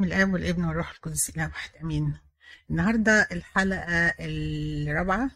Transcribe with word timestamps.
من 0.00 0.06
الآب 0.06 0.32
والابن 0.32 0.64
والروح 0.64 0.90
القدس 0.90 1.30
إله 1.30 1.46
واحد 1.46 1.70
أمين. 1.82 2.16
النهاردة 2.70 3.28
الحلقة 3.32 4.14
الرابعة 4.20 5.30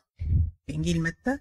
في 0.67 0.75
إنجيل 0.75 1.03
متى. 1.03 1.39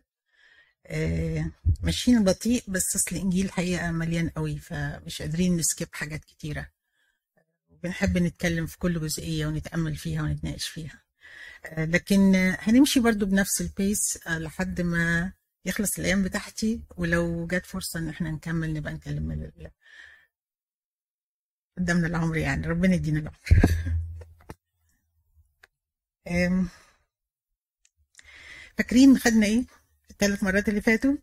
آه، 0.88 1.52
ماشيين 1.84 2.24
بطيء 2.24 2.64
بس 2.68 2.96
أصل 2.96 3.16
الإنجيل 3.16 3.46
الحقيقة 3.46 3.92
مليان 3.92 4.30
قوي 4.30 4.58
فمش 4.60 5.22
قادرين 5.22 5.58
نسكيب 5.58 5.88
حاجات 5.92 6.26
كتيرة. 6.26 6.70
بنحب 7.84 8.18
نتكلم 8.18 8.66
في 8.66 8.78
كل 8.78 9.00
جزئية 9.00 9.46
ونتأمل 9.48 9.96
فيها 9.96 10.22
ونتناقش 10.22 10.68
فيها. 10.68 11.02
آه، 11.66 11.86
لكن 11.86 12.36
هنمشي 12.60 13.00
برضو 13.00 13.26
بنفس 13.26 13.62
البيس 13.62 14.20
آه، 14.28 14.38
لحد 14.40 14.82
ما 14.82 15.34
يخلص 15.66 16.00
الأيام 16.00 16.24
بتاعتي 16.24 16.82
ولو 16.98 17.48
جت 17.48 17.66
فرصة 17.66 18.00
إن 18.00 18.10
إحنا 18.10 18.32
نكمل 18.32 18.74
نبقى 18.74 18.94
نكلم 18.94 19.52
قدامنا 21.78 22.08
العمر 22.08 22.38
يعني 22.38 22.68
ربنا 22.68 22.96
يدينا 22.96 23.20
العمر. 23.20 23.40
فاكرين 28.78 29.18
خدنا 29.18 29.46
إيه؟ 29.46 29.66
الثلاث 30.12 30.44
مرات 30.44 30.70
اللي 30.70 30.82
فاتوا؟ 30.82 31.16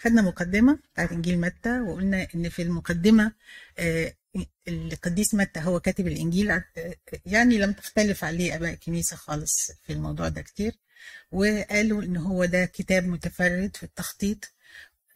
خدنا 0.00 0.22
مقدمة 0.22 0.78
بتاعت 0.92 1.12
إنجيل 1.12 1.40
متى 1.40 1.80
وقلنا 1.80 2.28
إن 2.34 2.48
في 2.48 2.62
المقدمة 2.62 3.32
آه، 3.78 4.14
القديس 4.68 5.34
متى 5.34 5.60
هو 5.60 5.80
كاتب 5.80 6.06
الإنجيل 6.06 6.50
آه، 6.50 6.64
يعني 7.26 7.58
لم 7.58 7.72
تختلف 7.72 8.24
عليه 8.24 8.56
آباء 8.56 8.72
الكنيسة 8.72 9.16
خالص 9.16 9.70
في 9.86 9.92
الموضوع 9.92 10.28
ده 10.28 10.42
كتير. 10.42 10.72
وقالوا 11.32 12.02
إن 12.02 12.16
هو 12.16 12.44
ده 12.44 12.64
كتاب 12.64 13.04
متفرد 13.04 13.76
في 13.76 13.82
التخطيط 13.82 14.52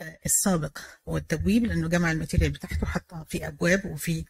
آه، 0.01 0.19
السابق 0.27 0.79
والتبويب 1.07 1.65
لأنه 1.65 1.89
جمع 1.89 2.13
ال 2.13 2.17
material 2.17 2.51
بتاعته 2.51 2.87
حطها 2.87 3.25
في 3.25 3.47
أبواب 3.47 3.85
وفي 3.85 4.19
آه، 4.21 4.25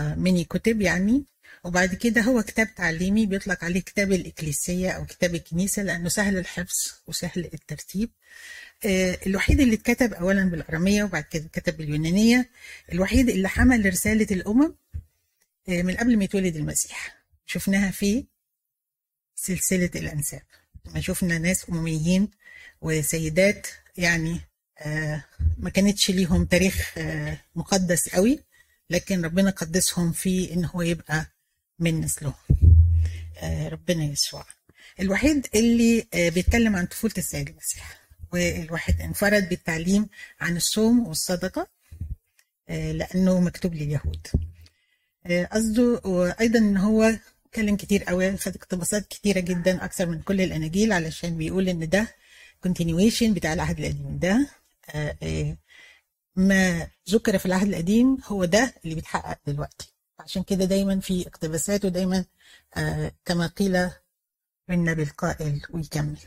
ميني 0.00 0.44
كتب 0.44 0.80
يعني. 0.80 1.24
وبعد 1.64 1.94
كده 1.94 2.20
هو 2.20 2.42
كتاب 2.42 2.74
تعليمي 2.74 3.26
بيطلق 3.26 3.64
عليه 3.64 3.80
كتاب 3.80 4.12
الإكليسيا 4.12 4.90
أو 4.90 5.06
كتاب 5.06 5.34
الكنيسة 5.34 5.82
لأنه 5.82 6.08
سهل 6.08 6.38
الحفظ 6.38 6.76
وسهل 7.06 7.50
الترتيب. 7.54 8.10
آه، 8.86 9.18
الوحيد 9.26 9.60
اللي 9.60 9.74
اتكتب 9.74 10.14
أولا 10.14 10.44
بالأرامية 10.44 11.04
وبعد 11.04 11.22
كده 11.24 11.44
اتكتب 11.44 11.76
باليونانية. 11.76 12.50
الوحيد 12.92 13.28
اللي 13.28 13.48
حمل 13.48 13.86
رسالة 13.86 14.26
الأمم 14.30 14.74
آه، 15.68 15.82
من 15.82 15.94
قبل 15.96 16.16
ما 16.18 16.24
يتولد 16.24 16.56
المسيح. 16.56 17.16
شفناها 17.46 17.90
في 17.90 18.24
سلسلة 19.34 19.90
الأنساب. 19.96 20.42
ما 20.94 21.00
شفنا 21.00 21.38
ناس 21.38 21.66
أمميين 21.70 22.28
وسيدات 22.80 23.66
يعني 23.96 24.40
آه، 24.78 25.24
ما 25.58 25.70
كانتش 25.70 26.10
ليهم 26.10 26.44
تاريخ 26.44 26.94
آه، 26.98 27.38
مقدس 27.56 28.08
قوي. 28.08 28.40
لكن 28.90 29.24
ربنا 29.24 29.50
قدسهم 29.50 30.12
في 30.12 30.52
إن 30.54 30.64
هو 30.64 30.82
يبقى 30.82 31.26
من 31.78 32.00
نسلهم 32.00 32.34
آه، 33.38 33.68
ربنا 33.68 34.04
يسوع. 34.04 34.44
الوحيد 35.00 35.46
اللي 35.54 36.06
آه، 36.14 36.28
بيتكلم 36.28 36.76
عن 36.76 36.86
طفولة 36.86 37.14
السيد 37.18 37.48
المسيح 37.48 38.00
والواحد 38.32 39.00
انفرد 39.00 39.48
بالتعليم 39.48 40.08
عن 40.40 40.56
الصوم 40.56 41.06
والصدقة 41.06 41.66
آه، 42.68 42.92
لأنه 42.92 43.40
مكتوب 43.40 43.74
لليهود. 43.74 44.26
قصده 45.52 46.00
وأيضا 46.04 46.58
إن 46.58 46.76
هو 46.76 47.14
اتكلم 47.46 47.76
كتير 47.76 48.04
قوي 48.04 48.36
خد 48.36 48.54
اقتباسات 48.56 49.06
كتيرة 49.08 49.40
جدا 49.40 49.84
أكثر 49.84 50.06
من 50.06 50.22
كل 50.22 50.40
الاناجيل 50.40 50.92
علشان 50.92 51.36
بيقول 51.36 51.68
إن 51.68 51.88
ده 51.88 52.14
continuation 52.68 53.24
بتاع 53.24 53.52
العهد 53.52 53.78
القديم 53.78 54.18
ده. 54.18 54.48
ما 56.38 56.88
ذكر 57.10 57.38
في 57.38 57.46
العهد 57.46 57.68
القديم 57.68 58.18
هو 58.26 58.44
ده 58.44 58.74
اللي 58.84 58.94
بيتحقق 58.94 59.38
دلوقتي. 59.46 59.94
عشان 60.18 60.42
كده 60.42 60.64
دايما 60.64 61.00
في 61.00 61.26
اقتباساته 61.26 61.88
دايما 61.88 62.24
آه، 62.76 63.12
كما 63.24 63.46
قيل 63.46 63.90
النبي 64.70 65.02
القائل 65.02 65.62
ويكمل 65.70 66.18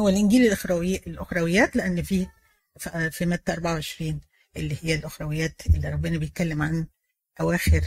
هو 0.00 0.08
الإنجيل 0.08 0.46
الاخروي 0.46 0.96
الأخرويات 0.96 1.76
لأن 1.76 2.02
في 2.02 2.26
في 3.10 3.26
متى 3.26 3.52
24 3.52 4.20
اللي 4.56 4.76
هي 4.82 4.94
الأخرويات 4.94 5.66
اللي 5.66 5.88
ربنا 5.88 6.18
بيتكلم 6.18 6.62
عن 6.62 6.86
أواخر 7.40 7.84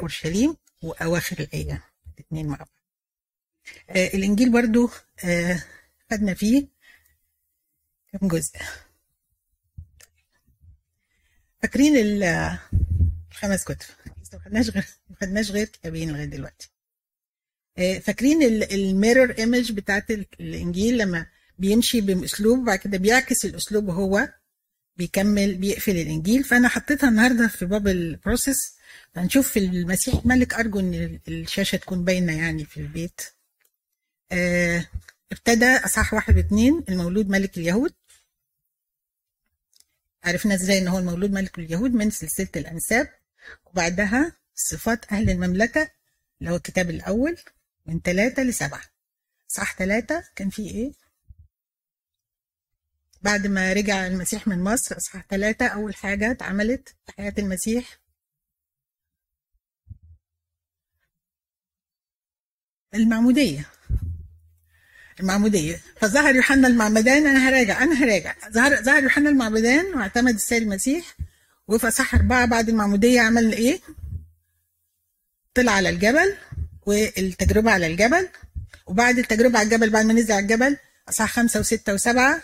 أورشليم 0.00 0.56
وأواخر 0.82 1.38
الأيام 1.40 1.80
الاثنين 2.14 2.46
مع 2.46 2.56
بعض. 2.56 2.68
آه، 3.90 4.06
الإنجيل 4.06 4.52
برضو 4.52 4.90
آه، 5.24 5.62
خدنا 6.10 6.34
فيه 6.34 6.68
كم 8.12 8.28
جزء؟ 8.28 8.58
فاكرين 11.66 11.96
ال- 11.96 12.56
الخمس 13.32 13.64
كتب. 13.64 13.86
بس 14.22 14.34
ما 14.34 14.40
خدناش 14.40 14.70
غير 14.70 14.84
ما 15.10 15.16
خدناش 15.20 15.50
غير 15.50 15.66
كتابين 15.66 16.10
لغاية 16.10 16.24
دلوقتي. 16.24 16.70
آه، 17.78 17.98
فاكرين 17.98 18.42
الميرور 18.62 19.30
ايمج 19.38 19.72
بتاعت 19.72 20.10
ال- 20.10 20.26
الإنجيل 20.40 20.98
لما 20.98 21.26
بيمشي 21.58 22.00
بأسلوب 22.00 22.58
وبعد 22.58 22.78
كده 22.78 22.98
بيعكس 22.98 23.44
الأسلوب 23.44 23.88
وهو 23.88 24.28
بيكمل 24.96 25.54
بيقفل 25.54 25.96
الإنجيل. 25.96 26.44
فأنا 26.44 26.68
حطيتها 26.68 27.08
النهارده 27.08 27.48
في 27.48 27.66
باب 27.66 27.88
البروسيس 27.88 28.76
هنشوف 29.16 29.50
في 29.52 29.58
المسيح 29.58 30.26
ملك 30.26 30.54
أرجو 30.54 30.80
إن 30.80 30.94
ال- 30.94 31.20
الشاشة 31.28 31.76
تكون 31.76 32.04
باينة 32.04 32.36
يعني 32.38 32.64
في 32.64 32.76
البيت. 32.80 33.20
آه، 34.32 34.86
ابتدى 35.32 35.66
أصحاح 35.66 36.14
واحد 36.14 36.36
واثنين 36.36 36.84
المولود 36.88 37.28
ملك 37.28 37.58
اليهود. 37.58 37.92
عرفنا 40.26 40.54
إزاي 40.54 40.78
إن 40.78 40.88
هو 40.88 40.98
المولود 40.98 41.30
ملك 41.30 41.58
اليهود 41.58 41.90
من 41.90 42.10
سلسلة 42.10 42.48
الأنساب 42.56 43.08
وبعدها 43.64 44.36
صفات 44.54 45.12
أهل 45.12 45.30
المملكة 45.30 45.90
اللي 46.40 46.50
هو 46.50 46.56
الكتاب 46.56 46.90
الأول 46.90 47.36
من 47.86 48.00
ثلاثة 48.00 48.42
لسبعة. 48.42 48.82
صح 49.48 49.76
ثلاثة 49.76 50.24
كان 50.36 50.50
في 50.50 50.62
إيه؟ 50.70 50.92
بعد 53.22 53.46
ما 53.46 53.72
رجع 53.72 54.06
المسيح 54.06 54.46
من 54.48 54.64
مصر 54.64 54.96
اصحاح 54.96 55.26
ثلاثة 55.30 55.66
أول 55.66 55.94
حاجة 55.94 56.30
اتعملت 56.30 56.88
في 56.88 57.12
حياة 57.12 57.34
المسيح. 57.38 57.98
المعمودية. 62.94 63.70
المعمودية 65.20 65.80
فظهر 66.00 66.34
يوحنا 66.34 66.68
المعمدان 66.68 67.26
أنا 67.26 67.48
هراجع 67.48 67.82
أنا 67.82 68.04
هراجع. 68.04 68.34
ظهر 68.50 68.82
ظهر 68.82 69.02
يوحنا 69.02 69.30
المعمدان 69.30 69.94
واعتمد 69.94 70.34
السيد 70.34 70.62
المسيح 70.62 71.16
وفي 71.68 71.88
أصحاح 71.88 72.14
أربعة 72.14 72.46
بعد 72.46 72.68
المعمودية 72.68 73.20
عمل 73.20 73.52
إيه؟ 73.52 73.80
طلع 75.54 75.72
على 75.72 75.88
الجبل 75.88 76.34
والتجربة 76.86 77.70
على 77.70 77.86
الجبل. 77.86 78.28
وبعد 78.86 79.18
التجربة 79.18 79.58
على 79.58 79.66
الجبل 79.66 79.90
بعد 79.90 80.04
ما 80.04 80.12
نزل 80.12 80.32
على 80.32 80.42
الجبل 80.42 80.76
أصحاح 81.08 81.32
خمسة 81.32 81.60
وستة 81.60 81.94
وسبعة 81.94 82.42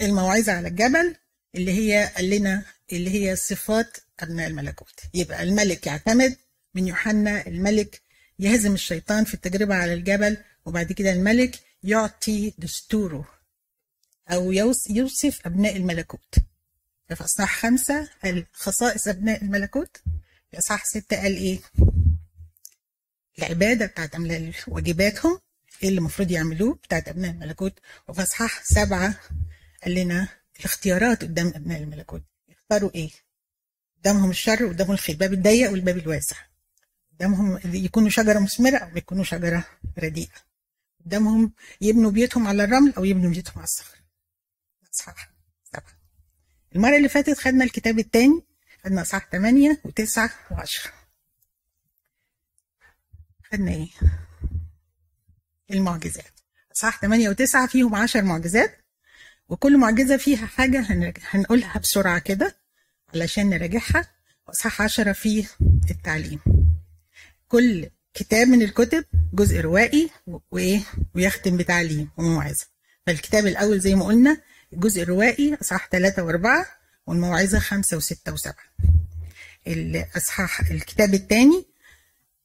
الموعظة 0.00 0.52
على 0.52 0.68
الجبل 0.68 1.14
اللي 1.54 1.72
هي 1.72 2.10
قال 2.16 2.30
لنا 2.30 2.62
اللي 2.92 3.10
هي 3.10 3.36
صفات 3.36 3.96
أبناء 4.20 4.46
الملكوت. 4.48 5.00
يبقى 5.14 5.42
الملك 5.42 5.86
يعتمد 5.86 6.36
من 6.74 6.88
يوحنا 6.88 7.46
الملك 7.46 8.00
يهزم 8.38 8.74
الشيطان 8.74 9.24
في 9.24 9.34
التجربة 9.34 9.74
على 9.74 9.94
الجبل 9.94 10.36
وبعد 10.68 10.92
كده 10.92 11.12
الملك 11.12 11.60
يعطي 11.82 12.54
دستوره 12.58 13.28
أو 14.30 14.52
يوص- 14.52 14.90
يوصف 14.90 15.46
أبناء 15.46 15.76
الملكوت. 15.76 16.34
في 17.08 17.24
أصحاح 17.24 17.56
خمسة 17.60 18.08
قال 18.24 18.46
خصائص 18.52 19.08
أبناء 19.08 19.42
الملكوت. 19.44 19.96
في 20.50 20.58
أصحاح 20.58 20.84
ستة 20.84 21.16
قال 21.22 21.36
إيه؟ 21.36 21.60
العبادة 23.38 23.86
بتاعت 23.86 24.14
أبناء 24.14 24.52
واجباتهم 24.68 25.40
إيه 25.82 25.88
اللي 25.88 25.98
المفروض 25.98 26.30
يعملوه 26.30 26.74
بتاعت 26.74 27.08
أبناء 27.08 27.30
الملكوت. 27.30 27.78
وفي 28.08 28.22
أصحاح 28.22 28.64
سبعة 28.64 29.20
قال 29.84 29.94
لنا 29.94 30.28
الاختيارات 30.60 31.22
قدام 31.24 31.46
أبناء 31.46 31.82
الملكوت. 31.82 32.22
يختاروا 32.48 32.90
إيه؟ 32.94 33.10
قدامهم 33.98 34.30
الشر 34.30 34.64
وقدامهم 34.64 34.94
الخير. 34.94 35.14
الباب 35.14 35.32
الضيق 35.32 35.70
والباب 35.70 35.98
الواسع. 35.98 36.36
قدامهم 37.12 37.60
يكونوا 37.64 38.08
شجرة 38.08 38.38
مثمرة 38.38 38.76
أو 38.76 38.96
يكونوا 38.96 39.24
شجرة 39.24 39.64
رديئة. 39.98 40.47
قدامهم 41.04 41.52
يبنوا 41.80 42.10
بيوتهم 42.10 42.46
على 42.46 42.64
الرمل 42.64 42.94
أو 42.96 43.04
يبنوا 43.04 43.30
بيوتهم 43.30 43.54
على 43.56 43.64
الصخر. 43.64 43.98
أصحاح 44.94 45.30
سبعة 45.72 45.98
المرة 46.76 46.96
اللي 46.96 47.08
فاتت 47.08 47.38
خدنا 47.38 47.64
الكتاب 47.64 47.98
الثاني 47.98 48.44
خدنا 48.84 49.02
أصحاح 49.02 49.28
8 49.32 49.80
و9 49.86 50.30
و10 50.50 50.88
خدنا 53.52 53.70
إيه؟ 53.72 53.88
المعجزات. 55.70 56.40
أصحاح 56.76 57.00
8 57.00 57.30
و9 57.30 57.66
فيهم 57.68 57.94
10 57.94 58.20
معجزات 58.20 58.78
وكل 59.48 59.78
معجزة 59.78 60.16
فيها 60.16 60.46
حاجة 60.46 60.86
هنقولها 61.30 61.78
بسرعة 61.78 62.18
كده 62.18 62.56
علشان 63.14 63.50
نراجعها. 63.50 64.08
وأصحاح 64.48 64.82
10 64.82 65.12
فيه 65.12 65.46
التعليم. 65.90 66.40
كل 67.48 67.90
كتاب 68.14 68.48
من 68.48 68.62
الكتب 68.62 69.04
جزء 69.32 69.60
روائي 69.60 70.10
وإيه؟ 70.50 70.80
ويختم 71.14 71.56
بتعليم 71.56 72.10
وموعظة. 72.16 72.66
فالكتاب 73.06 73.46
الأول 73.46 73.80
زي 73.80 73.94
ما 73.94 74.04
قلنا 74.04 74.40
الجزء 74.72 75.02
الروائي 75.02 75.54
أصحاح 75.54 75.88
ثلاثة 75.92 76.22
وأربعة 76.22 76.66
والموعظة 77.06 77.58
خمسة 77.58 77.96
وستة 77.96 78.32
وسبعة. 78.32 78.64
الأصحاح 79.66 80.60
الكتاب 80.70 81.14
الثاني 81.14 81.64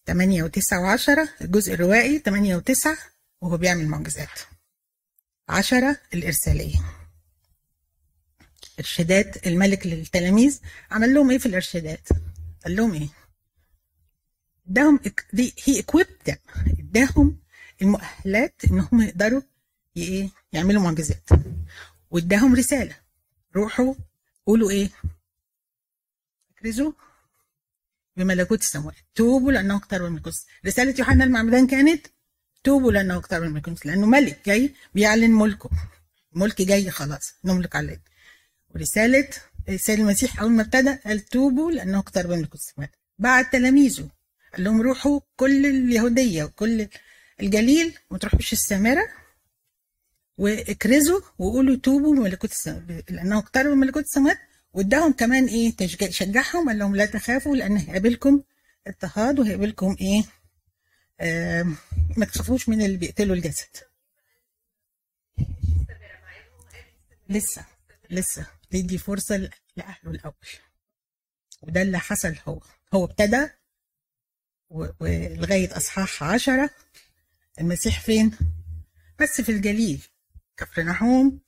8 0.08 0.44
و9 0.44 1.00
و10 1.00 1.20
الجزء 1.42 1.74
الروائي 1.74 2.20
8 2.20 2.58
و9 2.58 2.88
وهو 3.42 3.58
بيعمل 3.58 3.88
معجزات. 3.88 4.30
10 5.50 5.98
الإرسالية. 6.14 6.76
إرشادات 8.80 9.48
الملك 9.48 9.88
للتلاميذ 9.88 10.60
عمل 10.92 11.14
لهم 11.14 11.32
إيه 11.32 11.38
في 11.38 11.46
الإرشادات؟ 11.46 12.08
قال 12.64 12.76
لهم 12.76 12.94
إيه؟ 12.94 13.08
إداهم 14.70 15.00
هي 15.64 15.82
equipped 15.82 16.36
إداهم 16.80 17.38
المؤهلات 17.82 18.62
إن 18.72 18.80
هم 18.80 19.02
يقدروا 19.02 19.42
إيه 19.98 20.30
يعملوا 20.54 20.82
معجزات. 20.82 21.30
وإداهم 22.12 22.56
رسالة. 22.56 22.96
روحوا 23.56 23.94
قولوا 24.46 24.72
إيه؟ 24.72 24.90
اكرزوا 26.58 26.92
بملكوت 28.18 28.62
السماوات 28.62 28.96
توبوا 29.16 29.52
لأنه 29.52 29.76
اقترب 29.76 30.12
من 30.12 30.18
القدس 30.18 30.46
رسالة 30.66 30.96
يوحنا 31.00 31.24
المعمدان 31.24 31.68
كانت 31.68 32.08
توبوا 32.64 32.92
لأنه 32.92 33.18
اقترب 33.18 33.44
من 33.44 33.58
القدس 33.58 33.86
لأنه 33.86 34.06
ملك 34.06 34.42
جاي 34.46 34.74
بيعلن 34.96 35.32
ملكه. 35.32 35.70
ملك 36.32 36.62
جاي 36.62 36.92
خلاص 36.92 37.34
نملك 37.44 37.76
عليه. 37.76 38.02
ورسالة 38.70 39.30
رسالة 39.70 40.02
المسيح 40.02 40.40
أول 40.42 40.52
ما 40.52 40.62
ابتدى 40.62 40.96
قال 41.06 41.20
توبوا 41.20 41.72
لأنه 41.72 42.00
اقترب 42.00 42.30
من 42.30 42.40
القدس 42.40 42.74
بعد 43.20 43.50
تلاميذه. 43.50 44.10
قال 44.54 44.64
لهم 44.64 44.82
روحوا 44.82 45.20
كل 45.36 45.66
اليهودية 45.66 46.44
وكل 46.44 46.88
الجليل 47.42 47.98
وما 48.10 48.20
تروحوش 48.20 48.54
السامرة. 48.54 49.08
واكرزوا 50.38 51.22
وقولوا 51.40 51.76
توبوا 51.76 52.16
ملكوت 52.16 52.68
لأنه 53.10 53.38
اقتربوا 53.38 53.76
من 53.76 53.82
ملكوت 53.82 54.04
السماوات. 54.04 54.38
واداهم 54.74 55.14
كمان 55.14 55.46
إيه؟ 55.46 55.76
شجعهم 56.10 56.68
قال 56.70 56.80
لهم 56.80 56.96
لا 56.96 57.06
تخافوا 57.06 57.56
لأن 57.56 57.78
هيقابلكم 57.78 58.44
اضطهاد 58.88 59.40
وهيقابلكم 59.40 59.96
إيه؟ 60.02 60.24
آه 61.20 61.66
ما 62.18 62.26
تخافوش 62.26 62.70
من 62.70 62.82
اللي 62.82 62.98
بيقتلوا 62.98 63.36
الجسد. 63.36 63.78
لسه 67.30 67.66
لسه 68.10 68.48
تدي 68.72 68.98
فرصة 68.98 69.50
لأهله 69.78 70.12
الأول. 70.12 70.34
وده 71.62 71.82
اللي 71.82 72.00
حصل 72.00 72.36
هو 72.48 72.62
هو 72.94 73.06
ابتدى 73.06 73.48
ولغاية 74.74 75.78
أصحاح 75.78 76.24
عشرة. 76.24 76.70
المسيح 77.62 78.00
فين؟ 78.00 78.32
بس 79.20 79.42
في 79.42 79.52
الجليل. 79.52 80.02
كفرنحوم 80.58 81.40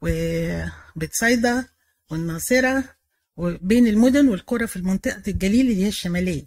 وبتصيدا 0.00 1.68
والناصرة 2.10 2.84
وبين 3.36 3.86
المدن 3.86 4.28
والقرى 4.28 4.66
في 4.66 4.78
منطقة 4.78 5.22
الجليل 5.28 5.70
اللي 5.70 5.84
هي 5.84 5.88
الشمالية. 5.88 6.46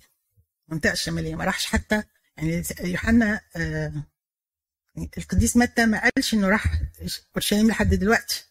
المنطقة 0.69 0.93
الشمالية 0.93 1.35
ما 1.35 1.43
راحش 1.45 1.65
حتى 1.65 2.03
يعني 2.37 2.63
يوحنا 2.81 3.41
آه 3.55 3.93
القديس 5.17 5.57
متى 5.57 5.85
ما 5.85 6.09
قالش 6.09 6.33
إنه 6.33 6.49
راح 6.49 6.81
أورشليم 7.35 7.67
لحد 7.67 7.93
دلوقتي. 7.93 8.45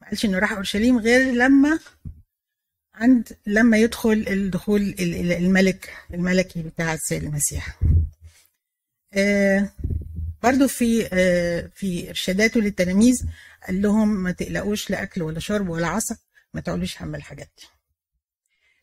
ما 0.00 0.08
قالش 0.08 0.24
إنه 0.24 0.38
راح 0.38 0.52
أورشليم 0.52 0.98
غير 0.98 1.32
لما 1.34 1.78
عند 2.94 3.36
لما 3.46 3.76
يدخل 3.78 4.24
الدخول 4.28 4.94
الملك 5.00 5.92
الملكي 6.14 6.62
بتاع 6.62 6.94
السيد 6.94 7.24
المسيح. 7.24 7.78
آه 9.14 9.70
برضو 10.42 10.68
في 10.68 11.08
آه 11.12 11.70
في 11.74 12.08
إرشاداته 12.08 12.60
للتلاميذ 12.60 13.22
قال 13.66 13.82
لهم 13.82 14.08
ما 14.08 14.32
تقلقوش 14.32 14.90
لا 14.90 15.02
أكل 15.02 15.22
ولا 15.22 15.40
شرب 15.40 15.68
ولا 15.68 15.86
عصا 15.86 16.16
ما 16.54 16.60
تعولوش 16.60 17.02
هم 17.02 17.14
الحاجات 17.14 17.50
دي. 17.58 17.66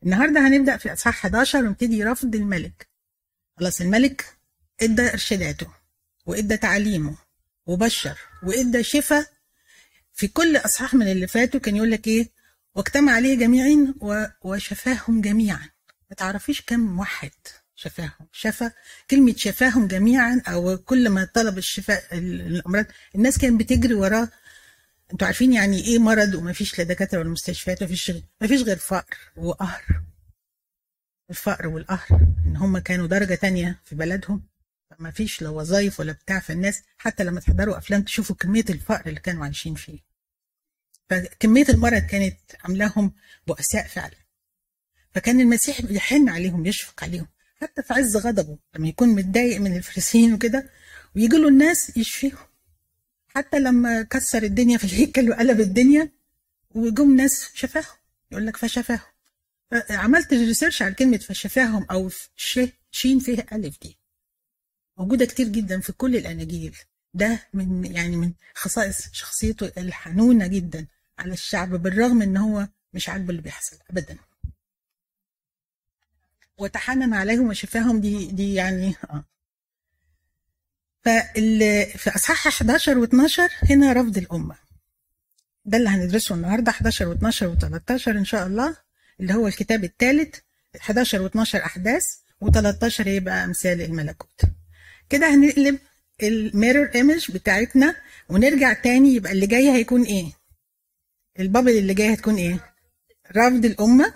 النهارده 0.04 0.48
هنبدأ 0.48 0.78
في 0.78 0.94
أصحاح 0.94 1.16
11 1.26 1.60
ونبتدي 1.66 2.04
رفض 2.04 2.36
الملك. 2.36 2.88
خلاص 3.60 3.82
الملك 3.82 4.26
إدى 4.82 5.10
إرشاداته 5.10 5.68
وإدى 6.26 6.58
تعليمه 6.58 7.16
وبشر 7.66 8.20
وإدى 8.44 8.84
شفاء. 8.84 9.26
في 10.14 10.28
كل 10.28 10.58
أصحاح 10.58 10.94
من 10.94 11.08
اللي 11.12 11.28
فاتوا 11.28 11.60
كان 11.60 11.76
يقول 11.76 11.92
لك 11.92 12.08
إيه؟ 12.08 12.41
واجتمع 12.76 13.12
عليه 13.12 13.38
جميعا 13.38 13.94
وشفاهم 14.42 15.22
جميعا. 15.22 15.70
ما 16.10 16.16
تعرفيش 16.18 16.62
كم 16.62 16.80
موحد 16.80 17.32
شفاهم. 17.76 18.28
شفا 18.32 18.72
كلمة 19.12 19.34
شفاهم 19.38 19.88
جميعا 19.88 20.42
أو 20.48 20.78
كل 20.78 21.10
ما 21.10 21.28
طلب 21.34 21.58
الشفاء 21.58 22.18
الأمراض. 22.18 22.86
الناس 23.16 23.38
كانت 23.38 23.60
بتجري 23.60 23.94
وراه 23.94 24.30
أنتوا 25.14 25.28
عارفين 25.28 25.54
يعني 25.54 25.84
إيه 25.86 26.00
مرض 26.00 26.36
وما 26.36 26.54
فيش 26.54 26.80
لا 26.80 26.84
دكاترة 26.84 27.20
ولا 27.20 27.30
مستشفيات 27.30 27.82
ما 27.84 27.88
فيش 27.88 28.12
ما 28.42 28.48
فيش 28.48 28.62
غير 28.62 28.78
فقر 28.78 29.18
وقهر. 29.38 30.02
الفقر 31.30 31.68
والقهر 31.68 32.20
إن 32.46 32.56
هم 32.58 32.78
كانوا 32.78 33.08
درجة 33.08 33.36
تانية 33.36 33.82
في 33.86 33.96
بلدهم. 33.96 34.48
ما 35.00 35.12
فيش 35.12 35.42
لا 35.42 35.50
وظايف 35.50 36.00
ولا 36.00 36.12
بتاع 36.12 36.40
فالناس 36.40 36.84
حتى 36.98 37.24
لما 37.24 37.40
تحضروا 37.40 37.78
أفلام 37.78 38.02
تشوفوا 38.02 38.36
كمية 38.36 38.66
الفقر 38.70 39.10
اللي 39.10 39.20
كانوا 39.20 39.44
عايشين 39.44 39.76
فيه. 39.76 40.11
فكمية 41.12 41.66
المرض 41.70 42.02
كانت 42.02 42.38
عاملاهم 42.64 43.12
بؤساء 43.48 43.88
فعلا. 43.88 44.16
فكان 45.16 45.40
المسيح 45.40 45.82
بيحن 45.82 46.30
عليهم 46.30 46.66
يشفق 46.66 47.04
عليهم 47.04 47.28
حتى 47.62 47.84
في 47.84 47.94
عز 47.94 48.18
غضبه 48.18 48.58
لما 48.76 48.88
يكون 48.88 49.10
متضايق 49.10 49.62
من 49.62 49.78
الفريسيين 49.78 50.34
وكده 50.34 50.70
ويجي 51.16 51.38
له 51.38 51.48
الناس 51.48 51.98
يشفيهم. 51.98 52.48
حتى 53.28 53.60
لما 53.60 54.02
كسر 54.02 54.44
الدنيا 54.44 54.78
في 54.78 54.84
الهيكل 54.84 55.30
وقلب 55.30 55.60
الدنيا 55.60 56.10
وجم 56.72 57.16
ناس 57.16 57.50
شفاهم. 57.54 57.96
يقول 58.32 58.48
لك 58.48 58.58
فشفاهم. 58.58 59.12
عملت 59.90 60.34
ريسيرش 60.34 60.82
على 60.82 60.94
كلمة 60.94 61.18
فشفاهم 61.18 61.86
أو 61.92 62.10
ش 62.36 62.60
شين 62.92 63.20
فيها 63.20 63.46
ألف 63.52 63.78
دي. 63.82 63.98
موجودة 64.98 65.26
كتير 65.26 65.48
جدا 65.48 65.80
في 65.80 65.92
كل 65.92 66.16
الأناجيل. 66.16 66.78
ده 67.14 67.48
من 67.54 67.86
يعني 67.86 68.16
من 68.18 68.34
خصائص 68.56 68.98
شخصيته 69.12 69.72
الحنونة 69.78 70.48
جدا. 70.48 70.88
على 71.22 71.34
الشعب 71.34 71.70
بالرغم 71.70 72.22
إن 72.22 72.38
هو 72.38 72.68
مش 72.94 73.10
عاجبه 73.10 73.30
اللي 73.30 73.42
بيحصل 73.42 73.78
ابدا. 73.90 74.18
وتحنن 76.58 77.14
عليهم 77.14 77.48
وشفاهم 77.48 78.02
دي 78.02 78.26
دي 78.26 78.54
يعني 78.54 78.96
آه. 79.10 79.24
في 81.98 82.16
أصحاح 82.16 82.48
11 82.48 83.06
و12 83.08 83.40
هنا 83.72 83.94
رفض 83.94 84.18
الأمة. 84.18 84.56
ده 85.66 85.78
اللي 85.78 85.90
هندرسه 85.90 86.36
النهارده 86.36 86.72
11 86.72 87.16
و12 87.16 87.34
و13 87.34 88.08
إن 88.08 88.26
شاء 88.26 88.48
الله 88.48 88.78
اللي 89.20 89.34
هو 89.34 89.48
الكتاب 89.48 89.84
الثالث 89.84 90.36
11 90.82 91.30
و12 91.30 91.56
أحداث 91.56 92.06
و13 92.46 93.02
هيبقى 93.08 93.46
أمثال 93.46 93.82
الملكوت. 93.82 94.42
كده 95.10 95.34
هنقلب 95.36 95.80
الميرور 96.24 96.90
ايمج 96.96 97.32
بتاعتنا 97.32 97.96
ونرجع 98.30 98.74
تاني 98.74 99.16
يبقى 99.16 99.32
اللي 99.32 99.48
جاي 99.48 99.72
هيكون 99.72 100.04
إيه؟ 100.04 100.32
البابل 101.40 101.78
اللي 101.78 101.94
جاي 101.94 102.14
هتكون 102.14 102.36
إيه؟ 102.36 102.74
رفض 103.36 103.66
الامه 103.66 104.14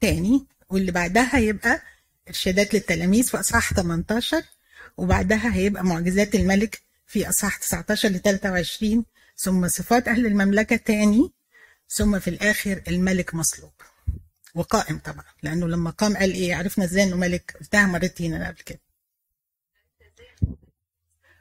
تاني 0.00 0.46
واللي 0.70 0.92
بعدها 0.92 1.38
هيبقى 1.38 1.82
إرشادات 2.28 2.74
للتلاميذ 2.74 3.28
في 3.28 3.40
أصحاح 3.40 3.74
18 3.74 4.42
وبعدها 4.96 5.54
هيبقى 5.54 5.84
معجزات 5.84 6.34
الملك 6.34 6.82
في 7.06 7.28
أصحاح 7.28 7.56
19 7.56 8.08
ل 8.08 8.18
23 8.20 9.04
ثم 9.36 9.68
صفات 9.68 10.08
أهل 10.08 10.26
المملكة 10.26 10.76
تاني 10.76 11.32
ثم 11.88 12.18
في 12.18 12.30
الآخر 12.30 12.82
الملك 12.88 13.34
مصلوب. 13.34 13.72
وقائم 14.54 14.98
طبعا 14.98 15.24
لأنه 15.42 15.68
لما 15.68 15.90
قام 15.90 16.16
قال 16.16 16.32
إيه؟ 16.32 16.54
عرفنا 16.54 16.84
إزاي 16.84 17.02
إنه 17.02 17.16
ملك 17.16 17.56
قلتها 17.60 17.86
مرتين 17.86 18.34
أنا 18.34 18.48
قبل 18.48 18.60
كده. 18.60 18.80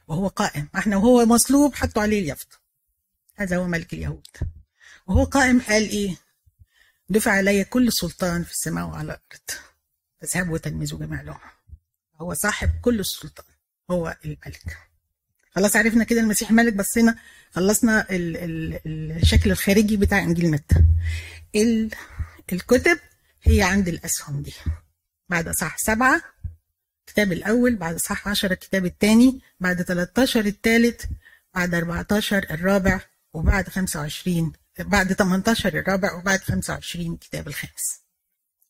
وهو 0.07 0.27
قائم 0.27 0.69
إحنا 0.75 0.97
وهو 0.97 1.25
مصلوب 1.25 1.75
حطوا 1.75 2.01
عليه 2.01 2.19
اليافطة. 2.19 2.57
هذا 3.35 3.57
هو 3.57 3.67
ملك 3.67 3.93
اليهود. 3.93 4.27
وهو 5.07 5.23
قائم 5.23 5.59
قال 5.61 5.89
إيه؟ 5.89 6.15
دفع 7.09 7.31
علي 7.31 7.63
كل 7.63 7.93
سلطان 7.93 8.43
في 8.43 8.51
السماء 8.51 8.85
وعلى 8.87 9.03
الأرض. 9.03 9.19
فاذهبوا 10.21 10.53
وتلمذوا 10.53 10.99
جميع 10.99 11.21
الامم 11.21 11.39
هو 12.21 12.33
صاحب 12.33 12.69
كل 12.81 12.99
السلطان. 12.99 13.45
هو 13.91 14.17
الملك. 14.25 14.77
خلاص 15.51 15.75
عرفنا 15.75 16.03
كده 16.03 16.21
المسيح 16.21 16.51
ملك 16.51 16.73
بصينا 16.73 17.15
خلصنا 17.51 18.07
ال 18.09 18.37
ال 18.37 19.11
الشكل 19.11 19.51
الخارجي 19.51 19.97
بتاع 19.97 20.19
إنجيل 20.19 20.51
متى. 20.51 20.75
ال 21.55 21.89
الكتب 22.53 22.99
هي 23.43 23.61
عند 23.61 23.87
الأسهم 23.87 24.41
دي. 24.41 24.53
بعد 25.29 25.47
أصحاح 25.47 25.77
سبعة 25.77 26.21
الكتاب 27.07 27.31
الأول 27.31 27.75
بعد 27.75 27.95
أصحاح 27.95 28.27
10 28.27 28.53
الكتاب 28.53 28.85
الثاني 28.85 29.41
بعد 29.59 29.81
13 29.81 30.45
الثالث 30.45 31.05
بعد 31.55 31.73
14 31.73 32.37
الرابع 32.51 33.01
وبعد 33.33 33.69
25 33.69 34.53
بعد 34.79 35.13
18 35.13 35.79
الرابع 35.79 36.13
وبعد 36.13 36.39
25 36.39 37.13
الكتاب 37.13 37.47
الخامس 37.47 38.01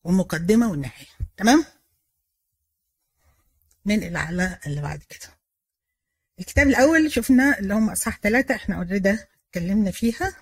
والمقدمة 0.03 0.71
والنهاية. 0.71 1.07
تمام؟ 1.37 1.65
ننقل 3.85 4.17
على 4.17 4.59
اللي 4.65 4.81
بعد 4.81 5.03
كده. 5.03 5.37
الكتاب 6.39 6.67
الأول 6.67 7.11
شفنا 7.11 7.59
اللي 7.59 7.73
هم 7.73 7.89
أصحاح 7.89 8.19
ثلاثة 8.19 8.55
إحنا 8.55 8.75
اوريدي 8.75 9.17
اتكلمنا 9.47 9.91
فيها. 9.91 10.35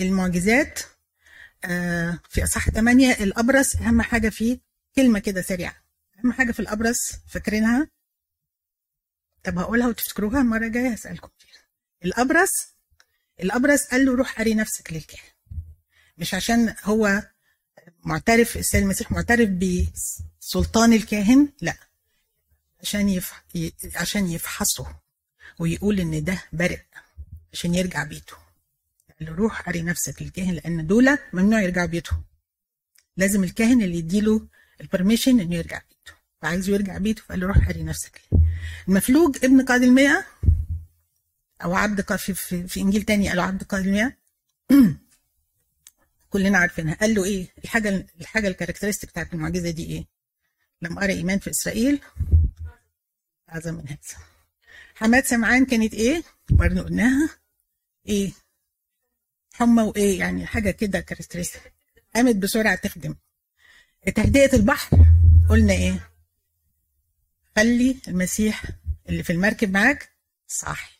المعجزات 0.00 0.80
آه 1.64 2.18
في 2.28 2.44
اصح 2.44 2.70
8 2.70 3.12
الأبرص 3.12 3.76
أهم 3.76 4.02
حاجة 4.02 4.28
فيه 4.28 4.60
كلمة 4.96 5.18
كده 5.18 5.42
سريعة. 5.42 5.76
أهم 6.18 6.32
حاجة 6.32 6.52
في 6.52 6.60
الأبرص 6.60 7.12
فاكرينها؟ 7.28 7.90
طب 9.44 9.58
هقولها 9.58 9.88
وتفتكروها 9.88 10.40
المرة 10.40 10.66
الجاية 10.66 10.88
هسألكم 10.92 11.28
فيها. 11.38 11.62
الأبرص 12.04 12.77
الابرص 13.42 13.84
قال 13.86 14.04
له 14.06 14.14
روح 14.16 14.40
اري 14.40 14.54
نفسك 14.54 14.92
للكاهن. 14.92 15.28
مش 16.18 16.34
عشان 16.34 16.74
هو 16.84 17.22
معترف 18.04 18.56
السيد 18.56 18.82
المسيح 18.82 19.12
معترف 19.12 19.48
بسلطان 19.50 20.92
الكاهن 20.92 21.48
لا. 21.60 21.76
عشان 22.82 23.08
يف... 23.08 23.32
ي- 23.54 23.72
عشان 23.96 24.26
يفحصه 24.30 24.86
ويقول 25.58 26.00
إن 26.00 26.24
ده 26.24 26.42
برئ 26.52 26.80
عشان 27.52 27.74
يرجع 27.74 28.04
بيته. 28.04 28.36
قال 29.20 29.28
له 29.28 29.34
روح 29.36 29.68
اري 29.68 29.82
نفسك 29.82 30.22
للكاهن 30.22 30.54
لأن 30.54 30.86
دول 30.86 31.18
ممنوع 31.32 31.62
يرجعوا 31.62 31.86
بيتهم. 31.86 32.24
لازم 33.16 33.44
الكاهن 33.44 33.82
اللي 33.82 33.98
يديله 33.98 34.46
ال 34.80 34.86
permission 34.86 35.40
إنه 35.40 35.54
يرجع 35.56 35.78
بيته. 35.88 36.16
فعايزه 36.42 36.72
يرجع 36.72 36.98
بيته 36.98 37.22
فقال 37.22 37.40
له 37.40 37.46
روح 37.46 37.68
أري 37.68 37.82
نفسك 37.82 38.20
ليه. 38.32 38.40
المفلوج 38.88 39.36
ابن 39.44 39.64
قائد 39.64 39.82
المئة 39.82 40.24
أو 41.64 41.74
عبد 41.74 42.16
في, 42.16 42.34
في, 42.34 42.68
في 42.68 42.80
إنجيل 42.80 43.02
تاني 43.02 43.28
قالوا 43.28 43.44
عبد 43.44 43.74
المئة 43.74 44.16
كلنا 46.30 46.58
عارفينها. 46.58 46.94
قال 46.94 47.14
له 47.14 47.24
إيه؟ 47.24 47.48
الحاجة 47.64 48.06
الحاجة 48.20 48.48
ال 48.48 48.52
characteristic 48.52 49.10
بتاعت 49.10 49.34
المعجزة 49.34 49.70
دي 49.70 49.84
إيه؟ 49.84 50.06
لم 50.82 50.98
أرى 50.98 51.12
إيمان 51.12 51.38
في 51.38 51.50
إسرائيل. 51.50 52.00
أعظم 53.52 53.74
من 53.74 53.88
هذا. 53.88 53.98
حماة 54.94 55.24
سمعان 55.24 55.64
كانت 55.64 55.94
إيه؟ 55.94 56.22
برضه 56.50 56.82
قلناها. 56.82 57.28
إيه؟ 58.08 58.32
حمى 59.52 59.82
وإيه 59.82 60.18
يعني 60.18 60.46
حاجة 60.46 60.70
كده 60.70 61.00
characteristic. 61.00 61.72
قامت 62.14 62.36
بسرعة 62.36 62.74
تخدم. 62.74 63.14
تهدئة 64.14 64.56
البحر. 64.56 65.06
قلنا 65.50 65.72
إيه؟ 65.72 66.10
خلي 67.56 67.96
المسيح 68.08 68.64
اللي 69.08 69.22
في 69.22 69.32
المركب 69.32 69.70
معاك 69.70 70.10
صاحي. 70.46 70.97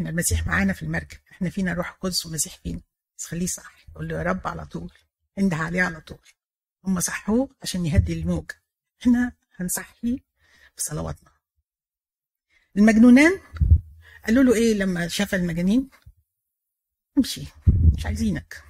إحنا 0.00 0.10
المسيح 0.10 0.46
معانا 0.46 0.72
في 0.72 0.82
المركب. 0.82 1.18
إحنا 1.32 1.50
فينا 1.50 1.72
روح 1.72 1.90
القدس 1.90 2.26
والمسيح 2.26 2.56
فينا. 2.56 2.80
بس 3.18 3.24
خليه 3.26 3.46
صاحي 3.46 3.86
قول 3.94 4.08
له 4.08 4.18
يا 4.18 4.22
رب 4.22 4.46
على 4.46 4.66
طول. 4.66 4.92
انده 5.38 5.56
عليه 5.56 5.82
على 5.82 6.00
طول. 6.00 6.18
هم 6.84 7.00
صحوه 7.00 7.48
عشان 7.62 7.86
يهدي 7.86 8.12
الموج. 8.12 8.50
إحنا 9.02 9.32
هنصحيه 9.56 10.18
بصلواتنا. 10.76 11.30
المجنونان 12.76 13.40
قالوا 14.26 14.44
له 14.44 14.54
إيه 14.54 14.74
لما 14.74 15.08
شاف 15.08 15.34
المجانين؟ 15.34 15.88
امشي. 17.18 17.44
مش 17.96 18.06
عايزينك. 18.06 18.62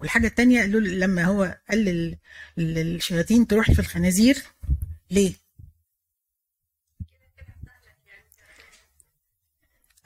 والحاجة 0.00 0.26
التانية 0.26 0.60
قالوا 0.60 0.80
لما 0.80 1.24
هو 1.24 1.58
قال 1.70 1.84
لل- 1.84 2.18
للشياطين 2.56 3.46
تروح 3.46 3.70
في 3.72 3.78
الخنازير 3.78 4.42
ليه؟ 5.10 5.34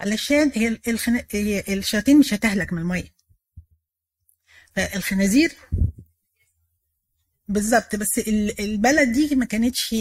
علشان 0.00 0.52
هي 0.54 0.78
الخنا... 0.88 1.26
هي 1.30 1.64
الشياطين 1.68 2.18
مش 2.18 2.34
هتهلك 2.34 2.72
من 2.72 2.78
المية. 2.82 3.14
فالخنازير 4.76 5.52
بالظبط 7.48 7.96
بس 7.96 8.18
ال- 8.18 8.60
البلد 8.60 9.12
دي 9.12 9.34
ما 9.34 9.44
كانتش 9.44 9.94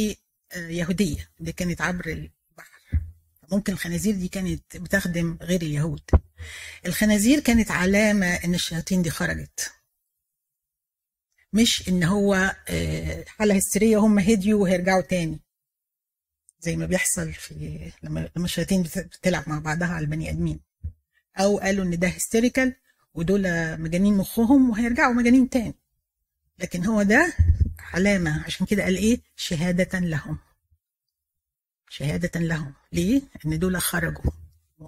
آه، 0.52 0.68
يهودية 0.68 1.30
دي 1.40 1.52
كانت 1.52 1.82
عبر 1.82 2.08
البحر. 2.08 2.82
ممكن 3.52 3.74
الخنازير 3.74 4.16
دي 4.16 4.28
كانت 4.28 4.78
بتخدم 4.78 5.38
غير 5.42 5.62
اليهود. 5.62 6.02
الخنازير 6.86 7.40
كانت 7.40 7.72
علامة 7.72 8.28
إن 8.28 8.54
الشياطين 8.56 9.02
دي 9.02 9.10
خرجت. 9.10 9.72
مش 11.54 11.90
إن 11.90 12.04
هو 12.04 12.56
آه، 12.70 13.24
حالة 13.28 13.56
هستيرية 13.56 13.98
هم 13.98 14.20
هديوا 14.20 14.62
وهيرجعوا 14.62 15.02
تاني. 15.02 15.40
زي 16.64 16.76
ما 16.76 16.86
بيحصل 16.86 17.34
في 17.34 17.92
لما 18.04 18.30
لما 18.36 18.46
الشياطين 18.46 18.84
بت- 18.84 18.98
بتلعب 19.00 19.50
مع 19.50 19.60
بعضها 19.60 19.88
على 19.88 20.06
البني 20.06 20.30
آدمين. 20.30 20.60
أو 21.40 21.58
قالوا 21.60 21.86
إن 21.86 22.00
ده 22.00 22.08
هيستيريكال 22.08 22.76
ودول 23.14 23.42
مجانين 23.82 24.18
مخهم 24.18 24.70
وهيرجعوا 24.70 25.14
مجانين 25.14 25.50
تاني. 25.50 25.76
لكن 26.60 26.86
هو 26.86 27.04
ده 27.04 27.34
علامة. 27.80 28.44
عشان 28.44 28.66
كده 28.66 28.84
قال 28.84 28.96
إيه؟ 28.98 29.22
شهادة 29.36 30.00
لهم. 30.00 30.38
شهادة 31.90 32.40
لهم. 32.40 32.74
ليه؟ 32.94 33.22
إن 33.46 33.60
دول 33.60 33.82
خرجوا 33.82 34.32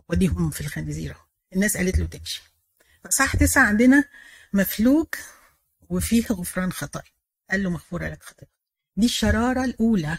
وديهم 0.10 0.50
في 0.50 0.62
الخنازير 0.62 1.12
أهو. 1.12 1.20
الناس 1.54 1.78
قالت 1.78 2.00
له 2.00 2.06
تمشي. 2.06 2.42
فصح 3.04 3.36
تسعة 3.36 3.64
عندنا 3.66 4.04
مفلوج 4.54 5.08
وفيه 5.90 6.26
غفران 6.32 6.72
خطايا 6.72 7.12
قال 7.52 7.64
له 7.64 7.70
مغفورة 7.70 8.08
لك 8.08 8.24
خطايا 8.24 8.50
دي 8.98 9.06
الشرارة 9.06 9.64
الأولى. 9.66 10.18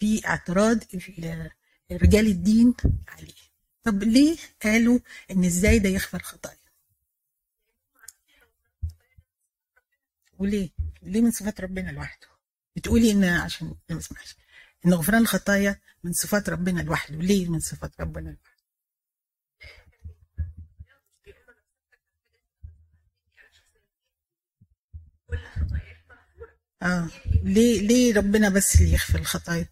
في 0.00 0.26
اعتراض 0.26 0.78
ال- 0.94 1.50
رجال 1.92 2.26
الدين 2.26 2.74
عليه. 3.08 3.32
طب 3.84 4.02
ليه 4.02 4.36
قالوا 4.62 4.98
إن 5.30 5.44
إزاي 5.44 5.78
ده 5.78 5.88
يغفر 5.88 6.18
خطايا؟ 6.22 6.56
وليه؟ 10.38 10.70
ليه 11.02 11.20
من 11.20 11.30
صفات 11.30 11.60
ربنا 11.60 11.90
لوحده؟ 11.90 12.26
بتقولي 12.76 13.10
إن 13.12 13.24
عشان 13.24 13.74
ما 13.90 13.98
اسمعش 13.98 14.36
إن 14.86 14.94
غفران 14.94 15.22
الخطايا 15.22 15.80
من 16.04 16.12
صفات 16.12 16.48
ربنا 16.50 16.80
لوحده. 16.80 17.16
ليه 17.16 17.48
من 17.48 17.60
صفات 17.60 18.00
ربنا 18.00 18.28
لوحده؟ 18.30 18.50
آه. 26.82 27.08
ليه 27.42 27.80
ليه 27.80 28.14
ربنا 28.14 28.48
بس 28.48 28.80
اللي 28.80 28.92
يغفر 28.92 29.18
الخطايا؟ 29.18 29.68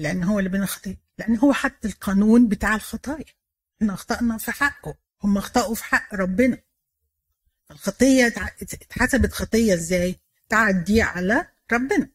لأن 0.00 0.24
هو 0.24 0.38
اللي 0.38 0.50
الخطايا 0.50 0.96
لأن 1.18 1.36
هو 1.36 1.52
حط 1.52 1.84
القانون 1.84 2.48
بتاع 2.48 2.74
الخطايا. 2.74 3.24
إحنا 3.82 3.94
أخطأنا 3.94 4.38
في 4.38 4.52
حقه. 4.52 4.94
هم 5.24 5.38
أخطأوا 5.38 5.74
في 5.74 5.84
حق 5.84 6.14
ربنا. 6.14 6.58
الخطية 7.70 8.28
تع- 8.28 8.48
اتحسبت 8.62 9.32
خطية 9.32 9.74
إزاي؟ 9.74 10.18
تعدي 10.48 11.02
على 11.02 11.46
ربنا. 11.72 12.08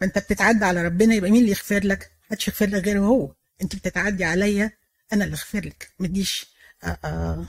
فأنت 0.00 0.18
بتتعدى 0.18 0.64
على 0.64 0.82
ربنا 0.82 1.14
يبقى 1.14 1.30
مين 1.30 1.40
اللي 1.40 1.50
يغفر 1.50 1.84
لك؟ 1.84 2.12
محدش 2.30 2.48
يغفر 2.48 2.66
لك 2.66 2.84
غيره 2.84 3.00
هو. 3.00 3.34
أنت 3.62 3.76
بتتعدي 3.76 4.24
عليا 4.24 4.70
أنا 5.12 5.24
اللي 5.24 5.34
أغفر 5.36 5.60
لك. 5.64 5.90
ما 5.98 6.06
تجيش 6.08 6.46
آه، 6.84 6.98
آه، 7.04 7.46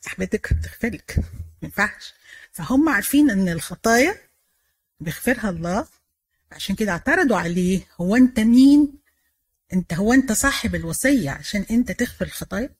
صاحبتك 0.00 0.46
تغفر 0.62 0.88
لك. 0.88 1.14
ما 1.18 1.24
ينفعش. 1.62 2.14
فهم 2.52 2.88
عارفين 2.88 3.30
إن 3.30 3.48
الخطايا 3.48 4.14
بيغفرها 5.00 5.50
الله 5.50 5.86
عشان 6.54 6.74
كده 6.76 6.92
اعترضوا 6.92 7.36
عليه. 7.36 7.86
هو 8.00 8.16
انت 8.16 8.40
مين؟ 8.40 8.98
انت 9.72 9.94
هو 9.94 10.12
انت 10.12 10.32
صاحب 10.32 10.74
الوصية 10.74 11.30
عشان 11.30 11.66
انت 11.70 11.92
تغفر 11.92 12.24
الخطايا؟ 12.26 12.74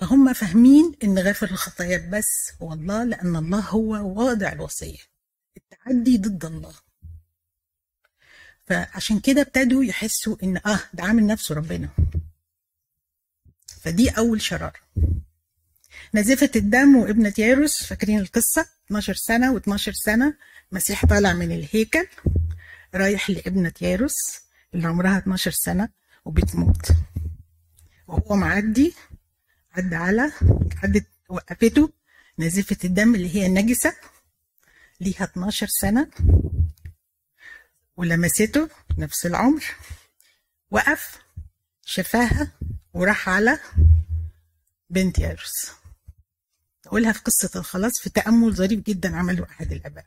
فهم 0.00 0.32
فاهمين 0.32 0.92
ان 1.04 1.18
غافر 1.18 1.50
الخطايا 1.50 2.10
بس 2.12 2.52
هو 2.62 2.72
الله 2.72 3.04
لأن 3.04 3.36
الله 3.36 3.60
هو 3.60 3.90
واضع 4.20 4.52
الوصية 4.52 4.98
التعدي 5.56 6.18
ضد 6.18 6.44
الله. 6.44 6.74
فعشان 8.66 9.20
كده 9.20 9.40
ابتدوا 9.40 9.84
يحسوا 9.84 10.36
ان 10.42 10.56
آه 10.56 10.80
ده 10.94 11.02
عامل 11.02 11.26
نفسه 11.26 11.54
ربنا. 11.54 11.88
فدي 13.82 14.10
اول 14.10 14.40
شرارة. 14.42 14.80
نزفة 16.14 16.50
الدم 16.56 16.96
وابنة 16.96 17.34
ياروس 17.38 17.82
فاكرين 17.84 18.18
القصة؟ 18.18 18.66
12 18.86 19.14
سنة 19.14 19.58
و12 19.58 19.90
سنة 19.92 20.34
مسيح 20.72 21.06
طالع 21.06 21.32
من 21.32 21.52
الهيكل 21.52 22.06
رايح 22.94 23.30
لابنة 23.30 23.72
ياروس 23.80 24.16
اللي 24.74 24.88
عمرها 24.88 25.18
12 25.18 25.50
سنة 25.50 25.88
وبتموت. 26.24 26.92
وهو 28.06 28.36
معدي 28.36 28.94
عدى 29.72 29.96
على 29.96 30.32
عدت 30.82 31.06
وقفته 31.28 31.92
نزفة 32.38 32.76
الدم 32.84 33.14
اللي 33.14 33.34
هي 33.34 33.48
نجسة 33.48 33.96
ليها 35.00 35.24
12 35.24 35.66
سنة 35.70 36.10
ولمسته 37.96 38.68
نفس 38.98 39.26
العمر. 39.26 39.64
وقف 40.70 41.22
شفاها 41.84 42.52
وراح 42.94 43.28
على 43.28 43.58
بنت 44.90 45.18
ياروس. 45.18 45.70
أقولها 46.86 47.12
في 47.12 47.20
قصة 47.20 47.50
الخلاص 47.56 48.00
في 48.00 48.10
تأمل 48.10 48.54
ظريف 48.54 48.80
جدا 48.80 49.16
عمله 49.16 49.44
أحد 49.44 49.72
الآباء. 49.72 50.06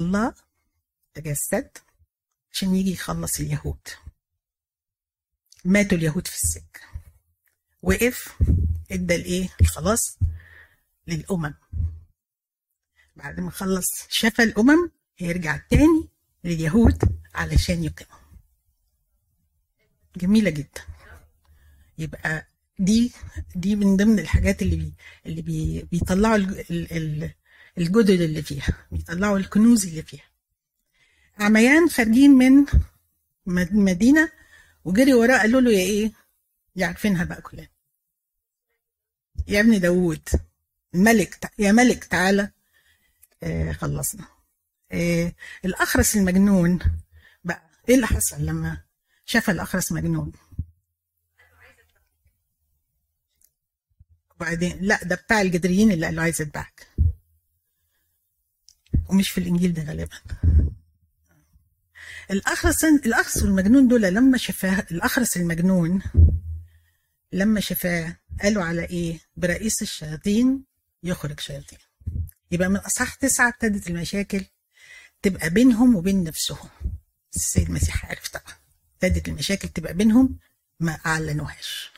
الله 0.00 0.34
تجسد 1.14 1.70
عشان 2.52 2.74
يجي 2.74 2.92
يخلص 2.92 3.40
اليهود. 3.40 3.88
ماتوا 5.64 5.98
اليهود 5.98 6.26
في 6.26 6.34
السجن. 6.34 6.62
وقف 7.82 8.38
ادى 8.90 9.14
الايه 9.14 9.48
الخلاص 9.60 10.18
للأمم. 11.06 11.54
بعد 13.16 13.40
ما 13.40 13.50
خلص 13.50 13.86
شفى 14.08 14.42
الأمم 14.42 14.90
هيرجع 15.18 15.56
تاني 15.56 16.08
لليهود 16.44 17.02
علشان 17.34 17.84
يقيمهم. 17.84 18.26
جميلة 20.16 20.50
جدا. 20.50 20.80
يبقى 21.98 22.48
دي 22.78 23.12
دي 23.54 23.76
من 23.76 23.96
ضمن 23.96 24.18
الحاجات 24.18 24.62
اللي 24.62 24.76
بي 24.76 24.92
اللي 25.26 25.42
بي 25.42 25.82
بيطلعوا 25.92 26.36
ال- 26.36 26.60
ال- 26.70 26.92
ال- 26.92 27.30
الجدد 27.78 28.20
اللي 28.20 28.42
فيها 28.42 28.86
بيطلعوا 28.92 29.38
الكنوز 29.38 29.86
اللي 29.86 30.02
فيها. 30.02 30.24
عميان 31.38 31.88
خارجين 31.90 32.30
من 32.30 32.66
مد- 33.46 33.74
مدينة 33.74 34.32
وجري 34.84 35.14
وراه 35.14 35.38
قالوا 35.38 35.60
له 35.60 35.70
يا 35.72 35.78
إيه؟ 35.78 36.12
يا 36.76 36.86
عارفينها 36.86 37.24
بقى 37.24 37.42
كلنا. 37.42 37.68
يا 39.48 39.60
ابن 39.60 39.80
داوود 39.80 40.28
الملك 40.94 41.50
يا 41.58 41.72
ملك 41.72 42.04
تعالى. 42.04 42.50
آه 43.42 43.72
خلصنا. 43.72 44.24
آه 44.92 45.32
الأخرس 45.64 46.16
المجنون 46.16 46.78
بقى 47.44 47.70
إيه 47.88 47.94
اللي 47.94 48.06
حصل 48.06 48.46
لما 48.46 48.82
شاف 49.24 49.50
الأخرس 49.50 49.92
مجنون؟ 49.92 50.32
وبعدين 54.36 54.78
لا 54.80 55.04
ده 55.04 55.16
بتاع 55.16 55.40
الجدريين 55.40 55.92
اللي 55.92 56.06
قالوا 56.06 56.22
عايز 56.22 56.40
اتبعك 56.42 56.86
ومش 59.08 59.30
في 59.30 59.38
الإنجيل 59.38 59.72
ده 59.72 59.82
غالبا. 59.84 60.16
الأخرس 62.30 62.84
الاخرس 62.84 63.42
والمجنون 63.42 63.88
دول 63.88 64.02
لما 64.02 64.38
شافاه 64.38 64.86
الأخرس 64.90 65.36
المجنون 65.36 66.02
لما 67.32 67.60
شافاه 67.60 68.16
قالوا 68.42 68.64
على 68.64 68.84
إيه؟ 68.84 69.20
برئيس 69.36 69.82
الشياطين 69.82 70.64
يخرج 71.02 71.40
شياطين. 71.40 71.78
يبقى 72.50 72.68
من 72.68 72.76
اصحاح 72.76 73.14
تسعة 73.14 73.48
ابتدت 73.48 73.90
المشاكل 73.90 74.44
تبقى 75.22 75.50
بينهم 75.50 75.96
وبين 75.96 76.24
نفسهم. 76.24 76.68
السيد 77.36 77.68
المسيح 77.68 78.06
عارف 78.06 78.28
طبعا. 78.28 78.54
ابتدت 78.94 79.28
المشاكل 79.28 79.68
تبقى 79.68 79.94
بينهم 79.94 80.38
ما 80.80 80.98
أعلنوهاش. 81.06 81.90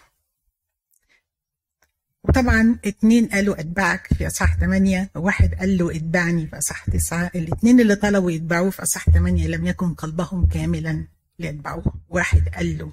وطبعا 2.29 2.79
اتنين 2.85 3.27
قالوا 3.27 3.61
اتبعك 3.61 4.07
في 4.19 4.27
أصحاح 4.27 4.57
8 4.57 5.11
وواحد 5.15 5.55
قال 5.55 5.79
له 5.79 5.97
اتبعني 5.97 6.47
في 6.47 6.59
أصحاح 6.59 6.91
9 6.91 7.31
الاتنين 7.35 7.81
اللي 7.81 7.95
طلبوا 7.97 8.31
يتبعوه 8.31 8.71
في 8.71 8.83
أصحاح 8.83 9.11
8 9.11 9.47
لم 9.49 9.67
يكن 9.67 9.95
قلبهم 9.95 10.47
كاملا 10.49 11.07
ليتبعوه. 11.39 11.95
واحد 12.09 12.49
قال 12.49 12.79
له 12.79 12.93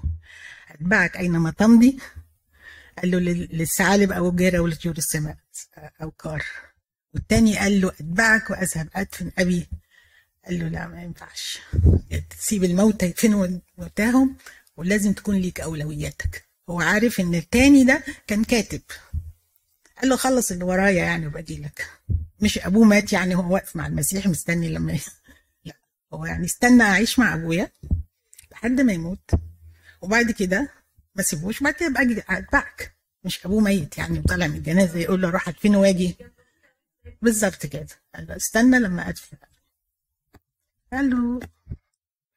اتبعك 0.70 1.16
أينما 1.16 1.50
تمضي؟ 1.50 1.98
قال 2.98 3.10
له 3.10 3.18
لل- 3.18 3.48
للثعالب 3.52 4.12
أو 4.12 4.28
الجيرة 4.28 4.58
ولطيور 4.58 4.96
السماء 4.98 5.36
أو 6.02 6.10
كار. 6.10 6.44
والتاني 7.14 7.58
قال 7.58 7.80
له 7.80 7.88
اتبعك 7.88 8.50
وأذهب 8.50 8.88
ادفن 8.94 9.30
ابي 9.38 9.68
قال 10.46 10.58
له 10.58 10.68
لا 10.68 10.86
ما 10.88 11.02
ينفعش. 11.02 11.58
تسيب 12.30 12.64
الموتى 12.64 13.06
يدفنوا 13.06 13.48
موتاهم؟ 13.78 14.36
ولازم 14.76 15.12
تكون 15.12 15.36
ليك 15.36 15.60
أولوياتك. 15.60 16.44
هو 16.70 16.80
عارف 16.80 17.20
إن 17.20 17.34
التاني 17.34 17.84
ده 17.84 18.04
كان 18.26 18.44
كاتب. 18.44 18.80
قال 20.00 20.08
له 20.08 20.16
خلص 20.16 20.50
اللي 20.52 20.64
ورايا 20.64 21.04
يعني 21.04 21.26
وباجي 21.26 21.60
لك. 21.62 21.90
مش 22.40 22.58
أبوه 22.58 22.84
مات 22.84 23.12
يعني 23.12 23.34
هو 23.34 23.54
واقف 23.54 23.76
مع 23.76 23.86
المسيح 23.86 24.26
مستني 24.26 24.68
لما 24.68 24.92
ي... 24.92 25.00
لا 25.64 25.74
هو 26.12 26.26
يعني 26.26 26.44
استنى 26.44 26.82
أعيش 26.82 27.18
مع 27.18 27.34
أبويا 27.34 27.70
لحد 28.52 28.80
ما 28.80 28.92
يموت. 28.92 29.30
وبعد 30.02 30.30
كده 30.30 30.68
ما 31.14 31.22
سيبوش 31.22 31.62
بعد 31.62 31.74
كده 31.74 31.88
ابقى 31.88 32.38
اتبعك 32.38 32.96
مش 33.24 33.46
أبوه 33.46 33.60
ميت 33.60 33.98
يعني 33.98 34.18
وطالع 34.18 34.46
من 34.46 34.56
الجنازة 34.56 34.98
يقول 34.98 35.22
له 35.22 35.28
أروح 35.28 35.48
ادفنه 35.48 35.80
واجي. 35.80 36.16
بالظبط 37.22 37.66
كده. 37.66 37.86
قال 38.14 38.26
له 38.26 38.36
استنى 38.36 38.78
لما 38.78 39.08
ادفن 39.08 39.36
قال 40.92 41.10
له 41.10 41.40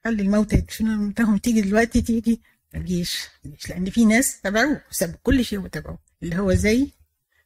قال 0.05 0.15
لي 0.17 0.23
الموتى 0.23 0.55
يدفنوا 0.55 1.37
تيجي 1.37 1.61
دلوقتي 1.61 2.01
تيجي. 2.01 2.41
ما 2.73 2.79
تجيش. 2.79 3.27
لأن 3.69 3.89
في 3.89 4.05
ناس 4.05 4.41
تبعوه 4.41 4.81
سابوا 4.91 5.17
كل 5.23 5.45
شيء 5.45 5.59
وتبعوه. 5.59 5.99
اللي 6.23 6.37
هو 6.39 6.53
زي 6.53 6.87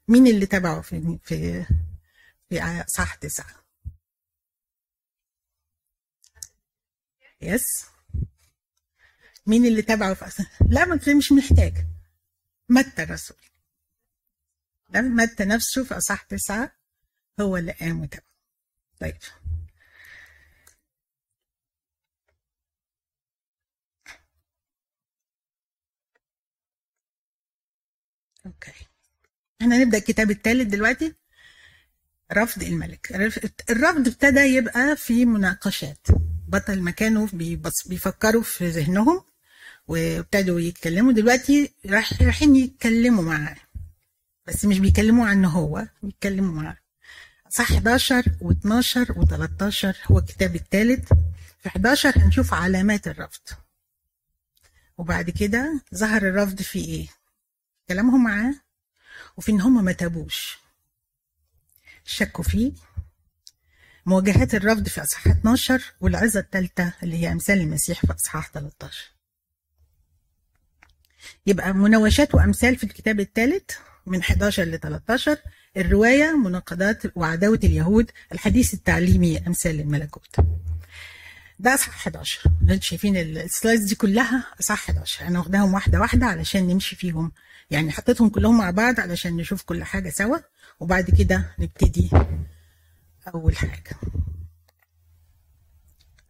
مين 0.08 0.28
اللي 0.28 0.46
تبعه 0.46 0.82
في 0.82 1.20
في 1.24 1.66
في 2.50 2.84
صح 2.88 3.16
تسعة؟ 3.16 3.64
يس 7.42 7.64
مين 9.48 9.66
اللي 9.66 9.82
تبعه 9.82 10.14
في 10.14 10.26
لا 10.70 10.86
ما 10.86 10.96
مش 11.18 11.32
محتاج. 11.32 11.88
متى 12.70 13.04
الرسول؟ 13.04 13.38
متى 15.16 15.46
نفسه 15.46 15.84
في 15.84 15.98
أصح 15.98 16.24
تسعة 16.24 16.72
هو 17.42 17.58
اللي 17.58 17.72
قام 17.72 18.02
وتبعه. 18.02 18.24
طيب. 19.00 19.18
أوكي 28.46 28.74
إحنا 29.64 29.78
نبدأ 29.78 29.98
الكتاب 29.98 30.32
الثالث 30.32 30.70
دلوقتي. 30.70 31.14
رفض 32.34 32.64
الملك. 32.64 33.12
الرفض 33.70 34.08
ابتدى 34.08 34.40
يبقى 34.40 34.96
في 34.96 35.26
مناقشات. 35.26 36.08
بطل 36.48 36.82
بيبص- 37.34 37.88
بيفكروا 37.88 38.42
في 38.42 38.70
ذهنهم 38.70 39.24
وابتدوا 39.88 40.60
يتكلموا. 40.60 41.12
دلوقتي 41.12 41.74
رايحين 42.22 42.56
يتكلموا 42.56 43.24
معاه 43.24 43.56
بس 44.48 44.66
مش 44.66 44.80
بيكلموا 44.80 45.28
عنه 45.28 45.50
هو 45.50 45.88
بيتكلموا 46.04 46.62
معاه 46.62 46.78
صح 47.50 47.72
11 47.72 48.24
و12 48.24 49.08
و13 49.16 50.12
هو 50.12 50.20
الكتاب 50.20 50.56
الثالث 50.56 51.14
في 51.60 51.68
11 51.70 52.14
هنشوف 52.18 52.54
علامات 52.54 53.08
الرفض. 53.08 53.42
وبعد 54.98 55.30
كده 55.30 55.82
ظهر 55.96 56.22
الرفض 56.30 56.62
في 56.62 56.80
إيه؟ 56.80 57.08
كلامهم 57.88 58.24
معاه. 58.24 58.54
وفي 59.38 59.52
إن 59.52 59.62
هم 59.62 59.84
ما 59.84 59.92
تابوش. 59.92 60.58
شكوا 62.06 62.44
فيه. 62.44 62.72
مواجهات 64.06 64.56
الرفض 64.56 64.88
في 64.88 65.04
أصحاح 65.04 65.28
12 65.28 65.82
والعظة 66.02 66.40
الثالثه 66.40 66.94
اللي 67.04 67.18
هي 67.18 67.32
أمثال 67.32 67.60
المسيح 67.62 68.06
في 68.06 68.14
أصحاح 68.14 68.50
13 68.52 69.12
يبقى 71.48 71.74
مناوشات 71.74 72.36
وأمثال 72.36 72.76
في 72.76 72.84
الكتاب 72.84 73.20
الثالث 73.20 73.72
من 74.06 74.20
11 74.20 74.64
ل 74.64 74.80
13 74.80 75.38
الرواية 75.78 76.38
مناقضات 76.38 77.18
وعداوة 77.18 77.60
اليهود 77.64 78.12
الحديث 78.32 78.74
التعليمي 78.74 79.48
أمثال 79.48 79.80
الملكوت. 79.80 80.36
ده 81.60 81.74
اصحاح 81.74 81.96
11 81.96 82.42
اللي 82.62 82.74
أنتوا 82.74 82.86
شايفين 82.88 83.18
السلايدز 83.18 83.84
دي 83.84 83.96
كلها 83.96 84.46
اصحاح 84.60 84.90
11 84.90 85.28
أنا 85.28 85.40
واخداهم 85.40 85.74
واحدة 85.74 86.00
واحدة 86.00 86.26
علشان 86.26 86.68
نمشي 86.68 86.96
فيهم. 86.96 87.32
يعني 87.72 87.92
حطيتهم 87.92 88.30
كلهم 88.30 88.58
مع 88.58 88.72
بعض 88.72 89.00
علشان 89.00 89.38
نشوف 89.38 89.62
كل 89.64 89.84
حاجة 89.84 90.10
سوا 90.10 90.38
وبعد 90.80 91.10
كده 91.20 91.56
نبتدي 91.60 92.10
أول 93.36 93.58
حاجة. 93.58 93.96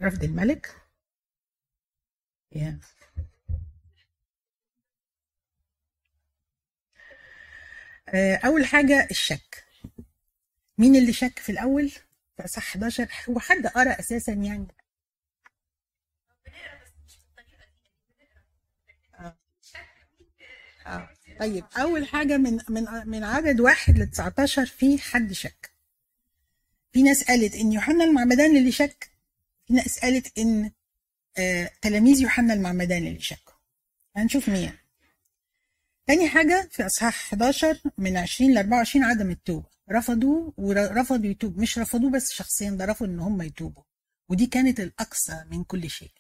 رفض 0.02 0.24
الملك. 0.24 0.76
Yeah. 2.56 2.74
آه، 8.10 8.36
أول 8.36 8.66
حاجة 8.66 9.08
الشك. 9.12 9.64
مين 10.78 10.96
اللي 10.96 11.14
شك 11.14 11.40
في 11.40 11.52
الأول؟ 11.52 11.90
في 12.38 12.46
اصح 12.46 12.64
11 12.76 13.08
هو 13.30 13.40
حد 13.40 13.68
قرأ 13.68 14.00
أساسا 14.00 14.32
يعني؟ 14.34 14.68
طيب 21.40 21.66
أول 21.78 22.08
حاجة 22.08 22.38
من 22.38 22.60
من 22.70 22.86
من 23.06 23.24
عدد 23.24 23.60
واحد 23.60 23.98
ل 24.00 24.08
19 24.10 24.66
في 24.66 24.98
حد 24.98 25.34
شك. 25.34 25.72
في 26.92 27.04
ناس 27.04 27.24
قالت 27.24 27.56
إن 27.56 27.74
يوحنا 27.74 28.04
المعمدان 28.04 28.58
اللي 28.58 28.72
شك. 28.72 29.10
في 29.68 29.74
ناس 29.74 30.00
قالت 30.00 30.38
إن 30.38 30.72
آه 31.38 31.72
تلاميذ 31.82 32.22
يوحنا 32.22 32.54
المعمدان 32.54 33.08
اللي 33.08 33.20
شكوا 33.22 33.54
هنشوف 34.16 34.50
مين. 34.50 34.78
تاني 36.08 36.30
حاجة 36.30 36.70
في 36.72 36.86
أصحاح 36.86 37.16
11 37.34 37.80
من 37.98 38.18
20 38.18 38.54
ل 38.54 38.58
24 38.58 39.06
عدم 39.06 39.32
التوبة. 39.32 39.70
رفضوا 39.92 40.52
ورفضوا 40.58 41.26
يتوب 41.30 41.58
مش 41.58 41.80
رفضوه 41.80 42.12
بس 42.12 42.32
شخصيا 42.32 42.70
ده 42.72 42.86
رفضوا 42.86 43.08
إن 43.14 43.20
هم 43.20 43.42
يتوبوا. 43.42 43.84
ودي 44.30 44.46
كانت 44.46 44.80
الأقصى 44.80 45.44
من 45.52 45.64
كل 45.64 45.90
شيء. 45.90 46.12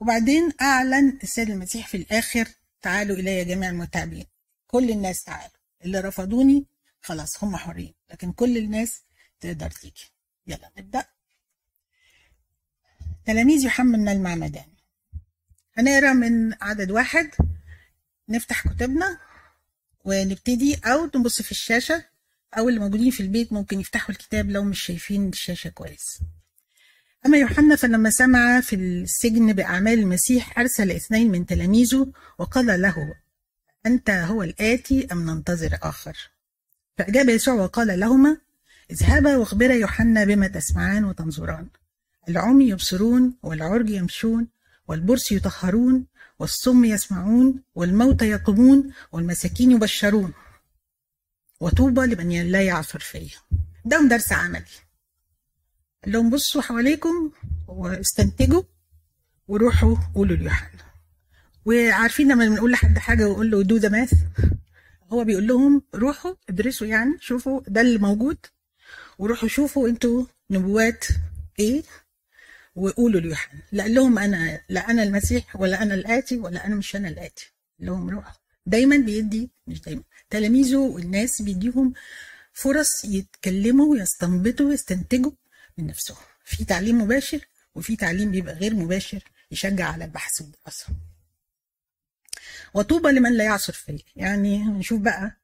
وبعدين 0.00 0.52
أعلن 0.60 1.18
السيد 1.22 1.50
المسيح 1.50 1.88
في 1.88 1.96
الآخر 1.96 2.48
تعالوا 2.82 3.16
إلي 3.16 3.44
جميع 3.44 3.70
المتعبين 3.70 4.26
كل 4.66 4.90
الناس 4.90 5.24
تعالوا. 5.24 5.56
اللي 5.84 6.00
رفضوني 6.00 6.66
خلاص 7.02 7.44
هم 7.44 7.56
حرين 7.56 7.94
لكن 8.10 8.32
كل 8.32 8.56
الناس 8.56 9.02
تقدر 9.40 9.70
تيجي. 9.70 10.12
يلا 10.46 10.70
نبدأ. 10.78 11.04
تلاميذ 13.24 13.64
يوحنا 13.64 14.12
المعمدان. 14.12 14.68
هنقرأ 15.74 16.12
من 16.12 16.54
عدد 16.62 16.90
واحد. 16.90 17.30
نفتح 18.28 18.68
كتبنا 18.68 19.18
ونبتدي 20.04 20.74
أو 20.84 21.10
نبص 21.16 21.42
في 21.42 21.50
الشاشة. 21.50 22.04
أو 22.58 22.68
اللي 22.68 22.80
موجودين 22.80 23.10
في 23.10 23.20
البيت 23.20 23.52
ممكن 23.52 23.80
يفتحوا 23.80 24.10
الكتاب 24.10 24.50
لو 24.50 24.64
مش 24.64 24.80
شايفين 24.80 25.28
الشاشة 25.28 25.70
كويس. 25.70 26.20
أما 27.26 27.38
يوحنا 27.38 27.76
فلما 27.76 28.10
سمع 28.10 28.60
في 28.60 28.76
السجن 28.76 29.52
بأعمال 29.52 29.98
المسيح 29.98 30.58
أرسل 30.58 30.90
اثنين 30.90 31.30
من 31.30 31.46
تلاميذه 31.46 32.12
وقال 32.38 32.82
له 32.82 33.14
أنت 33.86 34.10
هو 34.10 34.42
الآتي 34.42 35.08
أم 35.12 35.30
ننتظر 35.30 35.78
آخر؟ 35.82 36.30
فأجاب 36.98 37.28
يسوع 37.28 37.54
وقال 37.54 38.00
لهما 38.00 38.36
اذهبا 38.90 39.36
واخبرا 39.36 39.72
يوحنا 39.72 40.24
بما 40.24 40.46
تسمعان 40.46 41.04
وتنظران. 41.04 41.66
العمي 42.28 42.68
يبصرون 42.68 43.36
والعرج 43.42 43.90
يمشون 43.90 44.48
والبرص 44.88 45.32
يطهرون 45.32 46.06
والصم 46.38 46.84
يسمعون 46.84 47.62
والموتى 47.74 48.28
يقومون 48.28 48.92
والمساكين 49.12 49.70
يبشرون. 49.70 50.32
وطوبى 51.60 52.00
لمن 52.00 52.42
لا 52.42 52.62
يعثر 52.62 53.00
فيا 53.00 53.38
ده 53.84 54.00
درس 54.02 54.32
عملي. 54.32 54.64
لهم 56.06 56.30
بصوا 56.30 56.62
حواليكم 56.62 57.30
واستنتجوا 57.68 58.62
وروحوا 59.48 59.96
قولوا 60.14 60.36
ليوحنا 60.36 60.80
وعارفين 61.64 62.32
لما 62.32 62.48
بنقول 62.48 62.72
لحد 62.72 62.98
حاجة 62.98 63.28
ويقول 63.28 63.50
له 63.50 63.62
دو 63.62 63.76
ذا 63.76 63.88
ماث 63.88 64.12
هو 65.12 65.24
بيقول 65.24 65.46
لهم 65.46 65.82
روحوا 65.94 66.34
ادرسوا 66.48 66.86
يعني 66.86 67.16
شوفوا 67.20 67.60
ده 67.68 67.80
اللي 67.80 67.98
موجود 67.98 68.38
وروحوا 69.18 69.48
شوفوا 69.48 69.88
أنتوا 69.88 70.24
نبوات 70.50 71.04
إيه 71.58 71.82
وقولوا 72.76 73.20
ليوحنا 73.20 73.60
لا 73.72 73.88
لهم 73.88 74.18
أنا 74.18 74.60
لا 74.68 74.90
أنا 74.90 75.02
المسيح 75.02 75.56
ولا 75.56 75.82
أنا 75.82 75.94
الآتي 75.94 76.38
ولا 76.38 76.66
أنا 76.66 76.74
مش 76.74 76.96
أنا 76.96 77.08
الآتي. 77.08 77.52
لهم 77.80 78.10
روحوا 78.10 78.32
دايما 78.66 78.96
بيدي 78.96 79.50
مش 79.66 79.80
دايما 79.80 80.02
تلاميذه 80.30 80.76
والناس 80.76 81.42
بيديهم 81.42 81.92
فرص 82.52 83.04
يتكلموا 83.04 83.86
ويستنبطوا 83.92 84.66
ويستنتجوا 84.68 85.32
من 85.78 85.86
نفسهم 85.86 86.16
في 86.44 86.64
تعليم 86.64 87.00
مباشر 87.02 87.40
وفي 87.74 87.96
تعليم 87.96 88.30
بيبقى 88.30 88.54
غير 88.54 88.74
مباشر 88.74 89.22
يشجع 89.50 89.92
على 89.92 90.04
البحث 90.04 90.40
والدراسة. 90.40 90.86
وطوبى 92.74 93.08
لمن 93.08 93.32
لا 93.36 93.44
يعصر 93.44 93.72
فيه 93.72 93.98
يعني 94.16 94.58
نشوف 94.64 95.00
بقى 95.00 95.36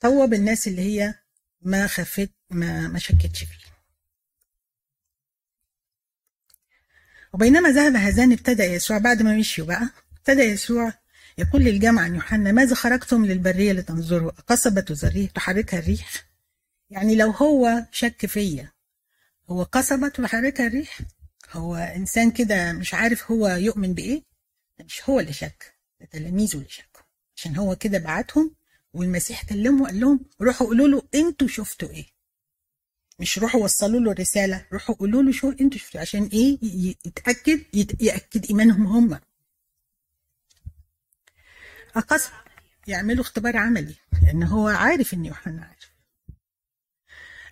طوب 0.00 0.34
الناس 0.34 0.68
اللي 0.68 0.82
هي 0.82 1.14
ما 1.62 1.86
خفت 1.86 2.30
ما 2.50 2.88
ما 2.88 2.98
شكتش 2.98 3.38
فيه 3.44 3.66
وبينما 7.32 7.68
ذهب 7.70 7.96
هذان 7.96 8.32
ابتدأ 8.32 8.64
يسوع 8.64 8.98
بعد 8.98 9.22
ما 9.22 9.36
مشيوا 9.36 9.66
بقى 9.66 9.88
ابتدأ 10.18 10.42
يسوع 10.42 10.92
يقول 11.38 11.62
للجمع 11.62 12.02
عن 12.02 12.14
يوحنا 12.14 12.52
ماذا 12.52 12.74
خرجتم 12.74 13.24
للبرية 13.26 13.72
لتنظروا؟ 13.72 14.30
قصبة 14.30 14.84
ذريه 14.90 15.28
تحركها 15.28 15.78
الريح. 15.78 16.26
يعني 16.90 17.14
لو 17.16 17.30
هو 17.30 17.86
شك 17.92 18.26
فيا 18.26 18.72
هو 19.50 19.62
قصبة 19.62 20.08
تحركها 20.08 20.66
الريح 20.66 21.00
هو 21.52 21.76
إنسان 21.76 22.30
كده 22.30 22.72
مش 22.72 22.94
عارف 22.94 23.30
هو 23.30 23.48
يؤمن 23.48 23.94
بإيه 23.94 24.22
مش 24.84 25.08
هو 25.10 25.20
اللي 25.20 25.32
شك 25.32 25.74
ده 26.00 26.06
تلاميذه 26.06 26.54
اللي 26.56 26.68
شكوا. 26.68 27.02
عشان 27.36 27.56
هو 27.56 27.76
كده 27.76 27.98
بعتهم 27.98 28.54
والمسيح 28.92 29.44
كلمه 29.44 29.82
وقال 29.82 30.00
لهم 30.00 30.20
روحوا 30.40 30.66
قولوا 30.66 30.88
له 30.88 31.02
أنتوا 31.14 31.48
شفتوا 31.48 31.88
إيه؟ 31.88 32.06
مش 33.18 33.38
روحوا 33.38 33.64
وصلوا 33.64 34.00
له 34.00 34.12
الرسالة 34.12 34.66
روحوا 34.72 34.94
قولوا 34.94 35.22
له 35.22 35.32
شو 35.32 35.50
أنتوا 35.60 35.78
شفتوا 35.78 36.00
عشان 36.00 36.24
إيه؟ 36.32 36.58
يتأكد 37.06 37.62
يأكد 38.00 38.46
إيمانهم 38.46 38.86
هم. 38.86 39.20
أقص 41.96 42.28
يعملوا 42.86 43.22
اختبار 43.22 43.56
عملي 43.56 43.94
لأن 44.22 44.42
هو 44.42 44.68
عارف 44.68 45.14
ان 45.14 45.24
يوحنا 45.24 45.64
عارف. 45.64 45.95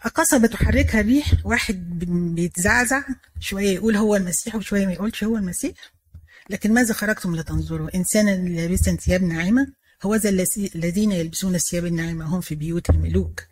أقصبة 0.04 0.46
تحركها 0.46 1.00
الريح 1.00 1.32
واحد 1.44 1.98
بيتزعزع 2.34 3.02
شوية 3.40 3.70
يقول 3.74 3.96
هو 3.96 4.16
المسيح 4.16 4.54
وشوية 4.54 4.86
ما 4.86 4.92
يقولش 4.92 5.24
هو 5.24 5.36
المسيح. 5.36 5.74
لكن 6.50 6.74
ماذا 6.74 6.94
خرجتم 6.94 7.36
لتنظروا؟ 7.36 7.94
إنسانا 7.94 8.30
لابسا 8.30 8.96
ثياب 8.96 9.22
ناعمة؟ 9.22 9.66
هو 10.02 10.14
ذا 10.14 10.44
الذين 10.74 11.12
يلبسون 11.12 11.54
الثياب 11.54 11.86
الناعمة 11.86 12.24
هم 12.24 12.40
في 12.40 12.54
بيوت 12.54 12.90
الملوك. 12.90 13.42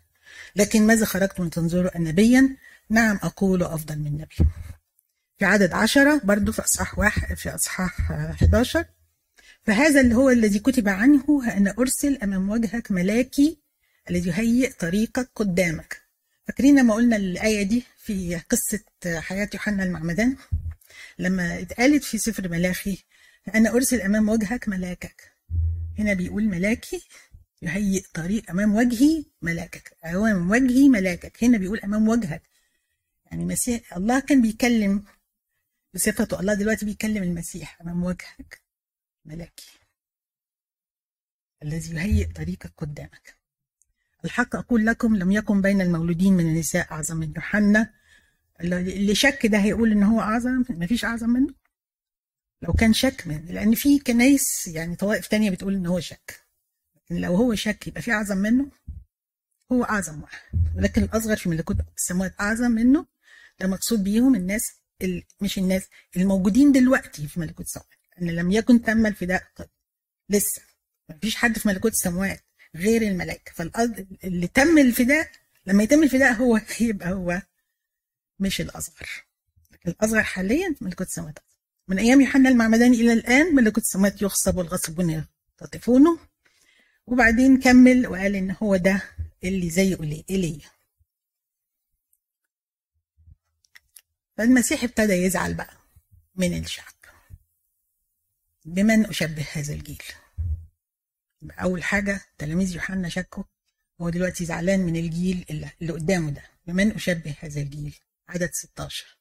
لكن 0.55 0.87
ماذا 0.87 1.05
خرجتم 1.05 1.45
لتنظروا؟ 1.45 1.97
نبيا 1.97 2.57
نعم 2.89 3.19
أقول 3.23 3.63
أفضل 3.63 3.99
من 3.99 4.13
نبي. 4.13 4.49
في 5.39 5.45
عدد 5.45 5.73
عشرة 5.73 6.21
برضو 6.23 6.51
في 6.51 6.61
أصحاح 6.61 6.99
واحد 6.99 7.37
في 7.37 7.55
أصحاح 7.55 8.11
11 8.11 8.85
فهذا 9.63 10.01
اللي 10.01 10.15
هو 10.15 10.29
الذي 10.29 10.59
كتب 10.59 10.89
عنه 10.89 11.53
أنا 11.57 11.75
أرسل 11.79 12.17
أمام 12.23 12.49
وجهك 12.49 12.91
ملاكي 12.91 13.57
الذي 14.09 14.29
يهيئ 14.29 14.71
طريقك 14.71 15.29
قدامك. 15.35 16.02
فاكرين 16.47 16.79
لما 16.79 16.93
قلنا 16.93 17.15
الآية 17.15 17.63
دي 17.63 17.83
في 17.97 18.35
قصة 18.35 18.83
حياة 19.19 19.49
يوحنا 19.53 19.83
المعمدان؟ 19.83 20.37
لما 21.19 21.61
اتقالت 21.61 22.03
في 22.03 22.17
سفر 22.17 22.49
ملاخي 22.49 23.03
أنا 23.55 23.69
أرسل 23.69 24.01
أمام 24.01 24.29
وجهك 24.29 24.67
ملاكك. 24.69 25.33
هنا 25.99 26.13
بيقول 26.13 26.43
ملاكي 26.43 27.07
يهيئ 27.61 28.03
طريق 28.13 28.49
أمام 28.51 28.75
وجهي 28.75 29.25
ملاكك 29.41 29.97
أمام 30.05 30.51
وجهي 30.51 30.89
ملاكك. 30.89 31.43
هنا 31.43 31.57
بيقول 31.57 31.79
أمام 31.79 32.07
وجهك. 32.07 32.43
يعني 33.25 33.45
مسيح 33.45 33.93
الله 33.97 34.19
كان 34.19 34.41
بيكلم 34.41 35.03
بصفته 35.93 36.39
الله 36.39 36.53
دلوقتي 36.53 36.85
بيكلم 36.85 37.23
المسيح 37.23 37.81
أمام 37.81 38.03
وجهك 38.03 38.61
ملاكي. 39.25 39.79
الذي 41.63 41.95
يهيئ 41.95 42.31
طريقك 42.33 42.73
قدامك. 42.77 43.42
الحق 44.25 44.55
أقول 44.55 44.85
لكم 44.85 45.15
لم 45.15 45.31
يكن 45.31 45.61
بين 45.61 45.81
المولودين 45.81 46.33
من 46.33 46.45
النساء 46.45 46.91
أعظم 46.91 47.17
من 47.17 47.33
يوحنا. 47.35 47.93
اللي 48.61 49.15
شك 49.15 49.45
ده 49.45 49.57
هيقول 49.57 49.91
إن 49.91 50.03
هو 50.03 50.19
أعظم 50.21 50.63
مفيش 50.69 51.05
أعظم 51.05 51.29
منه. 51.29 51.53
لو 52.61 52.73
كان 52.73 52.93
شك 52.93 53.27
من 53.27 53.45
لأن 53.45 53.75
في 53.75 53.99
كنايس 53.99 54.67
يعني 54.67 54.95
طوائف 54.95 55.27
تانية 55.27 55.51
بتقول 55.51 55.73
إن 55.75 55.85
هو 55.85 55.99
شك. 55.99 56.43
لكن 56.95 57.15
لو 57.21 57.35
هو 57.35 57.55
شك 57.55 57.87
يبقى 57.87 58.01
في 58.01 58.11
أعظم 58.11 58.37
منه. 58.37 58.67
هو 59.71 59.83
أعظم 59.83 60.21
واحد. 60.21 60.41
ولكن 60.77 61.03
الأصغر 61.03 61.35
في 61.35 61.49
ملكوت 61.49 61.77
السماوات 61.97 62.33
أعظم 62.39 62.71
منه. 62.71 63.05
ده 63.59 63.67
مقصود 63.67 64.03
بيهم 64.03 64.35
الناس 64.35 64.61
ال... 65.01 65.23
مش 65.41 65.57
الناس 65.57 65.87
الموجودين 66.17 66.71
دلوقتي 66.71 67.27
في 67.27 67.39
ملكوت 67.39 67.65
السماوات 67.65 67.89
إن 68.21 68.27
لم 68.29 68.51
يكن 68.51 68.81
تم 68.81 69.05
الفداء 69.05 69.43
قد 69.55 69.69
لسه. 70.29 70.61
مفيش 71.09 71.35
حد 71.35 71.57
في 71.59 71.67
ملكوت 71.67 71.91
السماوات 71.91 72.43
غير 72.75 73.01
الملائكة. 73.01 73.51
فاللي 73.51 74.47
تم 74.47 74.77
الفداء 74.77 75.31
لما 75.65 75.83
يتم 75.83 76.03
الفداء 76.03 76.33
هو 76.33 76.61
يبقى 76.81 77.11
هو 77.11 77.41
مش 78.39 78.61
الأصغر. 78.61 79.09
الأصغر 79.87 80.23
حاليا 80.23 80.75
ملكوت 80.81 81.07
السماوات. 81.07 81.39
من 81.87 81.99
أيام 81.99 82.21
يوحنا 82.21 82.49
المعمداني 82.49 83.01
إلى 83.01 83.13
الآن 83.13 83.55
ملكوت 83.55 83.83
السماوات 83.83 84.21
يغصب 84.21 84.57
والغصبون 84.57 85.09
يختطفونه 85.61 86.19
وبعدين 87.07 87.59
كمل 87.59 88.07
وقال 88.07 88.35
إن 88.35 88.55
هو 88.61 88.75
ده 88.75 89.01
اللي 89.43 89.69
زي 89.69 89.97
إيليا 90.29 90.69
فالمسيح 94.37 94.83
ابتدى 94.83 95.13
يزعل 95.13 95.53
بقى 95.53 95.73
من 96.35 96.63
الشعب. 96.63 96.93
بمن 98.65 99.05
أشبه 99.05 99.45
هذا 99.53 99.73
الجيل؟ 99.73 100.03
أول 101.51 101.83
حاجة 101.83 102.21
تلاميذ 102.37 102.75
يوحنا 102.75 103.09
شكوا 103.09 103.43
هو 104.01 104.09
دلوقتي 104.09 104.45
زعلان 104.45 104.79
من 104.79 104.95
الجيل 104.95 105.45
اللي 105.49 105.93
قدامه 105.93 106.31
ده. 106.31 106.41
بمن 106.67 106.91
أشبه 106.91 107.35
هذا 107.39 107.61
الجيل؟ 107.61 107.95
عدد 108.29 108.49
16 108.53 109.17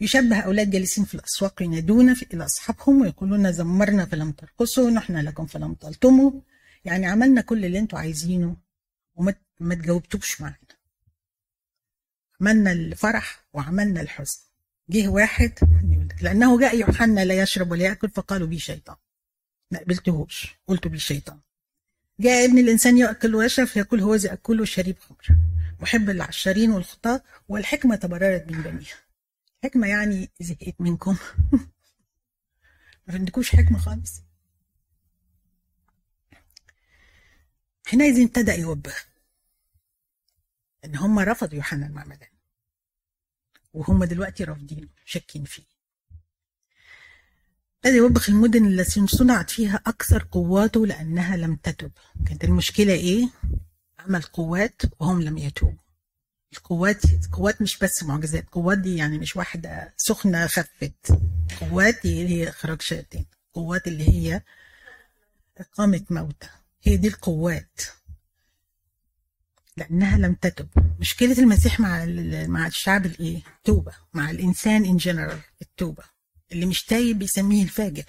يشبه 0.00 0.40
أولاد 0.40 0.70
جالسين 0.70 1.04
في 1.04 1.14
الأسواق 1.14 1.62
ينادون 1.62 2.10
إلى 2.10 2.44
أصحابهم 2.44 3.00
ويقولون 3.00 3.52
زمرنا 3.52 4.06
فلم 4.06 4.32
ترقصوا 4.32 4.90
نحن 4.90 5.16
لكم 5.16 5.46
فلم 5.46 5.74
تلطموا. 5.74 6.32
يعني 6.84 7.06
عملنا 7.06 7.40
كل 7.40 7.64
اللي 7.64 7.78
أنتوا 7.78 7.98
عايزينه 7.98 8.56
وما 9.14 9.74
تجاوبتوش 9.74 10.40
معانا 10.40 10.56
عملنا 12.40 12.72
الفرح 12.72 13.44
وعملنا 13.52 14.00
الحزن. 14.00 14.40
جه 14.90 15.08
واحد 15.08 15.52
لأنه 16.20 16.60
جاء 16.60 16.76
يوحنا 16.76 17.24
لا 17.24 17.42
يشرب 17.42 17.70
ولا 17.70 17.84
يأكل 17.84 18.10
فقالوا 18.10 18.46
بي 18.46 18.58
شيطان. 18.58 18.96
ما 19.72 19.78
قبلتهوش 19.78 20.56
قلت 20.66 20.88
بي 20.88 20.98
شيطان 20.98 21.40
جاء 22.20 22.44
ابن 22.44 22.58
الإنسان 22.58 22.98
يأكل 22.98 23.34
ويشرب 23.34 23.66
فيقول 23.66 24.00
هو 24.00 24.16
زي 24.16 24.32
أكل 24.32 24.60
وشريب 24.60 24.98
خمر. 24.98 25.36
محب 25.80 26.10
العشارين 26.10 26.70
والخطاة 26.70 27.22
والحكمة 27.48 27.96
تبررت 27.96 28.48
من 28.48 28.62
بنيها 28.62 28.96
حكمة 29.64 29.86
يعني 29.86 30.30
زهقت 30.40 30.80
منكم. 30.80 31.16
ما 33.06 33.14
عندكوش 33.14 33.50
حكمة 33.56 33.78
خالص؟ 33.78 34.22
حينئذ 37.86 38.22
ابتدأ 38.22 38.54
يوبخ. 38.54 39.08
إن 40.84 40.96
هم 40.96 41.18
رفضوا 41.18 41.54
يوحنا 41.56 41.86
المعمدان. 41.86 42.28
وهم 43.72 44.04
دلوقتي 44.04 44.44
رافضينه 44.44 44.88
شاكين 45.04 45.44
فيه. 45.44 45.71
ابتدى 47.92 48.04
يوبخ 48.04 48.30
المدن 48.30 48.66
التي 48.66 49.06
صنعت 49.06 49.50
فيها 49.50 49.80
أكثر 49.86 50.26
قواته 50.30 50.86
لأنها 50.86 51.36
لم 51.36 51.56
تتب. 51.56 51.92
كانت 52.26 52.44
المشكلة 52.44 52.92
إيه؟ 52.92 53.28
عمل 53.98 54.22
قوات 54.22 54.82
وهم 55.00 55.22
لم 55.22 55.38
يتوبوا. 55.38 55.78
القوات 56.52 57.02
قوات 57.32 57.62
مش 57.62 57.78
بس 57.78 58.02
معجزات 58.02 58.48
قوات 58.52 58.78
دي 58.78 58.96
يعني 58.96 59.18
مش 59.18 59.36
واحدة 59.36 59.94
سخنة 59.96 60.46
خفت. 60.46 61.18
قوات 61.60 62.02
دي 62.02 62.28
هي 62.28 62.48
إخراج 62.48 62.82
شياطين. 62.82 63.26
قوات 63.54 63.86
اللي 63.86 64.08
هي 64.08 64.42
إقامة 65.58 66.04
موتى. 66.10 66.48
هي 66.82 66.96
دي 66.96 67.08
القوات. 67.08 67.80
لأنها 69.76 70.18
لم 70.18 70.34
تتب. 70.34 70.68
مشكلة 71.00 71.38
المسيح 71.38 71.80
مع 71.80 72.04
مع 72.46 72.66
الشعب 72.66 73.06
الإيه؟ 73.06 73.42
توبة 73.64 73.92
مع 74.14 74.30
الإنسان 74.30 74.84
in 74.84 74.96
general 74.96 75.38
التوبة. 75.62 76.11
اللي 76.52 76.66
مش 76.66 76.84
تايب 76.84 77.18
بيسميه 77.18 77.62
الفاجر. 77.62 78.04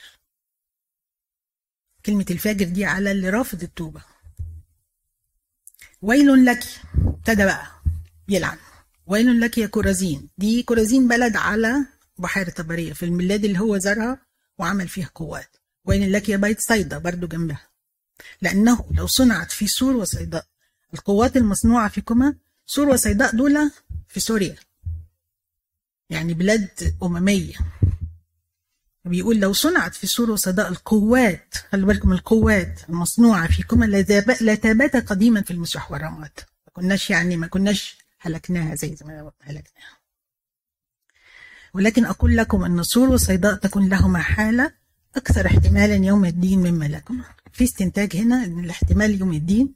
كلمة 2.06 2.25
الفاجر 2.32 2.65
دي 2.65 2.86
على 2.86 3.12
اللي 3.12 3.29
رافض 3.29 3.63
التوبة. 3.63 4.01
ويل 6.01 6.45
لك 6.45 6.63
ابتدى 7.06 7.45
بقى 7.45 7.67
يلعن. 8.29 8.58
ويل 9.08 9.39
لك 9.39 9.58
يا 9.58 9.67
كورزين 9.67 10.30
دي 10.38 10.63
كورزين 10.63 11.08
بلد 11.08 11.36
على 11.36 11.86
بحيرة 12.17 12.49
طبرية 12.49 12.93
في 12.93 13.06
الميلاد 13.06 13.45
اللي 13.45 13.60
هو 13.60 13.77
زارها 13.77 14.17
وعمل 14.58 14.88
فيها 14.88 15.10
قوات. 15.15 15.58
ويل 15.86 16.12
لك 16.13 16.29
يا 16.29 16.38
بيت 16.38 16.62
صيدا 16.62 16.97
برضو 16.97 17.27
جنبها. 17.27 17.67
لأنه 18.41 18.86
لو 18.91 19.08
صنعت 19.08 19.51
في 19.51 19.67
سور 19.67 19.95
وصيداء 19.95 20.45
القوات 20.93 21.38
المصنوعة 21.38 21.89
في 21.89 22.01
كما 22.01 22.36
سور 22.65 22.89
وصيداء 22.89 23.36
دول 23.36 23.71
في 24.08 24.19
سوريا. 24.19 24.56
يعني 26.10 26.34
بلاد 26.34 26.97
أممية. 27.03 27.56
بيقول 29.06 29.39
لو 29.39 29.54
صنعت 29.54 29.96
في 29.96 30.08
سور 30.08 30.32
وصيداء 30.32 30.67
القوات 30.70 31.56
خلي 31.72 31.86
بالكم 31.86 32.12
القوات 32.13 32.89
المصنوعة 32.89 33.48
في 33.48 33.63
كما 33.63 33.86
لتابت 34.42 34.96
قديما 34.96 35.42
في 35.42 35.52
المسرح 35.52 35.92
والرماد. 35.92 36.32
ما 36.68 36.74
كناش 36.74 37.10
يعني 37.10 37.38
ما 37.38 37.48
كناش 37.48 37.98
هلكناها 38.20 38.76
زي 38.76 38.96
ما 39.06 39.32
هلكناها. 39.42 39.98
ولكن 41.74 42.06
أقول 42.06 42.38
لكم 42.38 42.63
أن 42.63 42.84
سور 42.84 43.10
وصيداء 43.10 43.56
تكون 43.56 43.89
لهما 43.89 44.20
حالة 44.20 44.72
أكثر 45.16 45.46
احتمالا 45.48 45.96
يوم 45.96 46.26
الدين 46.26 46.60
مما 46.60 46.86
لكم. 46.86 47.24
في 47.54 47.63
استنتاج 47.63 48.16
هنا 48.16 48.44
أن 48.44 48.60
الاحتمال 48.60 49.20
يوم 49.20 49.34
الدين 49.34 49.74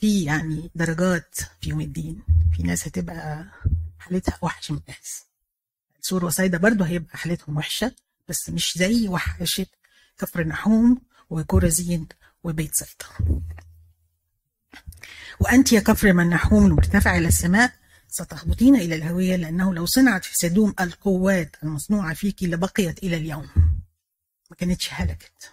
في 0.00 0.24
يعني 0.24 0.70
درجات 0.74 1.34
في 1.60 1.70
يوم 1.70 1.80
الدين. 1.80 2.22
في 2.56 2.62
ناس 2.62 2.88
هتبقى 2.88 3.44
حالتها 3.98 4.38
وحش 4.42 4.70
من 4.70 4.78
الناس. 4.88 5.24
سور 6.00 6.24
وصيدا 6.24 6.58
برضه 6.58 6.84
هيبقى 6.84 7.18
حالتهم 7.18 7.56
وحشة. 7.56 7.92
بس 8.32 8.50
مش 8.50 8.78
زي 8.78 9.08
وحشة 9.08 9.66
كفر 10.18 10.44
نحوم 10.46 11.00
وكورزين 11.30 12.08
وبيت 12.44 12.74
صيدا 12.74 13.42
وأنت 15.40 15.72
يا 15.72 15.80
كفر 15.80 16.12
من 16.12 16.28
نحوم 16.28 16.66
المرتفع 16.66 17.16
إلى 17.16 17.28
السماء 17.28 17.72
ستهبطين 18.08 18.76
إلى 18.76 18.94
الهوية 18.94 19.36
لأنه 19.36 19.74
لو 19.74 19.86
صنعت 19.86 20.24
في 20.24 20.34
سدوم 20.34 20.74
القوات 20.80 21.56
المصنوعة 21.62 22.14
فيك 22.14 22.42
لبقيت 22.42 23.02
إلى 23.02 23.16
اليوم. 23.16 23.48
ما 24.50 24.56
كانتش 24.56 24.88
هلكت. 24.92 25.52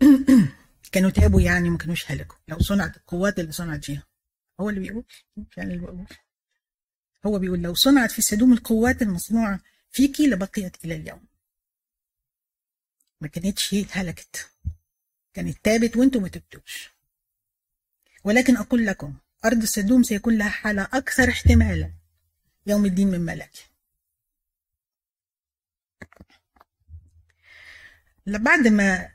كانوا 0.92 1.10
تابوا 1.10 1.40
يعني 1.40 1.70
ما 1.70 1.78
كانوش 1.78 2.10
هلكوا. 2.10 2.38
لو 2.48 2.58
صنعت 2.58 2.96
القوات 2.96 3.38
اللي 3.38 3.52
صنعت 3.52 3.84
فيها. 3.84 4.02
هو 4.60 4.70
اللي 4.70 4.80
بيقول؟ 4.80 5.04
مش 5.36 5.58
اللي 5.58 5.78
بقول 5.78 6.06
هو 7.26 7.38
بيقول 7.38 7.62
لو 7.62 7.74
صنعت 7.74 8.10
في 8.10 8.22
سدوم 8.22 8.52
القوات 8.52 9.02
المصنوعة 9.02 9.60
فيكي 9.90 10.26
لبقيت 10.26 10.84
إلى 10.84 10.94
اليوم. 10.94 11.26
ما 13.20 13.28
كانتش 13.28 13.74
هلكت 13.90 14.50
كانت 15.34 15.64
تابت 15.64 15.96
وأنتم 15.96 16.22
ما 16.22 16.28
تبتوش. 16.28 16.90
ولكن 18.24 18.56
أقول 18.56 18.86
لكم 18.86 19.16
أرض 19.44 19.64
سدوم 19.64 20.02
سيكون 20.02 20.38
لها 20.38 20.48
حالة 20.48 20.82
أكثر 20.92 21.28
احتمالا. 21.30 21.92
يوم 22.66 22.84
الدين 22.84 23.08
من 23.08 23.20
ملك 23.20 23.52
بعد 28.26 28.68
ما 28.68 29.12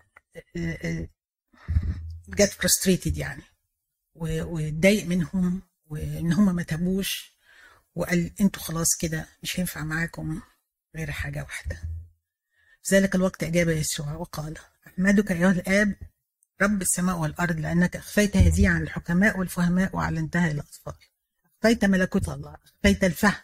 جت 2.27 2.49
فرستريتد 2.49 3.17
يعني 3.17 3.43
واتضايق 4.15 5.05
منهم 5.05 5.61
وإن 5.87 6.33
هم 6.33 6.55
ما 6.55 6.63
تابوش 6.63 7.31
وقال 7.95 8.31
أنتوا 8.41 8.61
خلاص 8.61 8.87
كده 9.01 9.27
مش 9.43 9.59
هينفع 9.59 9.83
معاكم. 9.83 10.41
غير 10.95 11.11
حاجة 11.11 11.41
واحدة. 11.41 11.81
في 12.83 12.95
ذلك 12.95 13.15
الوقت 13.15 13.43
أجاب 13.43 13.69
يسوع 13.69 14.13
وقال 14.13 14.57
أحمدك 14.87 15.31
أيها 15.31 15.51
الآب 15.51 15.95
رب 16.61 16.81
السماء 16.81 17.17
والأرض 17.17 17.59
لأنك 17.59 17.95
أخفيت 17.95 18.37
هذه 18.37 18.69
عن 18.69 18.81
الحكماء 18.81 19.39
والفهماء 19.39 19.95
وعلنتها 19.95 20.53
للأطفال 20.53 20.93
أخفيت 21.63 21.85
ملكوت 21.85 22.29
الله 22.29 22.57
أخفيت 22.65 23.03
الفهم. 23.03 23.41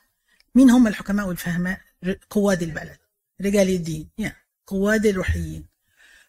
مين 0.56 0.70
هم 0.70 0.88
الحكماء 0.88 1.28
والفهماء؟ 1.28 1.82
قواد 2.30 2.64
البلد 2.64 2.98
رجال 3.42 3.70
الدين 3.70 4.10
يعني 4.18 4.36
قواد 4.68 5.06
الروحيين. 5.06 5.66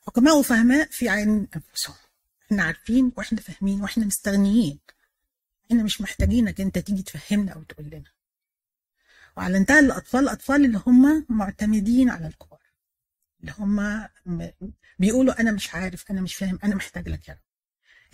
حكماء 0.07 0.39
وفهماء 0.39 0.89
في 0.91 1.09
عين 1.09 1.49
أنفسهم. 1.57 1.97
إحنا 2.47 2.63
عارفين 2.63 3.13
وإحنا 3.17 3.41
فاهمين 3.41 3.81
وإحنا 3.81 4.07
مستغنيين. 4.07 4.79
إحنا 5.71 5.83
مش 5.83 6.01
محتاجينك 6.01 6.61
أنت 6.61 6.79
تيجي 6.79 7.03
تفهمنا 7.03 7.53
أو 7.53 7.63
تقول 7.63 7.87
لنا. 7.87 8.18
وعلنتها 9.39 9.81
للاطفال 9.81 10.21
الأطفال 10.21 10.65
اللي 10.65 10.81
هم 10.87 11.27
معتمدين 11.29 12.11
على 12.11 12.27
الكبار 12.27 12.59
اللي 13.41 13.53
هم 13.59 14.07
بيقولوا 14.99 15.41
أنا 15.41 15.53
مش 15.53 15.75
عارف 15.75 16.11
أنا 16.11 16.21
مش 16.21 16.35
فاهم 16.35 16.59
أنا 16.65 16.75
محتاج 16.75 17.09
لك 17.09 17.29
يا 17.29 17.33
رب. 17.35 17.41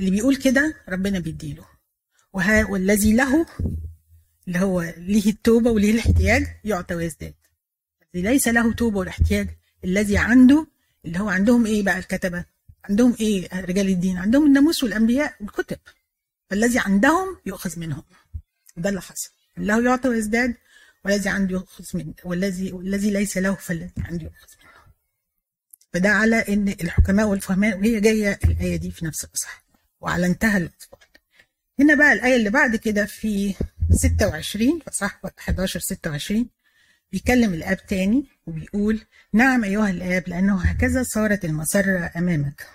اللي 0.01 0.11
بيقول 0.11 0.37
كده 0.37 0.75
ربنا 0.89 1.19
بيديله. 1.19 1.67
وها 2.33 2.65
والذي 2.65 3.13
له 3.13 3.47
اللي 4.49 4.59
هو 4.59 4.83
ليه 4.97 5.31
التوبة 5.31 5.71
وليه 5.71 5.91
الاحتياج 5.93 6.47
يعطى 6.65 6.95
ويزداد. 6.95 7.35
الذي 8.15 8.29
ليس 8.29 8.49
له 8.49 8.73
توبة 8.73 8.99
والاحتياج 8.99 9.49
الذي 9.85 10.19
عنده 10.19 10.67
اللي 11.05 11.19
هو 11.21 11.29
عندهم 11.29 11.67
إيه 11.67 11.83
بقى 11.83 11.99
الكتبة؟ 11.99 12.45
عندهم 12.85 13.17
إيه 13.21 13.61
رجال 13.61 13.89
الدين؟ 13.89 14.17
عندهم 14.19 14.47
الناموس 14.47 14.83
والأنبياء 14.83 15.35
والكتب. 15.41 15.79
فالذي 16.51 16.79
عندهم 16.79 17.37
يؤخذ 17.47 17.79
منهم. 17.81 18.03
ده 18.77 18.89
اللي 18.89 19.01
حصل. 19.01 19.31
الله 19.59 19.85
يعطي 19.85 20.09
ويزداد. 20.09 20.55
والذي 21.05 21.29
عنده 21.29 21.53
يؤخذ 21.53 21.85
منه 21.99 22.15
والذي 22.25 22.73
والذي 22.73 23.11
ليس 23.11 23.39
له 23.39 23.55
فالذي 23.55 23.93
عنده 23.99 24.25
يؤخذ 24.25 24.49
منه. 24.63 24.71
فده 25.93 26.09
على 26.11 26.37
إن 26.37 26.69
الحكماء 26.69 27.27
والفهماء 27.27 27.79
وهي 27.79 28.01
جاية 28.01 28.39
الآية 28.45 28.77
دي 28.77 28.91
في 28.91 29.05
نفس 29.05 29.25
الإصحاح. 29.25 29.65
وعلنتها 30.01 30.59
للاطفال 30.59 30.99
هنا 31.81 31.95
بقى 31.95 32.13
الآية 32.13 32.37
اللي 32.37 32.51
بعد 32.51 32.77
كده 32.77 33.05
في 33.05 33.55
26 33.91 34.81
فصح 34.87 35.21
11 35.39 35.81
26 35.81 36.49
بيكلم 37.13 37.55
الآب 37.55 37.87
تاني 37.87 38.25
وبيقول 38.47 39.01
نعم 39.33 39.65
أيها 39.65 39.91
الآب 39.91 40.29
لأنه 40.29 40.63
هكذا 40.63 41.03
صارت 41.03 41.45
المسرة 41.45 42.11
أمامك. 42.17 42.67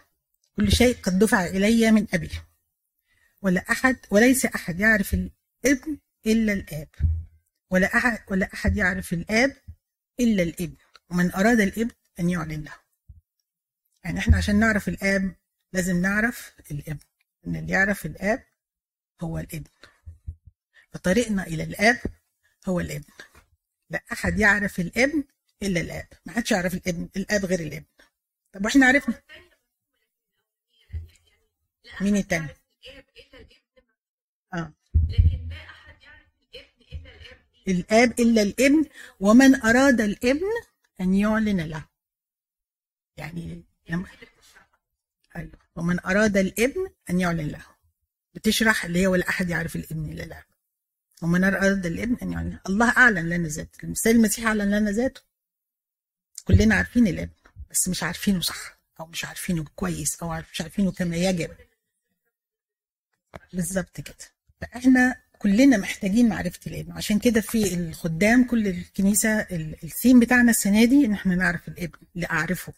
كل 0.55 0.71
شيء 0.71 0.97
قد 1.03 1.19
دفع 1.19 1.45
إلي 1.45 1.91
من 1.91 2.07
ابي 2.13 2.29
ولا 3.41 3.63
أحد 3.71 3.97
وليس 4.09 4.45
أحد 4.45 4.79
يعرف 4.79 5.13
الابن 5.13 5.97
إلا 6.25 6.53
الآب. 6.53 6.87
ولا 7.71 7.97
احد 7.97 8.19
ولا 8.31 8.53
أحد 8.53 8.77
يعرف 8.77 9.13
الآب 9.13 9.55
إلا 10.19 10.43
الإبن 10.43 10.75
ومن 11.09 11.33
أراد 11.33 11.59
الإبن 11.59 11.91
أن 12.19 12.29
يعلن 12.29 12.63
له. 12.63 12.73
يعني 14.03 14.19
إحنا 14.19 14.37
عشان 14.37 14.59
نعرف 14.59 14.89
الآب 14.89 15.35
لازم 15.73 16.01
نعرف 16.01 16.53
الإبن. 16.71 16.99
إن 17.47 17.55
اللي 17.55 17.73
يعرف 17.73 18.05
الآب 18.05 18.43
هو 19.21 19.39
الإبن. 19.39 19.69
فطريقنا 20.91 21.43
إلى 21.43 21.63
الآب 21.63 21.99
هو 22.67 22.79
الإبن. 22.79 23.03
لا 23.89 24.03
أحد 24.11 24.39
يعرف 24.39 24.79
الإبن 24.79 25.23
إلا 25.63 25.81
الآب. 25.81 26.07
ما 26.25 26.33
حدش 26.33 26.51
يعرف 26.51 26.73
الإبن 26.73 27.09
الآب 27.17 27.45
غير 27.45 27.59
الإبن. 27.59 27.85
طب 28.53 28.65
وإحنا 28.65 28.85
عرفنا. 28.85 29.21
مين 32.01 32.15
التاني؟ 32.15 32.47
آه. 34.53 34.73
لكن 35.09 35.49
لا 35.49 35.55
احد 35.55 36.03
يعرف 36.03 36.31
الابن 36.53 36.81
الا 36.91 37.15
الآب 37.69 38.19
إلا 38.19 38.41
الابن 38.41 38.85
ومن 39.19 39.55
أراد 39.55 40.01
الابن 40.01 40.51
أن 41.01 41.13
يعلن 41.13 41.61
له. 41.61 41.85
يعني 43.17 43.63
لما 43.89 44.07
أيوه. 45.35 45.51
ومن 45.75 45.99
أراد 46.05 46.37
الابن 46.37 46.89
أن 47.09 47.19
يعلن 47.19 47.47
له. 47.47 47.65
بتشرح 48.33 48.85
اللي 48.85 48.99
هي 48.99 49.07
ولا 49.07 49.29
أحد 49.29 49.49
يعرف 49.49 49.75
الابن 49.75 50.11
إلا 50.11 50.23
الآب. 50.23 50.43
ومن 51.21 51.43
أراد 51.43 51.85
الابن 51.85 52.17
أن 52.21 52.31
يعلن 52.31 52.59
الله 52.69 52.89
أعلن 52.89 53.29
لنا 53.29 53.47
ذاته. 53.47 53.83
المثال 53.83 54.15
المسيح 54.15 54.45
أعلن 54.45 54.75
لنا 54.75 54.91
ذاته. 54.91 55.21
كلنا 56.45 56.75
عارفين 56.75 57.07
الابن 57.07 57.33
بس 57.71 57.89
مش 57.89 58.03
عارفينه 58.03 58.41
صح 58.41 58.79
أو 58.99 59.05
مش 59.05 59.25
عارفينه 59.25 59.65
كويس 59.75 60.23
أو 60.23 60.43
مش 60.51 60.61
عارفينه 60.61 60.91
كما 60.91 61.15
يجب. 61.15 61.55
بالظبط 63.53 64.01
كده. 64.01 64.15
فإحنا 64.61 65.21
كلنا 65.41 65.77
محتاجين 65.77 66.29
معرفة 66.29 66.59
الابن 66.67 66.91
عشان 66.91 67.19
كده 67.19 67.41
في 67.41 67.73
الخدام 67.73 68.43
كل 68.47 68.67
الكنيسة 68.67 69.39
الثيم 69.83 70.19
بتاعنا 70.19 70.51
السنة 70.51 70.85
دي 70.85 71.05
إن 71.05 71.13
إحنا 71.13 71.35
نعرف 71.35 71.67
الابن 71.67 71.99
لأعرفه 72.15 72.73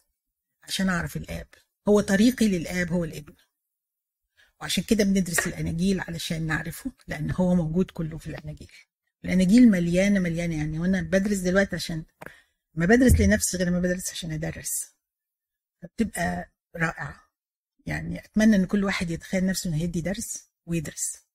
عشان 0.63 0.89
أعرف 0.89 1.17
الآب. 1.17 1.47
هو 1.88 2.02
طريقي 2.02 2.47
للآب 2.47 2.91
هو 2.91 3.04
الابن 3.04 3.34
وعشان 4.62 4.84
كده 4.84 5.04
بندرس 5.04 5.47
الأناجيل 5.47 6.00
علشان 6.00 6.47
نعرفه 6.47 6.91
لأن 7.08 7.32
هو 7.32 7.56
موجود 7.56 7.91
كله 7.91 8.17
في 8.17 8.28
الأناجيل. 8.28 8.71
الأناجيل 9.26 9.69
مليانة 9.71 10.19
مليانة. 10.19 10.58
يعني 10.58 10.80
وأنا 10.80 11.02
بدرس 11.02 11.38
دلوقتي 11.38 11.76
عشان 11.76 12.06
ما 12.74 12.86
بدرس 12.86 13.21
لنفسي 13.21 13.58
غير 13.58 13.71
ما 13.71 13.80
بدرس 13.80 14.12
عشان 14.12 14.32
أدرس. 14.32 14.95
فبتبقى 15.82 16.52
رائعة. 16.76 17.21
يعني 17.86 18.26
أتمنى 18.26 18.56
إن 18.56 18.65
كل 18.65 18.84
واحد 18.84 19.12
يتخيل 19.12 19.45
نفسه 19.45 19.69
إنه 19.69 19.78
هيدي 19.78 20.02
درس 20.02 20.50
ويدرس. 20.65 21.31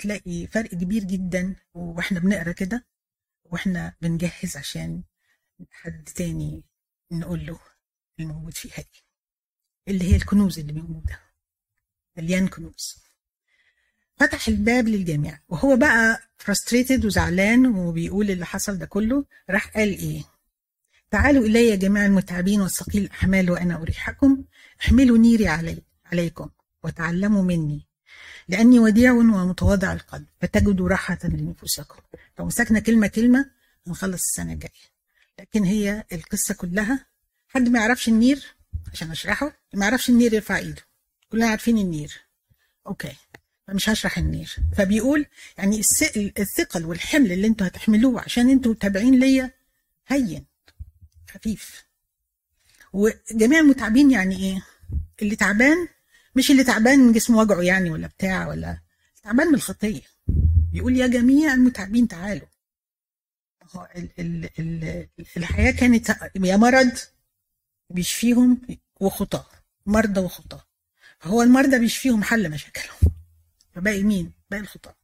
هتلاقي 0.00 0.46
فرق 0.46 0.70
كبير 0.70 1.04
جدا 1.04 1.56
وإحنا 1.74 2.20
بنقرأ 2.20 2.52
كده 2.52 2.86
وإحنا 3.44 3.94
بنجهز 4.00 4.56
عشان 4.56 5.02
حد 5.70 6.04
تاني 6.04 6.64
نقول 7.12 7.46
له 7.46 7.60
الموجود 8.20 8.54
فيها 8.54 8.76
دي 8.82 9.04
اللي 9.88 10.12
هي 10.12 10.16
الكنوز 10.16 10.58
اللي 10.58 10.72
موجودة 10.72 11.20
مليان 12.16 12.48
كنوز. 12.48 12.96
فتح 14.16 14.48
الباب 14.48 14.88
للجميع 14.88 15.38
وهو 15.48 15.76
بقى 15.76 16.18
frustrated 16.38 17.04
وزعلان 17.04 17.66
وبيقول 17.66 18.30
اللي 18.30 18.46
حصل 18.46 18.78
ده 18.78 18.86
كله 18.86 19.24
راح 19.50 19.68
قال 19.68 19.88
إيه؟ 19.98 20.22
تعالوا 21.10 21.44
إلي 21.46 21.68
يا 21.68 21.76
جميع 21.76 22.06
المتعبين 22.06 22.60
والثقيل 22.60 23.04
الأحمال 23.04 23.50
وأنا 23.50 23.76
أريحكم. 23.76 24.44
احملوا 24.80 25.18
نيري 25.18 25.48
علي 25.48 25.82
عليكم 26.04 26.50
وتعلموا 26.84 27.42
مني. 27.42 27.86
لأني 28.48 28.78
وديع 28.78 29.12
ومتواضع 29.12 29.92
القلب 29.92 30.26
فتجدوا 30.40 30.88
راحة 30.88 31.18
لنفوسكم. 31.24 32.00
لو 32.38 32.44
مسكنا 32.46 32.80
كلمة 32.80 33.06
كلمة 33.06 33.50
هنخلص 33.86 34.22
السنة 34.22 34.52
الجاية. 34.52 34.70
لكن 35.38 35.64
هي 35.64 36.04
القصة 36.12 36.54
كلها 36.54 37.06
حد 37.48 37.68
ما 37.68 37.78
يعرفش 37.78 38.08
النير؟ 38.08 38.54
عشان 38.92 39.10
أشرحه 39.10 39.52
ما 39.74 39.84
يعرفش 39.84 40.10
النير 40.10 40.34
يرفع 40.34 40.56
إيده. 40.56 40.82
كلنا 41.32 41.46
عارفين 41.48 41.78
النير. 41.78 42.20
okay 42.86 43.16
فمش 43.66 43.88
هشرح 43.88 44.18
النير. 44.18 44.56
فبيقول 44.76 45.26
يعني 45.58 45.80
الثقل 46.38 46.84
والحمل 46.84 47.32
اللي 47.32 47.46
أنتوا 47.46 47.66
هتحملوه 47.66 48.20
عشان 48.20 48.50
أنتوا 48.50 48.74
تابعين 48.74 49.20
ليا 49.20 49.50
هين 50.06 50.44
خفيف. 51.30 51.84
وجميع 52.92 53.58
المتعبين 53.60 54.10
يعني 54.10 54.36
إيه؟ 54.36 54.62
اللي 55.22 55.36
تعبان 55.36 55.88
مش 56.36 56.50
اللي 56.50 56.64
تعبان 56.64 56.98
من 56.98 57.12
جسمه 57.12 57.38
وجعه 57.38 57.60
يعني 57.62 57.90
ولا 57.90 58.06
بتاع 58.06 58.48
ولا 58.48 58.80
تعبان 59.22 59.46
من 59.46 59.54
الخطية. 59.54 60.02
بيقول 60.72 60.96
يا 60.96 61.06
جميع 61.06 61.54
المتعبين 61.54 62.08
تعالوا. 62.08 62.46
ال 63.96 64.10
ال 64.18 64.50
ال 64.58 65.08
الحياة 65.36 65.70
كانت 65.70 66.08
يا 66.36 66.56
مرض 66.56 66.98
بيشفيهم 67.90 68.60
وخطاه 69.00 69.46
مرضى 69.86 70.20
وخطاه 70.20 70.66
فهو 71.18 71.42
المرضى 71.42 71.78
بيشفيهم 71.78 72.22
حل 72.22 72.50
مشاكلهم. 72.50 72.98
فباقي 73.74 74.02
مين؟ 74.02 74.32
باقي 74.50 74.60
الخطاه 74.62 74.96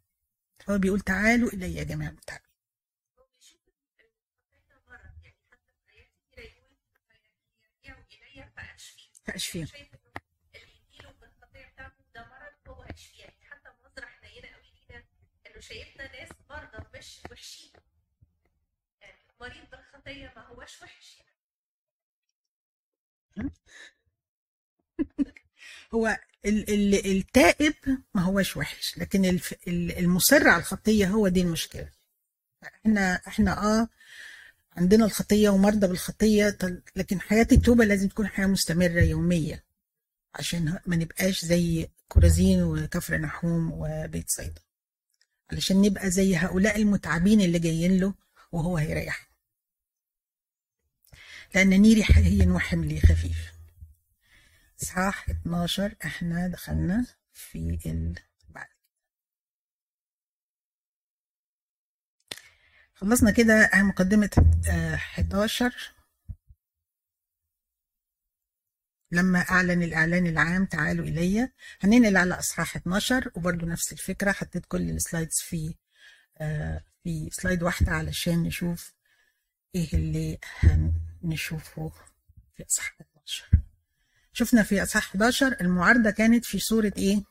هو 0.71 0.79
بيقول 0.79 1.01
تعالوا 1.01 1.49
إلي 1.49 1.75
يا 1.75 1.83
جميع 1.85 2.09
المتعبين. 2.09 2.47
هو 3.19 3.25
بيشوف 3.37 3.61
الخطية 3.69 4.11
مرض 4.89 5.25
يعني 5.25 5.37
حتى 5.51 5.73
في 5.87 5.93
آيات 5.95 6.09
كتيرة 6.33 6.45
يقول 6.47 6.77
فيرجعوا 7.83 8.05
إلي 8.13 8.51
فأشفيهم 8.57 9.13
فاشفيهم 9.25 9.67
شايف 9.67 9.89
إنه 9.95 10.13
اللي 10.55 10.73
يجيله 10.91 11.11
بالخطية 11.21 11.67
بتاعته 11.73 12.03
ده 12.15 12.21
مرض 12.21 12.77
هو 12.77 12.83
هيشفيه 12.83 13.23
يعني 13.23 13.37
حتى 13.51 13.69
نظرة 13.85 14.07
حنينة 14.07 14.49
قوي 14.49 14.73
لينا 14.89 15.05
إنه 15.47 15.52
شايفنا 15.63 16.13
ناس 16.21 16.29
مرضى 16.51 16.99
مش 16.99 17.21
وحشين. 17.31 17.71
يعني 19.01 19.19
مريض 19.41 19.71
بالخطية 19.71 20.33
ما 20.37 20.47
هوش 20.47 20.83
وحش. 20.83 21.19
يعني 23.37 23.51
هو 25.95 26.19
ال 26.47 26.71
ال 26.71 27.17
التائب 27.17 27.75
ما 28.15 28.23
هوش 28.23 28.57
وحش 28.57 28.99
لكن 28.99 29.25
ال- 29.25 29.99
المصر 29.99 30.49
على 30.49 30.61
الخطية 30.61 31.07
هو 31.09 31.29
دي 31.29 31.41
المشكلة. 31.43 31.89
إحنا 32.65 33.15
إحنا 33.29 33.59
آه 33.83 33.89
عندنا 34.77 35.05
الخطية 35.05 35.49
ومرضى 35.51 35.87
بالخطية 35.87 36.59
لكن 36.97 37.21
حياة 37.21 37.47
التوبة 37.53 37.85
لازم 37.85 38.09
تكون 38.09 38.27
حياة 38.29 38.47
مستمرة 38.47 39.01
يوميه 39.03 39.65
عشان 40.35 40.79
ما 40.87 40.97
نبقاش 40.97 41.45
زي 41.45 41.89
كرازين 42.09 42.63
وكفر 42.63 43.19
نحوم 43.19 43.73
وبيت 43.75 44.31
صيدا 44.31 44.63
علشان 45.53 45.83
نبقى 45.83 46.11
زي 46.11 46.37
هؤلاء 46.37 46.77
المتعبين 46.77 47.41
اللي 47.41 47.59
جايين 47.59 48.01
له 48.01 48.15
وهو 48.53 48.77
هيريح 48.77 49.29
لأن 51.55 51.69
نيري 51.69 52.05
هين 52.09 52.51
وحملي 52.51 53.01
خفيف. 53.01 53.53
اصحاح 54.83 55.31
12 55.31 55.95
إحنا 56.05 56.49
دخلنا 56.49 57.07
في 57.33 57.79
ال 57.87 58.19
بعد. 58.49 58.67
خلصنا 62.95 63.31
كده 63.31 63.71
مقدمة 63.75 64.31
آه، 64.69 64.95
11 64.95 65.93
لما 69.13 69.39
أعلن 69.39 69.83
الإعلان 69.83 70.27
العام 70.27 70.65
تعالوا 70.67 71.05
إلي 71.07 71.53
هننقل 71.81 72.17
على 72.17 72.39
أصحاح 72.39 72.77
12 72.77 73.31
وبرضو 73.35 73.67
نفس 73.67 73.93
الفكرة 73.93 74.33
حطيت 74.33 74.67
كل 74.67 74.91
السلايدز 74.91 75.35
في 75.41 75.75
آه، 76.39 76.85
في 77.05 77.31
سلايد 77.33 77.63
واحدة 77.63 77.93
علشان 77.93 78.43
نشوف 78.43 78.93
إيه 79.75 79.93
اللي 79.93 80.39
هنشوفه 81.23 81.93
في 82.57 82.65
أصحاح 82.67 82.97
12 83.01 83.51
شفنا 84.33 84.63
في 84.63 84.83
أصحاح 84.83 85.09
11 85.09 85.57
المعارضة 85.61 86.11
كانت 86.11 86.45
في 86.45 86.59
إيه؟ 86.99 87.23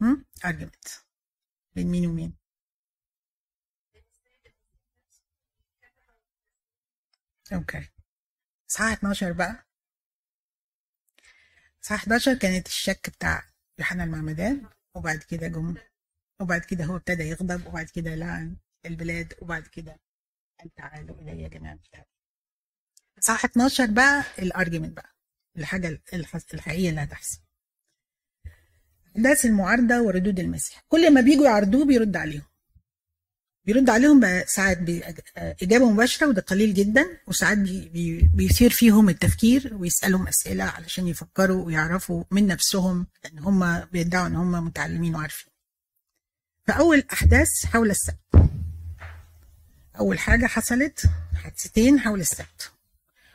هم؟ 0.00 0.24
argument 0.46 0.90
بين 1.74 1.86
مين 1.86 2.06
ومين؟ 2.06 2.39
أوكي. 7.52 7.88
اصحاح 8.70 8.92
12 8.92 9.32
بقى. 9.32 9.66
اصحاح 11.82 12.00
11 12.00 12.34
كانت 12.38 12.66
الشك 12.66 13.10
بتاع 13.10 13.42
يوحنا 13.78 14.04
المعمدان 14.04 14.66
وبعد 14.94 15.18
كده 15.22 15.48
جم 15.48 15.74
وبعد 16.40 16.60
كده 16.64 16.84
هو 16.84 16.96
ابتدى 16.96 17.22
يغضب 17.22 17.66
وبعد 17.66 17.86
كده 17.90 18.14
لعن 18.14 18.56
البلاد 18.86 19.34
وبعد 19.42 19.66
كده 19.66 20.00
قال 20.60 20.74
تعالوا 20.74 21.16
إلي 21.20 21.42
يا 21.42 21.48
جماعة 21.48 21.74
الكتاب 21.74 22.04
اصحاح 23.18 23.44
12 23.44 23.86
بقى 23.86 24.24
ال 24.38 24.44
argument 24.44 24.96
بقى 24.96 25.14
الحاجة 25.56 26.00
الح- 26.14 26.36
الحقيقية 26.54 26.90
اللي 26.90 27.00
هتحصل. 27.00 27.40
احداث 29.16 29.44
المعارضة 29.44 30.00
وردود 30.02 30.38
المسيح. 30.38 30.82
كل 30.88 31.14
ما 31.14 31.20
بيجوا 31.20 31.44
يعرضوه 31.44 31.86
بيرد 31.86 32.16
عليهم. 32.16 32.44
بيرد 33.64 33.90
عليهم 33.90 34.20
بقى 34.20 34.44
ساعات 34.46 34.78
بإجابة 34.78 35.90
مباشرة 35.90 36.26
وده 36.26 36.42
قليل 36.42 36.74
جدا 36.74 37.06
وساعات 37.26 37.58
بي 37.58 37.88
بي 37.88 38.30
بيثير 38.34 38.70
فيهم 38.70 39.08
التفكير 39.08 39.74
ويسألهم 39.74 40.28
أسئلة 40.28 40.64
علشان 40.64 41.08
يفكروا 41.08 41.64
ويعرفوا 41.66 42.24
من 42.30 42.46
نفسهم 42.46 43.06
لأن 43.24 43.38
هم 43.38 43.80
بيدعوا 43.84 44.26
إن 44.26 44.36
هم 44.36 44.64
متعلمين 44.66 45.14
وعارفين. 45.14 45.52
فأول 46.66 47.04
أحداث 47.12 47.66
حول 47.66 47.90
السبت. 47.90 48.18
أول 49.98 50.18
حاجة 50.18 50.46
حصلت 50.46 51.04
حادثتين 51.34 52.00
حول 52.00 52.20
السبت. 52.20 52.72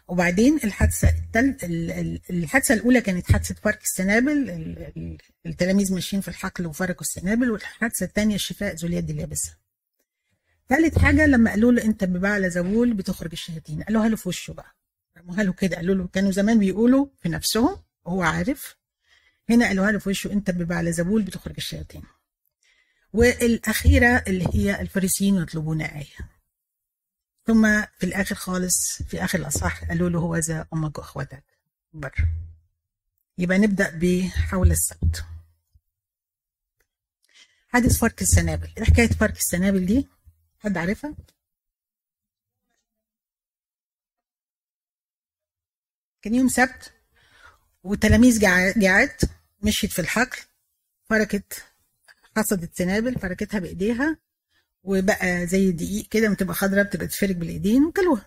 وبعدين 0.07 0.59
الحادثة 0.63 1.09
التل... 1.09 1.57
ال- 1.63 1.91
ال- 1.91 2.21
الحادثة 2.29 2.73
الأولى 2.73 3.01
كانت 3.01 3.31
حادثة 3.31 3.55
فرق 3.63 3.79
السنابل 3.83 4.31
ال- 4.31 4.91
ال- 4.97 5.17
التلاميذ 5.45 5.93
ماشيين 5.93 6.21
في 6.21 6.27
الحقل 6.27 6.65
وفرقوا 6.67 7.01
السنابل 7.01 7.51
والحادثة 7.51 8.05
الثانية 8.05 8.35
الشفاء 8.35 8.75
ذو 8.75 8.88
اليد 8.88 9.09
اليابسة. 9.09 9.64
ثالث 10.69 10.97
حاجة 10.99 11.25
لما 11.25 11.49
قالوا 11.51 11.71
له 11.71 11.84
أنت 11.84 12.04
ببعل 12.04 12.51
زبول 12.51 12.93
بتخرج 12.93 13.30
الشياطين 13.32 13.84
قالوها 13.84 14.10
له 14.10 14.15
في 14.15 14.30
وشه 14.30 14.54
بقى. 14.54 14.75
رموها 15.17 15.43
له 15.43 15.54
كده 15.54 15.75
قالوا 15.75 15.95
له 15.95 16.08
كانوا 16.08 16.32
زمان 16.32 16.60
بيقولوا 16.60 17.08
في 17.21 17.30
نفسهم 17.30 17.78
وهو 18.06 18.21
عارف. 18.23 18.75
هنا 19.49 19.67
قالوها 19.67 19.91
له 19.91 19.99
في 19.99 20.10
وشه 20.10 20.32
أنت 20.32 20.51
ببعل 20.51 20.93
زبول 20.93 21.21
بتخرج 21.23 21.54
الشياطين 21.58 22.04
والأخيرة 23.13 24.23
اللي 24.28 24.47
هي 24.54 24.82
الفريسيين 24.82 25.36
يطلبون 25.36 25.82
آية. 25.82 26.30
ثم 27.47 27.82
في 27.97 28.03
الآخر 28.05 28.36
خالص 28.36 29.01
في 29.03 29.24
آخر 29.24 29.39
الأصحاح 29.39 29.84
قالوا 29.84 30.09
له 30.09 30.20
هو 30.20 30.36
ذا 30.36 30.68
أمك 30.74 30.97
وأخواتك. 30.97 31.43
بره 31.93 32.28
يبقى 33.38 33.57
نبدأ 33.57 33.99
بحول 34.01 34.72
السبت 34.72 35.26
حادث 37.68 37.97
فرق 37.99 38.16
السنابل. 38.22 38.70
إيه 38.78 38.84
حكاية 38.84 39.07
فرق 39.09 39.36
السنابل 39.36 39.86
دي؟ 39.86 40.07
حد 40.66 40.78
عارفها؟ 40.78 41.16
كان 46.22 46.36
يوم 46.36 46.47
سبت 46.47 46.93
والتلاميذ 47.84 48.39
جاعت 48.80 49.22
مشيت 49.63 49.91
في 49.91 49.99
الحقل 49.99 50.38
فركت 51.09 51.63
حصدت 52.38 52.78
سنابل 52.78 53.20
فركتها 53.20 53.59
بإيديها 53.59 54.18
وبقى 54.84 55.47
زي 55.47 55.72
دقيق 55.72 56.07
كده 56.07 56.26
لما 56.28 56.36
تبقى 56.36 56.55
خضراء 56.55 56.84
بتبقى 56.84 57.07
تفرك 57.07 57.36
بالإيدين 57.36 57.86
وكلوها. 57.86 58.26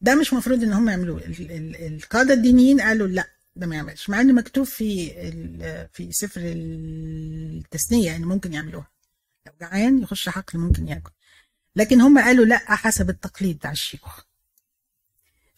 ده 0.00 0.14
مش 0.14 0.32
مفروض 0.32 0.62
إن 0.62 0.72
هم 0.72 0.88
يعملوه. 0.88 1.18
ال- 1.18 1.50
ال- 1.52 1.76
القادة 1.94 2.34
الدينيين 2.34 2.80
قالوا 2.80 3.06
لا 3.06 3.24
ده 3.56 3.66
ما 3.66 3.76
يعملش 3.76 4.10
مع 4.10 4.20
ان 4.20 4.34
مكتوب 4.34 4.64
في 4.64 5.10
في 5.92 6.12
سفر 6.12 6.40
التثنية 6.44 8.16
إن 8.16 8.24
ممكن 8.24 8.52
يعملوها. 8.52 8.90
لو 9.46 9.52
جعان 9.60 10.02
يخش 10.02 10.28
حقل 10.28 10.58
ممكن 10.58 10.88
ياكل. 10.88 11.10
لكن 11.78 12.00
هم 12.00 12.18
قالوا 12.18 12.44
لا 12.44 12.58
حسب 12.76 13.10
التقليد 13.10 13.56
بتاع 13.56 13.70
الشيوخ 13.70 14.20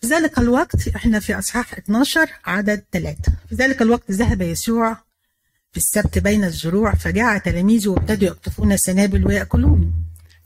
في 0.01 0.07
ذلك 0.07 0.39
الوقت 0.39 0.89
إحنا 0.89 1.21
في 1.21 1.39
أصحاح 1.39 1.75
12 1.75 2.31
عدد 2.45 2.85
3 2.93 3.33
في 3.49 3.55
ذلك 3.55 3.83
الوقت 3.83 4.11
ذهب 4.11 4.43
يسوع 4.43 4.95
في 5.73 5.77
السبت 5.77 6.19
بين 6.19 6.45
الزروع 6.45 6.95
فجاع 6.95 7.39
تلاميذه 7.39 7.89
وابتدوا 7.89 8.29
يقطفون 8.29 8.73
السنابل 8.73 9.27
ويأكلون. 9.27 9.95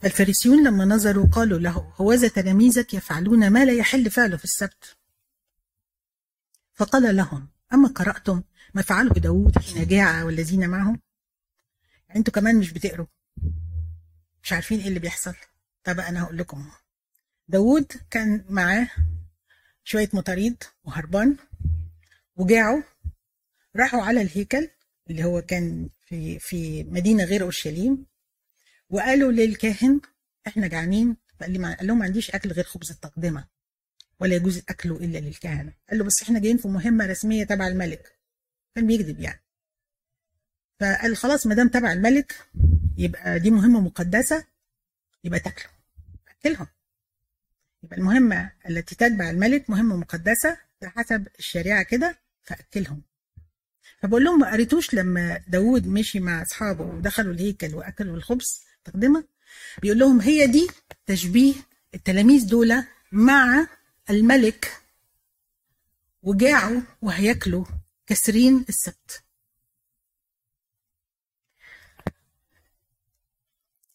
فالفريسيون 0.01 0.67
لما 0.67 0.85
نظروا 0.85 1.27
قالوا 1.27 1.59
له 1.59 1.93
هوذا 1.97 2.29
تلاميذك 2.29 2.95
يفعلون 2.95 3.51
ما 3.51 3.65
لا 3.65 3.73
يحل 3.73 4.11
فعله 4.11 4.37
في 4.37 4.45
السبت؟ 4.45 4.97
فقال 6.75 7.17
لهم 7.17 7.49
أما 7.73 7.89
قرأتم 7.89 8.43
ما 8.75 8.83
فعله 8.83 9.13
داود 9.13 9.59
حين 9.59 9.87
جاع 9.87 10.25
والذين 10.25 10.71
معه؟ 10.71 10.97
أنتوا 12.17 12.33
كمان 12.33 12.59
مش 12.59 12.73
بتقروا. 12.73 13.07
مش 14.43 14.53
عارفين 14.53 14.81
إيه 14.81 14.89
اللي 14.89 14.99
بيحصل. 14.99 15.35
طب 15.85 16.01
أنا 16.01 16.23
هقول 16.23 16.39
لكم. 16.39 16.71
داود 17.49 17.93
كان 18.11 18.45
معاه 18.49 18.89
شوية 19.85 20.09
مطاريد 20.13 20.63
وهربان 20.85 21.37
وجاعوا 22.37 22.83
راحوا 23.77 24.03
على 24.03 24.23
الهيكل 24.23 24.69
اللي 25.11 25.25
هو 25.25 25.43
كان 25.43 25.89
في 26.07 26.39
في 26.39 26.85
مدينة 26.85 27.25
غير 27.25 27.43
أورشليم 27.43 28.07
وقالوا 28.91 29.33
للكاهن 29.33 30.01
إحنا 30.47 30.67
جعانين 30.67 31.17
فقال 31.41 31.51
لي 31.53 31.75
قال 31.75 31.87
لهم 31.87 31.99
ما 31.99 32.05
عنديش 32.05 32.31
أكل 32.31 32.53
غير 32.53 32.65
خبز 32.65 32.91
التقدمة 32.91 33.49
ولا 34.21 34.37
يجوز 34.37 34.59
اكله 34.69 34.97
إلا 34.97 35.19
للكهنه 35.19 35.73
قال 35.91 35.99
له 35.99 36.05
بس 36.05 36.23
إحنا 36.23 36.39
جايين 36.41 36.57
في 36.57 36.69
مهمة 36.69 37.07
رسمية 37.07 37.45
تبع 37.45 37.67
الملك. 37.69 38.19
كان 38.75 38.87
بيكذب 38.87 39.21
يعني. 39.21 39.41
فقال 40.81 41.17
خلاص 41.17 41.47
ما 41.47 41.55
دام 41.55 41.69
تبع 41.69 41.93
الملك 41.93 42.47
يبقى 42.99 43.41
دي 43.41 43.51
مهمة 43.51 43.81
مقدسة 43.81 44.47
يبقى 45.25 45.41
تاكلوا 45.41 45.73
اكلهم 46.29 46.67
يبقى 47.83 47.97
المهمه 47.97 48.51
التي 48.69 48.95
تتبع 48.95 49.31
الملك 49.31 49.71
مهمة 49.71 49.97
مقدسة 49.97 50.59
بحسب 50.83 51.29
الشريعة 51.39 51.83
كده 51.83 52.19
فاكلهم 52.43 53.03
فبقول 54.01 54.25
لهم 54.25 54.41
ما 54.41 54.53
قريتوش 54.53 54.95
لما 54.95 55.43
داود 55.49 55.87
مشي 55.87 56.21
مع 56.21 56.43
أصحابه 56.43 56.85
ودخلوا 56.85 57.35
الهيكل 57.35 57.75
وأكلوا 57.75 58.17
الخبز 58.17 58.63
تقدمه 58.85 59.25
بيقول 59.83 59.99
لهم 59.99 60.21
هي 60.21 60.47
دي 60.47 60.69
تشبيه 61.07 61.55
التلاميذ 61.95 62.47
دول 62.49 62.85
مع 63.13 63.67
الملك 64.11 64.73
وجاعوا 66.23 66.81
وهياكلوا 67.03 67.65
كسرين 68.07 68.65
السبت. 68.69 69.24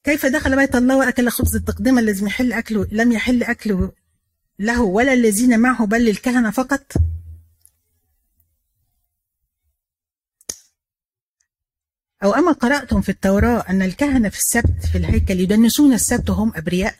كيف 0.03 0.25
دخل 0.25 0.55
بيت 0.55 0.75
الله 0.75 0.97
وأكل 0.97 1.29
خبز 1.29 1.55
التقدمه 1.55 2.01
الذي 2.01 2.25
يحل 2.25 2.53
اكله 2.53 2.87
لم 2.91 3.11
يحل 3.11 3.43
أكله 3.43 3.91
له 4.59 4.81
ولا 4.81 5.13
الذين 5.13 5.59
معه 5.59 5.85
بل 5.85 6.05
للكهنة 6.05 6.51
فقط؟ 6.51 6.93
أو 12.23 12.33
أما 12.33 12.51
قرأتم 12.51 13.01
في 13.01 13.09
التوراة 13.09 13.65
أن 13.69 13.81
الكهنة 13.81 14.29
في 14.29 14.37
السبت 14.37 14.85
في 14.91 14.97
الهيكل 14.97 15.39
يدنسون 15.39 15.93
السبت 15.93 16.29
وهم 16.29 16.53
أبرياء؟ 16.55 16.95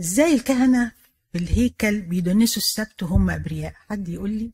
إزاي 0.00 0.34
الكهنة 0.34 0.92
في 1.32 1.38
الهيكل 1.38 2.00
بيدنسوا 2.00 2.62
السبت 2.62 3.02
وهم 3.02 3.30
أبرياء؟ 3.30 3.74
حد 3.88 4.08
يقول 4.08 4.30
لي؟ 4.30 4.52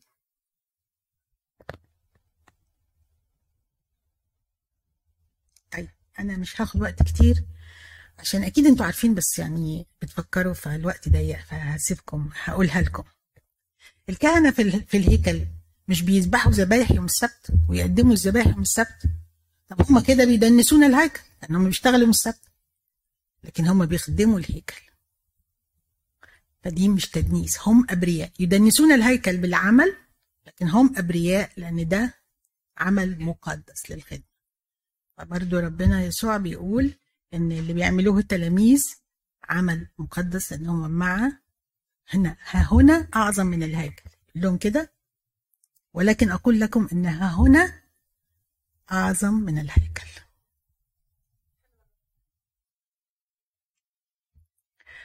أنا 6.19 6.37
مش 6.37 6.61
هاخد 6.61 6.81
وقت 6.81 7.03
كتير 7.03 7.43
عشان 8.19 8.43
أكيد 8.43 8.65
أنتوا 8.65 8.85
عارفين 8.85 9.15
بس 9.15 9.39
يعني 9.39 9.87
بتفكروا 10.01 10.53
فالوقت 10.53 11.09
ضيق 11.09 11.39
فهسيبكم 11.39 12.29
هقولها 12.43 12.81
لكم. 12.81 13.03
الكهنة 14.09 14.51
في, 14.51 14.71
في 14.71 14.97
الهيكل 14.97 15.45
مش 15.87 16.01
بيذبحوا 16.01 16.51
ذبايح 16.51 16.91
يوم 16.91 17.05
السبت 17.05 17.53
ويقدموا 17.69 18.13
الذبايح 18.13 18.47
يوم 18.47 18.61
السبت؟ 18.61 19.03
طب 19.69 19.81
هم 19.81 19.99
كده 19.99 20.25
بيدنسون 20.25 20.83
الهيكل 20.83 21.21
لأنهم 21.41 21.65
بيشتغلوا 21.65 21.99
يوم 21.99 22.09
السبت. 22.09 22.41
لكن 23.43 23.67
هم 23.67 23.85
بيخدموا 23.85 24.39
الهيكل. 24.39 24.81
فدي 26.63 26.89
مش 26.89 27.09
تدنيس 27.09 27.59
هم 27.61 27.87
أبرياء. 27.89 28.31
يدنسون 28.39 28.91
الهيكل 28.91 29.37
بالعمل 29.37 29.95
لكن 30.47 30.67
هم 30.69 30.93
أبرياء 30.97 31.51
لأن 31.57 31.87
ده 31.87 32.13
عمل 32.77 33.19
مقدس 33.21 33.91
للخدمة. 33.91 34.32
فبرضه 35.23 35.59
ربنا 35.59 36.03
يسوع 36.03 36.37
بيقول 36.37 36.93
إن 37.33 37.51
اللي 37.51 37.73
بيعملوه 37.73 38.17
التلاميذ 38.19 38.95
عمل 39.49 39.87
مقدس 39.97 40.51
لأنهم 40.51 40.91
مع 40.91 41.31
هنا 42.09 42.37
ها 42.49 42.67
هنا 42.71 43.07
أعظم 43.15 43.45
من 43.45 43.63
الهيكل. 43.63 44.09
لهم 44.35 44.57
كده. 44.57 44.91
ولكن 45.93 46.31
أقول 46.31 46.59
لكم 46.59 46.87
إنها 46.91 47.35
هنا 47.35 47.81
أعظم 48.91 49.33
من 49.33 49.59
الهيكل. 49.59 50.07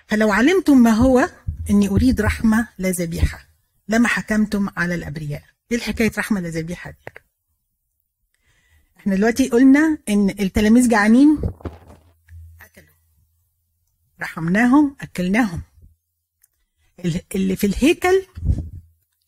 فلو 0.06 0.32
علمتم 0.32 0.78
ما 0.78 0.90
هو 0.90 1.28
إني 1.70 1.88
أريد 1.88 2.20
رحمة 2.20 2.68
لا 2.78 2.90
ذبيحة 2.90 3.46
لما 3.88 4.08
حكمتم 4.08 4.68
على 4.76 4.94
الأبرياء. 4.94 5.42
إيه 5.70 5.76
الحكاية 5.76 6.12
رحمة 6.18 6.40
لا 6.40 6.48
ذبيحة 6.48 6.90
دي؟ 6.90 7.27
إحنا 8.99 9.14
دلوقتي 9.16 9.49
قلنا 9.49 9.99
إن 10.09 10.30
التلاميذ 10.30 10.88
جعانين. 10.88 11.38
أكلوا. 12.61 12.94
رحمناهم 14.20 14.96
أكلناهم. 15.01 15.62
اللي 17.34 17.57
في 17.57 17.66
الهيكل 17.66 18.22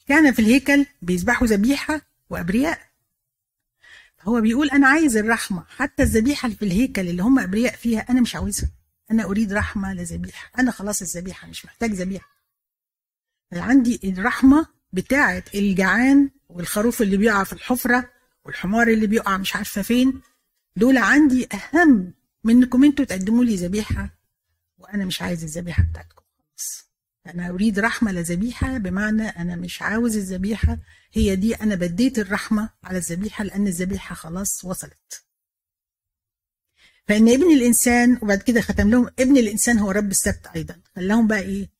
كان 0.06 0.32
في 0.32 0.38
الهيكل 0.38 0.86
بيذبحوا 1.02 1.46
ذبيحة 1.46 2.00
وأبرياء. 2.30 2.90
هو 4.22 4.40
بيقول 4.40 4.70
أنا 4.70 4.88
عايز 4.88 5.16
الرحمة 5.16 5.64
حتى 5.68 6.02
الذبيحة 6.02 6.46
اللي 6.46 6.56
في 6.56 6.64
الهيكل 6.64 7.08
اللي 7.08 7.22
هم 7.22 7.38
أبرياء 7.38 7.76
فيها 7.76 8.00
أنا 8.00 8.20
مش 8.20 8.34
عاوزها. 8.36 8.70
أنا 9.10 9.24
أريد 9.24 9.52
رحمة 9.52 9.94
لذبيحة. 9.94 10.50
أنا 10.58 10.70
خلاص 10.70 11.02
الذبيحة 11.02 11.48
مش 11.48 11.64
محتاج 11.64 11.90
ذبيحة. 11.92 12.28
عندي 13.52 14.00
الرحمة 14.04 14.66
بتاعة 14.92 15.44
الجعان 15.54 16.30
والخروف 16.48 17.02
اللي 17.02 17.16
بيقع 17.16 17.44
في 17.44 17.52
الحفرة. 17.52 18.10
والحمار 18.50 18.88
اللي 18.88 19.06
بيقع 19.06 19.36
مش 19.36 19.56
عارفة 19.56 19.82
فين 19.82 20.20
دول 20.76 20.98
عندي 20.98 21.48
أهم 21.54 22.14
من 22.44 22.56
إنكم 22.56 22.84
أنتوا 22.84 23.04
تقدموا 23.04 23.44
لي 23.44 23.56
ذبيحة 23.56 24.18
وأنا 24.78 25.04
مش 25.04 25.22
عايز 25.22 25.44
الذبيحة 25.44 25.82
بتاعتكم 25.82 26.22
خلاص 26.38 26.84
أنا 27.26 27.48
أريد 27.48 27.78
رحمة 27.78 28.12
لذبيحة 28.12 28.78
بمعنى 28.78 29.22
أنا 29.28 29.56
مش 29.56 29.82
عاوز 29.82 30.16
الذبيحة 30.16 30.78
هي 31.12 31.36
دي 31.36 31.54
أنا 31.54 31.74
بديت 31.74 32.18
الرحمة 32.18 32.70
على 32.84 32.98
الذبيحة 32.98 33.44
لأن 33.44 33.66
الذبيحة 33.66 34.14
خلاص 34.14 34.64
وصلت. 34.64 35.24
فإن 37.08 37.28
ابن 37.28 37.50
الإنسان 37.52 38.18
وبعد 38.22 38.42
كده 38.42 38.60
ختم 38.60 38.90
لهم 38.90 39.06
ابن 39.18 39.36
الإنسان 39.36 39.78
هو 39.78 39.90
رب 39.90 40.10
السبت 40.10 40.46
أيضا. 40.56 40.80
خلاهم 40.96 41.26
بقى 41.26 41.40
إيه؟ 41.40 41.70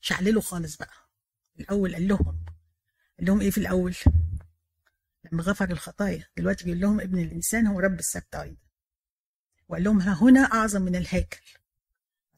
شعللوا 0.00 0.42
خالص 0.42 0.76
بقى. 0.76 0.94
الأول 1.60 1.94
قال 1.94 2.08
لهم 2.08 2.44
قال 3.18 3.26
لهم 3.26 3.40
إيه 3.40 3.50
في 3.50 3.58
الأول؟ 3.58 3.94
لما 4.06 4.33
غفر 5.40 5.70
الخطايا. 5.70 6.26
دلوقتي 6.36 6.64
بيقول 6.64 6.80
لهم 6.80 7.00
ابن 7.00 7.18
الإنسان 7.18 7.66
هو 7.66 7.80
رب 7.80 7.98
السبت 7.98 8.34
أيضا. 8.34 8.56
وقال 9.68 9.84
لهم 9.84 10.00
ها 10.00 10.22
هنا 10.22 10.40
أعظم 10.40 10.82
من 10.82 10.96
الهيكل. 10.96 11.40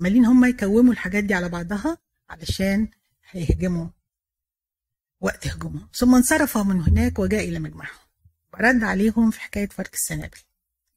عمالين 0.01 0.25
هم 0.25 0.45
يكوموا 0.45 0.93
الحاجات 0.93 1.25
دي 1.25 1.35
على 1.35 1.49
بعضها 1.49 1.99
علشان 2.29 2.89
هيهجموا 3.31 3.89
وقت 5.21 5.47
هجومهم. 5.47 5.89
ثم 5.95 6.15
انصرف 6.15 6.59
من 6.59 6.81
هناك 6.81 7.19
وجاء 7.19 7.49
إلى 7.49 7.59
مجمعهم. 7.59 7.99
ورد 8.55 8.83
عليهم 8.83 9.31
في 9.31 9.41
حكاية 9.41 9.69
فرق 9.69 9.91
السنابل. 9.95 10.39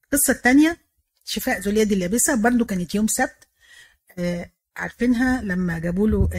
القصة 0.04 0.34
الثانية 0.34 0.78
شفاء 1.26 1.60
ذو 1.60 1.72
اليد 1.72 1.92
اليابسة 1.92 2.36
برضو 2.36 2.66
كانت 2.66 2.96
يوم 2.96 3.08
سبت. 3.08 3.48
آه 4.18 4.52
عارفينها 4.76 5.42
لما 5.42 5.80
جابوا 5.80 6.08
له 6.08 6.30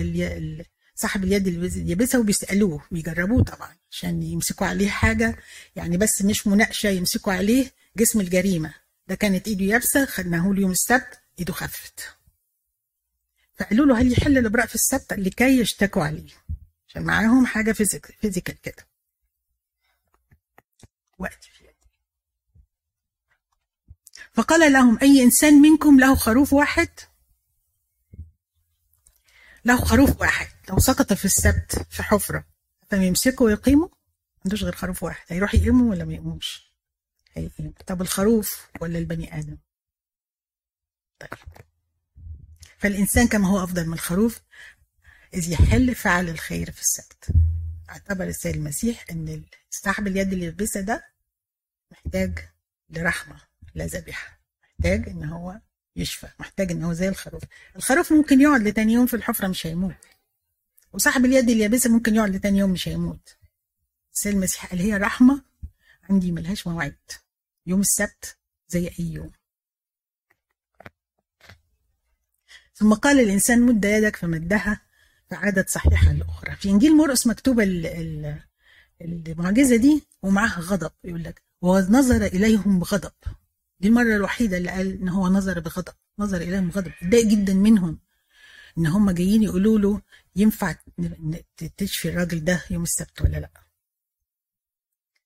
صاحب 0.95 1.25
اليد 1.25 1.47
اليابسة 1.47 2.21
وبيسألوه 2.21 2.85
بيجربوه 2.91 3.45
طبعا. 3.45 3.80
عشان 3.91 4.23
يمسكوا 4.23 4.67
عليه 4.67 4.91
حاجة 4.91 5.39
يعني 5.77 5.97
بس 5.97 6.23
مش 6.23 6.47
مناقشة 6.47 6.89
يمسكوا 6.89 7.33
عليه 7.33 7.73
جسم 7.97 8.21
الجريمة. 8.21 8.75
ده 9.09 9.15
كانت 9.15 9.49
إيده 9.49 9.65
يابسة 9.65 10.07
خدناه 10.07 10.53
له 10.53 10.61
يوم 10.61 10.71
السبت 10.71 11.21
إيده 11.39 11.53
خفت. 11.53 12.15
فقالوا 13.55 13.87
له 13.87 14.01
هل 14.01 14.13
يحل 14.13 14.39
الإبراء 14.39 14.67
في 14.67 14.75
السبت؟ 14.75 15.13
لكي 15.13 15.61
يشتكوا 15.61 16.05
عليه. 16.05 16.31
عشان 16.89 17.03
معاهم 17.03 17.47
حاجة 17.47 17.73
physic- 17.73 18.07
physical 18.21 18.61
كده. 18.61 18.87
وقت. 21.19 21.51
فقال 24.33 24.73
لهم 24.73 24.99
أي 25.03 25.23
إنسان 25.23 25.55
منكم 25.55 26.01
له 26.01 26.15
خروف 26.15 26.53
واحد؟ 26.53 26.89
له 29.65 29.85
خروف 29.85 30.21
واحد. 30.21 30.49
لو 30.69 30.79
سقط 30.79 31.13
في 31.13 31.25
السبت 31.25 31.87
في 31.91 32.03
حفرة. 32.03 32.45
فيمسكه 32.91 33.45
ويقيمه؟ 33.45 33.87
ما 33.87 34.43
عندوش 34.45 34.65
غير 34.65 34.75
خروف 34.75 35.03
واحد 35.03 35.25
هيروح 35.29 35.55
يقيمه 35.55 35.85
ولا 35.91 36.05
ما 36.05 36.15
يقومش؟ 36.15 36.73
هيقيم 37.33 37.75
طب 37.87 38.01
الخروف 38.03 38.69
ولا 38.81 38.99
البني 38.99 39.39
آدم؟ 39.39 39.59
طيب. 41.19 41.31
فالإنسان 42.79 43.29
كما 43.29 43.49
هو 43.49 43.65
أفضل 43.65 43.87
من 43.87 43.93
الخروف 43.93 44.41
إذ 45.35 45.51
يحل 45.53 45.95
فعل 45.95 46.29
الخير 46.29 46.71
في 46.71 46.81
السبت. 46.81 47.31
اعتبر 47.91 48.25
السيد 48.25 48.55
المسيح 48.57 49.05
إن 49.11 49.45
صاحب 49.71 50.07
اليد 50.07 50.33
اللي 50.33 50.45
يلبسها 50.47 50.83
ده 50.83 51.05
محتاج 51.93 52.39
لرحمة 52.91 53.41
لا 53.75 53.87
ذبيحة 53.87 54.41
محتاج 54.63 55.09
إن 55.09 55.25
هو 55.25 55.61
يشفى 55.97 56.29
محتاج 56.41 56.71
إن 56.71 56.83
هو 56.85 56.93
زي 56.93 57.09
الخروف. 57.09 57.43
الخروف 57.77 58.13
ممكن 58.13 58.41
يقعد 58.41 58.61
لتاني 58.63 58.93
يوم 58.93 59.07
في 59.07 59.15
الحفرة 59.15 59.49
مش 59.49 59.67
هيموت. 59.67 59.95
وصاحب 60.93 61.25
اليد 61.25 61.51
اللي 61.51 61.65
يلبسها 61.65 61.93
ممكن 61.93 62.15
يقعد 62.15 62.31
لتاني 62.37 62.59
يوم 62.59 62.71
مش 62.71 62.89
هيموت. 62.89 63.37
السيد 64.15 64.35
المسيح 64.35 64.67
قال 64.67 64.81
هي 64.81 64.97
رحمة 64.97 65.43
عندي 66.11 66.33
ملهاش 66.33 66.67
مواعيد 66.67 66.95
يوم 67.67 67.81
السبت 67.81 68.37
زي 68.69 68.89
أي 68.89 69.13
يوم. 69.13 69.31
ثم 72.75 72.95
قال 72.95 73.21
الإنسان 73.21 73.63
مد 73.63 73.85
يدك 73.85 74.17
فمدها 74.17 74.81
فعادت 75.31 75.69
صحيحة 75.71 76.11
الأخرى. 76.11 76.57
في 76.57 76.71
إنجيل 76.71 76.97
مرقس 76.97 77.27
مكتوبة 77.27 77.63
ال- 77.63 77.87
ال- 77.87 78.43
المعجزة 79.03 79.77
دي 79.77 80.05
ومعاها 80.23 80.61
غضب. 80.61 80.91
يقول 81.05 81.25
لك 81.25 81.43
ونظر 81.63 82.27
إليهم 82.27 82.79
بغضب. 82.79 83.13
دي 83.81 83.89
المرة 83.89 84.17
الوحيدة 84.17 84.57
اللي 84.57 84.71
قال 84.71 85.01
إن 85.01 85.09
هو 85.09 85.29
نظر 85.29 85.61
بغضب. 85.61 85.93
نظر 86.19 86.37
إليهم 86.37 86.69
بغضب. 86.69 86.93
اتضايق 87.03 87.27
جدا 87.27 87.55
منهم 87.55 87.99
إن 88.79 88.87
هم 88.87 89.11
جايين 89.11 89.43
يقولوا 89.43 89.79
له 89.79 90.01
ينفع 90.37 90.75
تشفي 91.77 92.09
الراجل 92.09 92.45
ده 92.45 92.65
يوم 92.71 92.83
السبت 92.83 93.21
ولا 93.23 93.37
لأ؟ 93.37 93.51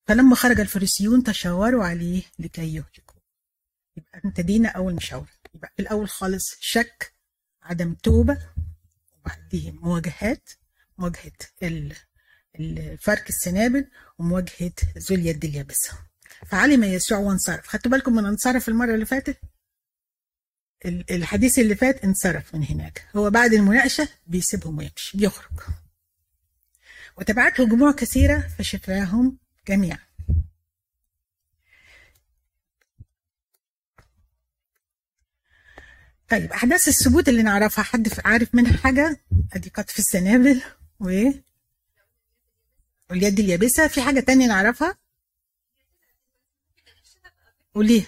فلما 0.07 0.37
خرج 0.37 0.61
الفريسيون 0.61 1.23
تشاوروا 1.23 1.85
عليه 1.85 2.23
لكي 2.39 2.75
يهلكوه. 2.75 3.23
يبقى 3.97 4.21
ابتدينا 4.25 4.69
أول 4.69 4.95
مشاورة. 4.95 5.29
يبقى 5.55 5.73
في 5.77 5.83
الأول 5.83 6.09
خالص 6.09 6.45
شك 6.61 7.15
عدم 7.63 7.95
توبة 7.95 8.39
وبعدين 9.21 9.77
مواجهات 9.83 10.49
مواجهة 10.99 11.33
ال- 11.63 11.97
الفرك 12.61 13.29
السنابل 13.29 13.91
ومواجهة 14.19 14.73
ذو 14.99 15.17
اليد 15.17 15.45
اليابسة. 15.45 15.99
فعلم 16.47 16.85
يسوع 16.85 17.19
وانصرف. 17.19 17.67
خدتوا 17.67 17.91
بالكم 17.91 18.15
من 18.15 18.27
انصرف 18.27 18.69
المرة 18.69 18.95
اللي 18.95 19.07
فاتت؟ 19.07 19.39
الحديث 20.87 21.59
اللي 21.59 21.75
فات 21.75 22.05
انصرف 22.05 22.55
من 22.55 22.65
هناك. 22.65 23.09
هو 23.17 23.31
بعد 23.31 23.53
المناقشة 23.53 24.09
بيسيبهم 24.27 24.79
ويمشي 24.79 25.19
بيخرج. 25.19 25.61
وتبعته 27.19 27.69
جموع 27.69 27.93
كثيرة 27.93 28.39
فشفاهم 28.59 29.39
جميعا. 29.69 29.99
طيب 36.29 36.53
أحداث 36.53 36.89
الثبوت 36.89 37.29
اللي 37.29 37.43
نعرفها 37.43 37.85
حد 37.85 38.09
عارف 38.25 38.55
منها 38.55 38.77
حاجة؟ 38.77 39.21
أدي 39.53 39.71
قطف 39.71 39.99
السنابل. 39.99 40.63
و 41.01 41.31
واليد 43.11 43.41
اليابسة. 43.41 43.89
في 43.89 44.03
حاجة 44.03 44.21
تانية 44.21 44.47
نعرفها؟ 44.47 44.97
قوليها. 47.75 48.07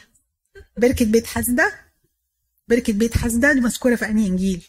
بركة 0.76 1.04
بيت 1.04 1.26
حسدة 1.26 1.85
بركة 2.68 2.92
بيت 2.92 3.16
حسدة 3.18 3.52
دي 3.52 3.60
مذكورة 3.60 3.96
في 3.96 4.06
أنهي 4.06 4.26
إنجيل؟ 4.26 4.66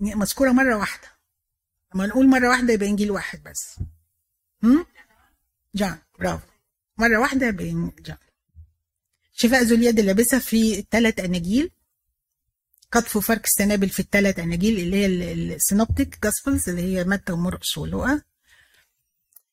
مذكورة 0.00 0.52
مرة 0.52 0.76
واحدة. 0.76 1.08
لما 1.94 2.06
نقول 2.06 2.28
مرة 2.28 2.48
واحدة 2.48 2.72
يبقى 2.72 2.88
إنجيل 2.88 3.10
واحد 3.10 3.42
بس. 3.42 3.76
هم؟ 4.62 4.86
جان 5.74 5.98
برافو. 6.18 6.46
مرة 6.98 7.18
واحدة 7.20 7.50
إن- 7.50 8.02
جان. 8.02 8.16
شفاء 9.32 9.62
ذو 9.62 9.74
اليد 9.76 9.98
اليابسة 9.98 10.38
في 10.38 10.78
الثلاث 10.78 11.20
أناجيل. 11.20 11.70
قطف 12.92 13.16
وفرك 13.16 13.44
السنابل 13.44 13.88
في 13.88 14.00
الثلاث 14.00 14.38
أناجيل 14.38 14.78
اللي 14.80 14.96
هي 14.96 15.06
ال 15.06 15.18
Synoptic 15.18 16.18
Gospels 16.22 16.68
اللي 16.68 16.82
هي 16.82 17.04
متى 17.04 17.32
ومرقس 17.32 17.78
ولوقا 17.78 18.22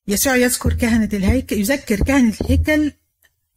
يسوع 0.07 0.35
يذكر 0.35 0.73
كهنة 0.73 1.09
الهيكل 1.13 1.55
يذكر 1.57 1.95
كهنة 2.03 2.33
الهيكل 2.41 2.91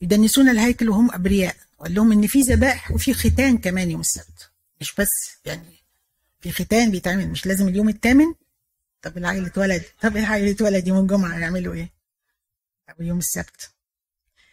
يدنسون 0.01 0.49
الهيكل 0.49 0.89
وهم 0.89 1.11
أبرياء. 1.13 1.57
وقال 1.79 1.95
لهم 1.95 2.13
إن 2.13 2.27
في 2.27 2.41
ذبائح 2.41 2.91
وفي 2.91 3.15
ختان 3.15 3.59
كمان 3.59 3.91
يوم 3.91 4.01
السبت. 4.01 4.51
مش 4.81 4.95
بس 4.95 5.11
يعني 5.45 5.79
في 6.41 6.53
ختان 6.53 6.91
بيتعمل 6.91 7.29
مش 7.29 7.47
لازم 7.47 7.69
اليوم 7.69 7.89
الثامن 7.89 8.35
طب 9.03 9.19
العيل 9.19 9.47
اتولد 9.47 9.85
طب 10.03 10.17
العيل 10.17 10.49
اتولد 10.55 10.89
يوم 10.89 10.99
الجمعة 10.99 11.39
يعملوا 11.39 11.75
إيه؟ 11.75 11.93
طب 12.89 13.01
يوم 13.03 13.19
السبت. 13.19 13.71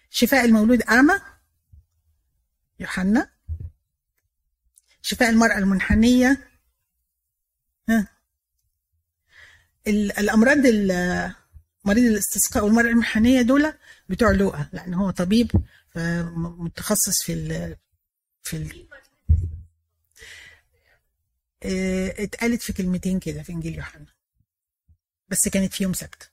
شفاء 0.09 0.45
المولود 0.45 0.82
أعمى 0.82 1.13
يوحنا. 2.80 3.30
شفاء 5.01 5.30
المرأة 5.30 5.57
المنحنية 5.57 6.47
ها. 7.89 8.07
ال- 9.88 10.17
الأمراض 10.19 10.65
ال- 10.65 11.34
مريض 11.86 12.05
الاستسقاء 12.05 12.65
والمرأة 12.65 12.89
المنحنية 12.89 13.41
دول 13.41 13.74
بتوع 14.09 14.32
لوقا 14.32 14.69
لأن 14.74 14.93
هو 14.93 15.09
طبيب 15.11 15.51
فمتخصص 15.94 17.24
في 17.24 17.34
ال 17.34 17.78
في 18.44 18.58
ال 18.58 18.88
آه، 21.64 22.24
اتقالت 22.24 22.62
في 22.62 22.74
كلمتين 22.74 23.20
كده 23.20 23.44
في 23.44 23.52
إنجيل 23.52 23.76
يوحنا. 23.76 24.06
بس 25.30 25.48
كانت 25.48 25.74
في 25.74 25.84
يوم 25.84 25.94
سبت. 25.94 26.32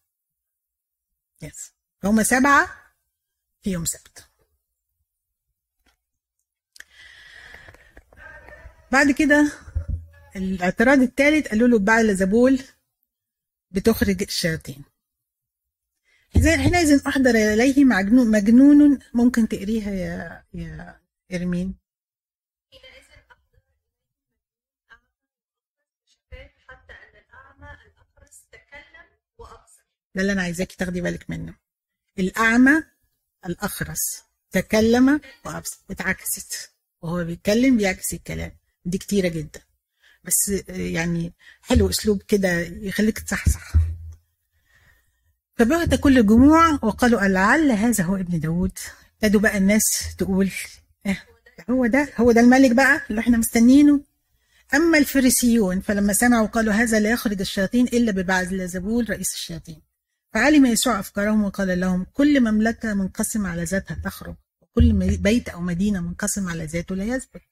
يس 1.42 1.72
هما 2.04 2.22
سبعة 2.22 2.68
في 3.62 3.70
يوم 3.70 3.84
سبت. 3.84 4.28
بعد 8.92 9.10
كده 9.10 9.52
الاعتراض 10.36 10.98
الثالث 10.98 11.48
قالوا 11.48 11.68
له 11.68 11.78
بعل 11.78 12.16
زبول 12.16 12.62
بتخرج 13.70 14.22
الشياطين. 14.22 14.84
حينئذ 16.34 17.06
أحضر 17.06 17.30
إليه 17.30 17.84
مجنون, 17.84 18.30
مجنون 18.30 18.98
ممكن 19.14 19.48
تقريها 19.48 19.90
يا 19.90 20.44
يا 20.54 21.00
إرمين. 21.34 21.74
ده 30.14 30.22
اللي 30.22 30.32
أنا 30.32 30.42
عايزاكي 30.42 30.76
تاخدي 30.76 31.00
بالك 31.00 31.30
منه. 31.30 31.54
الأعمى 32.18 32.82
الأخرس. 33.46 34.22
تكلم 34.50 35.20
وأبصر. 35.44 35.78
اتعكست. 35.90 36.72
وهو 37.02 37.24
بيتكلم 37.24 37.76
بيعكس 37.76 38.14
الكلام. 38.14 38.56
دي 38.84 38.98
كتيرة 38.98 39.28
جدا. 39.28 39.60
بس 40.24 40.48
يعني 40.68 41.32
حلو 41.62 41.90
أسلوب 41.90 42.22
كده 42.22 42.60
يخليك 42.60 43.18
تصحصح. 43.18 43.72
فبهت 45.58 45.94
كل 45.94 46.18
الجموع 46.18 46.72
وقالوا 46.82 47.20
لعل 47.20 47.70
هذا 47.72 48.04
هو 48.04 48.16
ابن 48.16 48.40
داود. 48.40 48.78
ابتدوا 49.14 49.40
بقى 49.40 49.58
الناس 49.58 50.16
تقول 50.18 50.50
آه 51.06 51.16
هو 51.70 51.86
ده 51.86 52.08
هو 52.16 52.32
ده 52.32 52.40
الملك 52.40 52.70
بقى 52.70 53.00
اللي 53.10 53.20
إحنا 53.20 53.38
مستنيينه. 53.38 54.00
أما 54.74 54.98
الفريسيون 54.98 55.80
فلما 55.80 56.12
سمعوا 56.12 56.46
قالوا 56.46 56.72
هذا 56.72 57.00
لا 57.00 57.10
يخرج 57.10 57.40
الشياطين 57.40 57.86
إلا 57.86 58.12
ببعل 58.12 58.68
زبول 58.68 59.10
رئيس 59.10 59.34
الشياطين. 59.34 59.82
فعلم 60.34 60.66
يسوع 60.66 61.00
أفكارهم 61.00 61.44
وقال 61.44 61.80
لهم 61.80 62.06
كل 62.12 62.40
مملكة 62.40 62.94
منقسم 62.94 63.46
على 63.46 63.64
ذاتها 63.64 63.94
تخرج 64.04 64.34
وكل 64.60 65.16
بيت 65.16 65.48
أو 65.48 65.60
مدينة 65.60 66.00
منقسم 66.00 66.48
على 66.48 66.64
ذاته 66.64 66.94
لا 66.94 67.04
يثبت. 67.04 67.42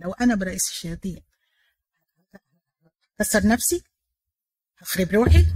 لو 0.00 0.12
أنا 0.12 0.34
برئيس 0.34 0.68
الشياطين 0.68 1.20
كسر 3.18 3.46
نفسي؟ 3.46 3.82
هخرب 4.78 5.08
روحي؟ 5.12 5.46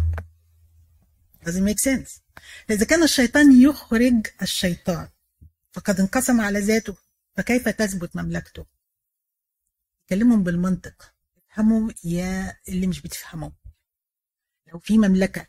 Doesn't 1.45 1.65
make 1.65 1.79
sense? 1.79 2.21
فإذا 2.69 2.87
كان 2.87 3.03
الشيطان 3.03 3.63
يخرج 3.63 4.27
الشيطان 4.43 5.09
فقد 5.73 6.01
انقسم 6.01 6.41
على 6.41 6.59
ذاته 6.59 6.97
فكيف 7.37 7.69
تثبت 7.69 8.17
مملكته؟ 8.17 8.67
كلمهم 10.09 10.43
بالمنطق. 10.43 11.15
افهموا 11.51 11.91
يا 12.05 12.57
اللي 12.69 12.87
مش 12.87 13.01
بتفهموا 13.01 13.51
لو 14.73 14.79
في 14.79 14.99
مملكة 14.99 15.47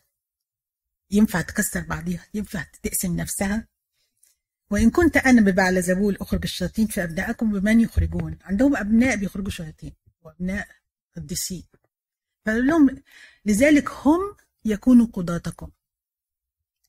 ينفع 1.12 1.42
تكسر 1.42 1.80
بعضيها 1.80 2.26
ينفع 2.34 2.66
تقسم 2.84 3.16
نفسها. 3.16 3.68
وإن 4.72 4.90
كنت 4.92 5.18
أنا 5.18 5.42
ببعل 5.42 5.84
زبول 5.84 6.18
أخرج 6.22 6.42
الشياطين 6.44 6.88
فأبناءكم 6.88 7.60
بمن 7.60 7.82
يخرجون؟ 7.82 8.38
عندهم 8.42 8.76
أبناء 8.76 9.16
بيخرجوا 9.16 9.52
شياطين 9.52 9.94
وأبناء 10.22 10.68
قديسين 11.16 11.64
فقال 12.46 12.68
لهم 12.68 13.02
لذلك 13.46 13.90
هم 13.90 14.36
يكونوا 14.66 15.08
قضاتكم. 15.14 15.72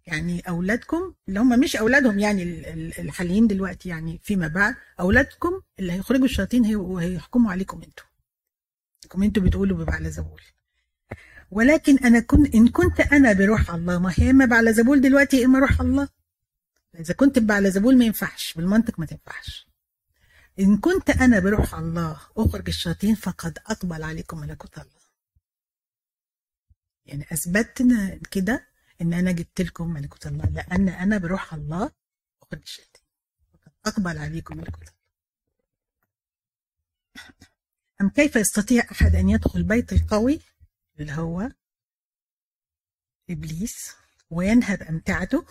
يعني 0.06 0.40
أولادكم 0.40 1.14
اللي 1.28 1.40
هم 1.40 1.60
مش 1.60 1.76
أولادهم 1.76 2.18
يعني 2.18 2.42
ال- 2.42 2.66
ال- 2.66 2.98
الحاليين 3.00 3.46
دلوقتي 3.46 3.88
يعني 3.88 4.20
فيما 4.22 4.48
بعد 4.48 4.74
أولادكم 5.00 5.60
اللي 5.78 5.92
هيخرجوا 5.92 6.24
الشياطين 6.24 6.64
هي- 6.64 6.76
وهيحكموا 6.76 7.50
عليكم 7.52 7.82
أنتوا. 7.82 8.06
انكم 9.04 9.22
أنتوا 9.22 9.42
بتقولوا 9.42 9.78
ببعل 9.78 10.10
زبول. 10.10 10.40
ولكن 11.50 11.98
أنا 11.98 12.20
كنت 12.20 12.54
إن 12.54 12.68
كنت 12.68 13.00
أنا 13.00 13.32
بروح 13.32 13.70
الله 13.70 13.98
ما 13.98 14.12
هي 14.16 14.30
إما 14.30 14.44
بعل 14.44 14.74
زبول 14.74 15.00
دلوقتي 15.00 15.44
إما 15.44 15.58
روح 15.58 15.80
الله. 15.80 16.08
إذا 17.00 17.14
كنت 17.14 17.38
بعل 17.38 17.70
زبول 17.70 17.98
ما 17.98 18.04
ينفعش 18.04 18.54
بالمنطق 18.54 18.98
ما 19.00 19.06
تنفعش. 19.06 19.66
إن 20.60 20.76
كنت 20.78 21.10
أنا 21.10 21.38
بروح 21.38 21.74
الله 21.74 22.20
اخرج 22.36 22.68
الشياطين 22.68 23.14
فقد 23.14 23.58
اقبل 23.66 24.02
عليكم 24.02 24.38
ملكوت 24.40 24.78
الله. 24.78 24.90
يعني 27.06 27.26
أثبتنا 27.32 28.20
كده 28.30 28.66
إن 29.00 29.12
أنا 29.14 29.32
جبت 29.32 29.60
لكم 29.60 29.92
ملكوت 29.92 30.26
الله 30.26 30.44
لأن 30.44 30.88
أنا 30.88 31.18
بروح 31.18 31.54
الله 31.54 31.90
وقد 32.40 32.64
أقبل 33.86 34.18
عليكم 34.18 34.56
ملكوت 34.56 34.82
الله. 34.82 34.96
أم 38.00 38.08
كيف 38.08 38.36
يستطيع 38.36 38.84
أحد 38.92 39.14
أن 39.14 39.28
يدخل 39.28 39.62
بيت 39.62 39.92
القوي؟ 39.92 40.40
اللي 41.00 41.12
هو 41.12 41.50
إبليس 43.30 43.96
وينهب 44.30 44.82
أمتعته 44.82 45.46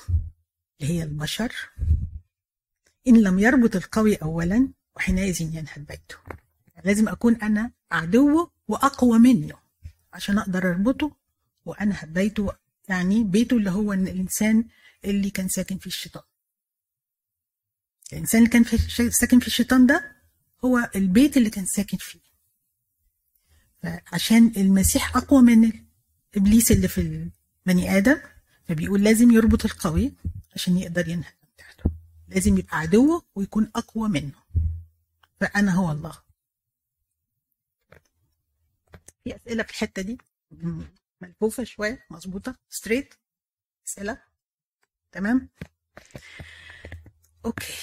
اللي 0.81 0.93
هي 0.93 1.03
البشر. 1.03 1.55
إن 3.07 3.21
لم 3.21 3.39
يربط 3.39 3.75
القوي 3.75 4.15
اولا 4.15 4.69
وحينئذ 4.95 5.41
ينهب 5.41 5.85
بيته. 5.85 6.15
لازم 6.83 7.09
أكون 7.09 7.35
أنا 7.35 7.71
عدوه 7.91 8.51
وأقوى 8.67 9.19
منه 9.19 9.57
عشان 10.13 10.37
أقدر 10.37 10.69
أربطه 10.71 11.15
وأنهب 11.65 12.13
بيته 12.13 12.55
يعني 12.89 13.23
بيته 13.23 13.57
اللي 13.57 13.69
هو 13.71 13.93
الإنسان 13.93 14.65
اللي 15.05 15.29
كان 15.29 15.47
ساكن 15.47 15.77
فيه 15.77 15.89
الشيطان. 15.89 16.23
الإنسان 18.13 18.39
اللي 18.41 18.49
كان 18.53 18.63
في 18.63 19.11
ساكن 19.11 19.39
في 19.39 19.47
الشيطان 19.47 19.85
ده 19.87 20.15
هو 20.65 20.89
البيت 20.95 21.37
اللي 21.37 21.49
كان 21.49 21.65
ساكن 21.65 21.97
فيه. 21.97 22.19
فعشان 23.83 24.51
المسيح 24.57 25.17
أقوى 25.17 25.41
من 25.41 25.71
إبليس 26.35 26.71
اللي 26.71 26.87
في 26.87 27.01
البني 27.67 27.97
آدم 27.97 28.17
فبيقول 28.67 29.03
لازم 29.03 29.31
يربط 29.31 29.65
القوي 29.65 30.13
عشان 30.53 30.77
يقدر 30.77 31.07
ينهب 31.07 31.33
بتاعته 31.55 31.89
لازم 32.27 32.57
يبقى 32.57 32.77
عدوه 32.77 33.25
ويكون 33.35 33.71
أقوى 33.75 34.09
منه. 34.09 34.43
فأنا 35.41 35.71
هو 35.73 35.91
الله. 35.91 36.17
في 39.23 39.35
أسئلة 39.35 39.63
في 39.63 39.69
الحتة 39.69 40.01
دي؟ 40.01 40.17
ملفوفة 41.25 41.63
شوية 41.63 42.05
مظبوطة 42.09 42.55
ستريت 42.69 43.13
اسئلة. 43.87 44.21
تمام؟ 45.11 45.49
أوكي. 47.45 47.73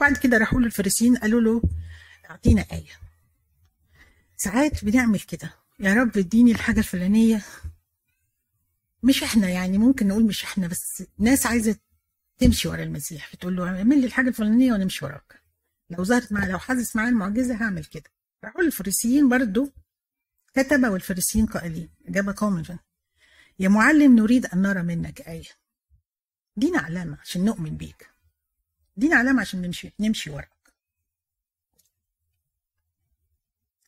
بعد 0.00 0.16
كده 0.16 0.38
راحوا 0.38 0.60
له 0.60 0.66
قالوا 1.16 1.40
له 1.40 1.62
أعطينا 2.30 2.66
آية. 2.72 2.92
ساعات 4.36 4.84
بنعمل 4.84 5.20
كده. 5.20 5.54
يا 5.80 5.94
رب 5.94 6.18
اديني 6.18 6.52
الحاجة 6.52 6.78
الفلانية. 6.78 7.42
مش 9.02 9.22
إحنا 9.22 9.48
يعني 9.48 9.78
ممكن 9.78 10.08
نقول 10.08 10.24
مش 10.24 10.44
إحنا 10.44 10.66
بس 10.66 11.02
ناس 11.18 11.46
عايزة 11.46 11.76
تمشي 12.38 12.68
ورا 12.68 12.82
المسيح. 12.82 13.28
فتقول 13.28 13.56
له 13.56 13.78
اعمل 13.78 14.00
لي 14.00 14.06
الحاجة 14.06 14.28
الفلانية 14.28 14.72
وأنا 14.72 14.84
أمشي 14.84 15.04
وراك. 15.04 15.42
لو 15.90 16.04
ظهرت 16.04 16.32
معايا 16.32 16.52
لو 16.52 16.58
حدث 16.58 16.96
معايا 16.96 17.10
المعجزة 17.10 17.54
هعمل 17.54 17.84
كده. 17.84 18.10
راحوا 18.44 18.62
الفريسيين 18.62 19.28
برضو. 19.28 19.72
كتب 20.54 20.84
والفريسيين 20.84 21.46
قائلين 21.46 21.88
إجابة 22.08 22.34
قوم 22.36 22.62
يا 23.58 23.68
معلم 23.68 24.16
نريد 24.16 24.46
أن 24.46 24.62
نرى 24.62 24.82
منك 24.82 25.20
آية. 25.20 25.48
دينا 26.56 26.78
علامة 26.78 27.18
عشان 27.20 27.44
نؤمن 27.44 27.76
بيك. 27.76 28.10
دينا 28.96 29.16
علامة 29.16 29.40
عشان 29.40 29.62
نمشي 29.62 29.92
نمشي 30.00 30.30
وراك. 30.30 30.50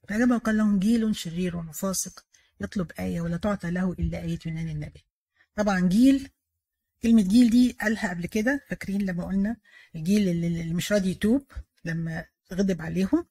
فأجاب 0.09 0.31
وقال 0.31 0.57
لهم 0.57 0.79
جيل 0.79 1.17
شرير 1.17 1.57
وفاسق 1.57 2.25
يطلب 2.61 2.93
آية 2.99 3.21
ولا 3.21 3.37
تعطى 3.37 3.71
له 3.71 3.93
إلا 3.93 4.23
آية 4.23 4.39
يونان 4.47 4.69
النبي. 4.69 5.05
طبعا 5.57 5.81
جيل 5.81 6.31
كلمة 7.03 7.23
جيل 7.23 7.51
دي 7.51 7.73
قالها 7.81 8.11
قبل 8.11 8.27
كده 8.27 8.65
فاكرين 8.69 9.03
لما 9.03 9.25
قلنا 9.25 9.57
الجيل 9.95 10.29
اللي 10.29 10.75
مش 10.75 10.93
راضي 10.93 11.11
يتوب 11.11 11.53
لما 11.85 12.25
غضب 12.53 12.83
عليهم. 12.83 13.27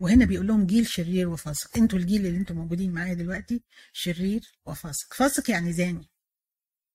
وهنا 0.00 0.24
بيقول 0.24 0.46
لهم 0.46 0.66
جيل 0.66 0.86
شرير 0.86 1.28
وفاسق. 1.28 1.76
أنتوا 1.76 1.98
الجيل 1.98 2.26
اللي 2.26 2.38
أنتوا 2.38 2.56
موجودين 2.56 2.92
معايا 2.92 3.14
دلوقتي 3.14 3.62
شرير 3.92 4.58
وفاسق. 4.66 5.14
فاسق 5.14 5.50
يعني 5.50 5.72
زاني 5.72 6.08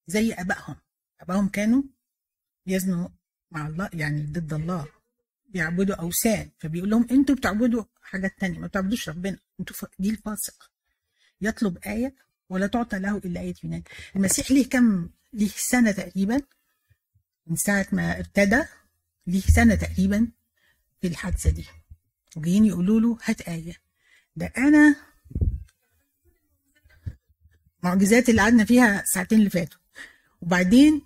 زي 0.08 0.34
أبائهم. 0.34 0.76
أبائهم 1.22 1.50
كانوا 1.50 1.84
يزنوا 2.68 3.10
مع 3.52 3.68
الله 3.68 3.90
يعني 3.94 4.22
ضد 4.22 4.54
الله 4.54 4.88
بيعبدوا 5.48 5.96
أوثان. 5.96 6.50
فبيقول 6.60 6.90
لهم 6.90 7.08
أنتوا 7.12 7.36
بتعبدوا 7.36 7.84
حاجات 8.02 8.40
تانية 8.40 8.60
ما 8.60 8.68
بتعبدوش 8.68 9.10
ربنا. 9.10 9.38
أنتوا 9.60 9.88
جيل 10.02 10.16
فاسق. 10.16 10.72
يطلب 11.42 11.78
آية 11.78 12.16
ولا 12.50 12.68
تعطى 12.68 13.00
له 13.00 13.18
إلا 13.18 13.42
آية 13.42 13.54
يونان. 13.64 13.84
المسيح 14.16 14.52
ليه 14.52 14.70
كم 14.70 15.10
ليه 15.34 15.50
سنة 15.56 15.92
تقريبا؟ 15.92 16.42
من 17.48 17.56
ساعة 17.56 17.88
ما 17.92 18.20
ابتدى 18.20 18.64
ليه 19.28 19.42
سنة 19.42 19.76
تقريبا 19.76 20.28
في 21.02 21.08
الحادثة 21.08 21.50
دي. 21.50 21.66
وجايين 22.38 22.66
يقولوا 22.66 23.00
له 23.00 23.18
هات 23.24 23.42
آية. 23.42 23.74
ده 24.36 24.54
أنا 24.58 24.96
معجزات 27.84 28.30
اللي 28.30 28.42
قعدنا 28.42 28.66
فيها 28.66 29.02
الساعتين 29.02 29.40
اللي 29.40 29.50
فاتوا. 29.50 29.80
وبعدين 30.42 31.02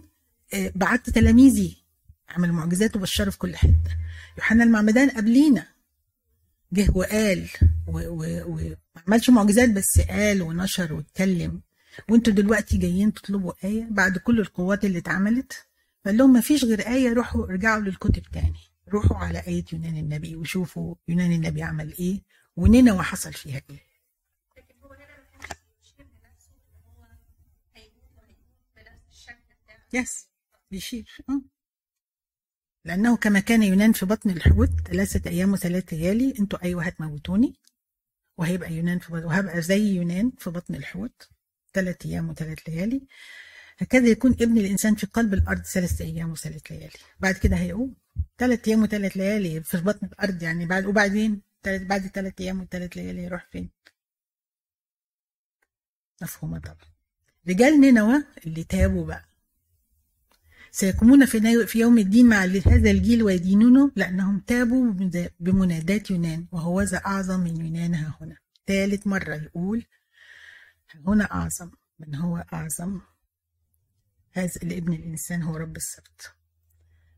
بعت 0.75 1.09
تلاميذي 1.09 1.77
عمل 2.29 2.51
معجزات 2.51 2.95
وبشروا 2.95 3.31
في 3.31 3.37
كل 3.37 3.55
حتة 3.55 3.97
يوحنا 4.37 4.63
المعمدان 4.63 5.09
قبلينا 5.09 5.67
جه 6.73 6.91
وقال 6.95 7.49
وما 7.87 8.75
عملش 9.07 9.29
معجزات 9.29 9.69
بس 9.69 9.99
قال 10.09 10.41
ونشر 10.41 10.93
واتكلم. 10.93 11.61
وانتوا 12.09 12.33
دلوقتي 12.33 12.77
جايين 12.77 13.13
تطلبوا 13.13 13.53
آية 13.63 13.87
بعد 13.89 14.17
كل 14.17 14.39
القوات 14.39 14.85
اللي 14.85 14.97
اتعملت؟ 14.97 15.65
فقال 16.03 16.17
لهم 16.17 16.33
ما 16.33 16.41
فيش 16.41 16.63
غير 16.65 16.87
آية 16.87 17.13
روحوا 17.13 17.45
ارجعوا 17.45 17.81
للكتب 17.81 18.23
تاني. 18.33 18.70
روحوا 18.89 19.17
على 19.17 19.39
آية 19.47 19.65
يونان 19.73 19.97
النبي 19.97 20.35
وشوفوا 20.35 20.95
يونان 21.07 21.31
النبي 21.31 21.63
عمل 21.63 21.93
إيه 21.99 22.21
ونينوى 22.55 23.03
حصل 23.03 23.33
فيها 23.33 23.61
إيه. 23.69 23.91
يس 29.93 30.27
بيشير 30.71 31.17
آه. 31.29 31.41
لأنه 32.85 33.17
كما 33.17 33.39
كان 33.39 33.63
يونان 33.63 33.91
في 33.93 34.05
بطن 34.05 34.29
الحوت 34.29 34.69
ثلاثة 34.87 35.29
أيام 35.29 35.53
وثلاثة 35.53 35.97
ليالي 35.97 36.33
أنتوا 36.39 36.63
أيوه 36.63 36.83
هتموتوني 36.83 37.55
وهيبقى 38.37 38.73
يونان 38.73 38.99
في 38.99 39.13
بطن 39.13 39.25
وهبقى 39.25 39.61
زي 39.61 39.95
يونان 39.95 40.31
في 40.37 40.49
بطن 40.49 40.75
الحوت 40.75 41.29
ثلاثة 41.73 42.09
أيام 42.09 42.29
وثلاث 42.29 42.59
ليالي. 42.69 43.07
هكذا 43.81 44.07
يكون 44.07 44.31
ابن 44.31 44.57
الإنسان 44.57 44.95
في 44.95 45.05
قلب 45.07 45.33
الأرض 45.33 45.61
ثلاثة 45.61 46.05
أيام 46.05 46.31
وثلاث 46.31 46.71
ليالي. 46.71 46.89
بعد 47.19 47.35
كده 47.35 47.55
هيقوم. 47.55 47.95
ثلاث 48.37 48.67
أيام 48.67 48.83
وثلاث 48.83 49.17
ليالي 49.17 49.63
في 49.63 49.77
بطن 49.77 50.07
الأرض 50.07 50.43
يعني 50.43 50.65
بعد 50.65 50.85
وبعدين 50.85 51.41
تلت 51.63 51.81
بعد 51.81 52.07
ثلاث 52.07 52.33
أيام 52.41 52.61
وثلاث 52.61 52.97
ليالي 52.97 53.23
يروح 53.23 53.47
فين؟ 53.51 53.69
مفهومة 56.21 56.59
طبعا. 56.59 56.75
رجال 57.49 57.81
نينوى 57.81 58.23
اللي 58.45 58.63
تابوا 58.63 59.05
بقى. 59.05 59.25
سيقومون 60.71 61.25
في 61.25 61.65
في 61.67 61.79
يوم 61.79 61.97
الدين 61.97 62.29
مع 62.29 62.43
هذا 62.43 62.91
الجيل 62.91 63.23
ويدينونه 63.23 63.91
لأنهم 63.95 64.39
تابوا 64.39 64.93
بمنادات 65.39 66.11
يونان 66.11 66.47
وهو 66.51 66.81
ذا 66.81 66.97
أعظم 66.97 67.39
من 67.39 67.57
يونان. 67.65 67.95
ها 67.95 68.17
هنا. 68.21 68.37
ثالث 68.67 69.07
مرة 69.07 69.35
يقول 69.35 69.85
هنا 71.07 71.31
أعظم. 71.31 71.71
من 71.99 72.15
هو 72.15 72.45
أعظم؟ 72.53 73.01
هذا 74.31 74.51
الابن 74.63 74.93
الإنسان 74.93 75.41
هو 75.43 75.55
رب 75.55 75.75
السبت 75.77 76.33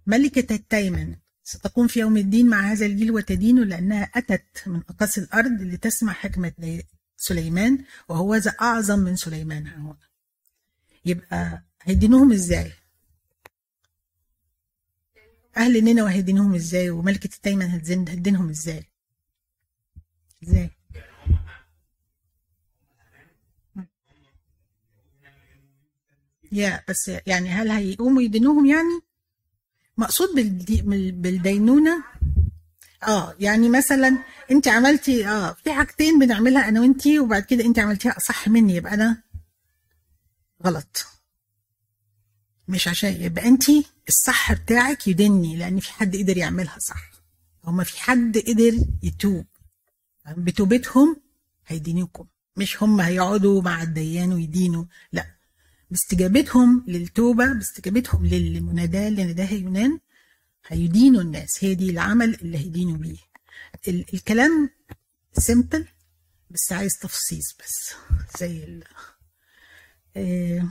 ملكة 0.07 0.55
التيمن 0.55 1.15
ستقوم 1.43 1.87
في 1.87 1.99
يوم 1.99 2.17
الدين 2.17 2.49
مع 2.49 2.59
هذا 2.71 2.85
الجيل 2.85 3.11
وتدينه 3.11 3.63
لأنها 3.63 4.03
أتت 4.03 4.67
من 4.67 4.81
أقاصي 4.89 5.21
الأرض 5.21 5.61
لتسمع 5.61 6.13
حكمة 6.13 6.53
لي- 6.57 6.83
سليمان 7.17 7.85
وهو 8.09 8.35
ذا 8.35 8.51
أعظم 8.61 8.99
من 8.99 9.15
سليمان 9.15 9.67
هنا 9.67 9.97
يبقى 11.05 11.63
هيدينوهم 11.81 12.31
إزاي؟ 12.31 12.71
أهل 15.57 15.83
نينوى 15.83 16.11
هيدينوهم 16.11 16.55
إزاي 16.55 16.89
وملكة 16.89 17.25
التيمن 17.35 17.65
هتدينهم 17.65 18.49
إزاي؟ 18.49 18.85
إزاي؟ 20.43 20.69
يا 26.53 26.83
بس 26.89 27.11
يعني 27.27 27.49
هل 27.49 27.71
هيقوموا 27.71 28.21
يدينوهم 28.21 28.65
يعني؟ 28.65 29.01
مقصود 29.97 30.29
بالدي 30.35 30.81
بالدينونة؟ 31.11 32.03
آه 33.07 33.35
يعني 33.39 33.69
مثلا 33.69 34.17
أنت 34.51 34.67
عملتي 34.67 35.27
آه 35.27 35.53
في 35.63 35.73
حاجتين 35.73 36.19
بنعملها 36.19 36.69
أنا 36.69 36.81
وأنتي 36.81 37.19
وبعد 37.19 37.43
كده 37.43 37.65
أنت 37.65 37.79
عملتيها 37.79 38.17
أصح 38.17 38.47
مني 38.47 38.75
يبقى 38.75 38.93
أنا 38.93 39.21
غلط. 40.65 41.05
مش 42.67 42.87
عشان 42.87 43.21
يبقى 43.21 43.45
انت 43.47 43.63
الصح 44.07 44.53
بتاعك 44.53 45.07
يدني 45.07 45.55
لأن 45.55 45.79
في 45.79 45.91
حد 45.91 46.15
قدر 46.15 46.37
يعملها 46.37 46.79
صح. 46.79 47.11
أو 47.67 47.71
ما 47.71 47.83
في 47.83 47.99
حد 48.01 48.37
قدر 48.47 48.73
يتوب. 49.03 49.45
بتوبتهم 50.37 51.15
هيدينوكم 51.67 52.25
مش 52.57 52.83
هم 52.83 53.01
هيقعدوا 53.01 53.61
مع 53.61 53.81
الديان 53.83 54.33
ويدينوا 54.33 54.85
لأ. 55.11 55.32
باستجابتهم 55.97 56.83
للتوبة 56.87 57.53
باستجابتهم 57.53 58.25
للمناداة 58.25 59.07
اللي 59.07 59.23
نداها 59.25 59.51
يونان 59.53 59.99
هيدينوا 60.67 61.21
الناس. 61.21 61.63
هي 61.63 61.75
دي 61.75 61.89
العمل 61.89 62.33
اللي 62.35 62.57
هيدينوا 62.57 62.97
بيه. 62.97 63.17
ال- 63.87 64.05
الكلام 64.13 64.69
سيمبل 65.37 65.87
بس 66.49 66.71
عايز 66.71 66.91
تفصيص 67.01 67.55
بس. 67.59 67.93
زي 68.39 68.63
ال 68.63 68.83
آه، 70.17 70.67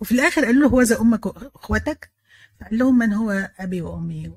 وفي 0.00 0.12
الآخر 0.12 0.44
قال 0.44 0.60
له 0.60 0.68
هو 0.68 0.82
ذا 0.82 1.00
أمك 1.00 1.26
وأخوتك 1.26 2.10
فقال 2.60 2.78
لهم 2.78 2.98
من 2.98 3.12
هو 3.12 3.50
أبي 3.58 3.80
وأمي 3.82 4.32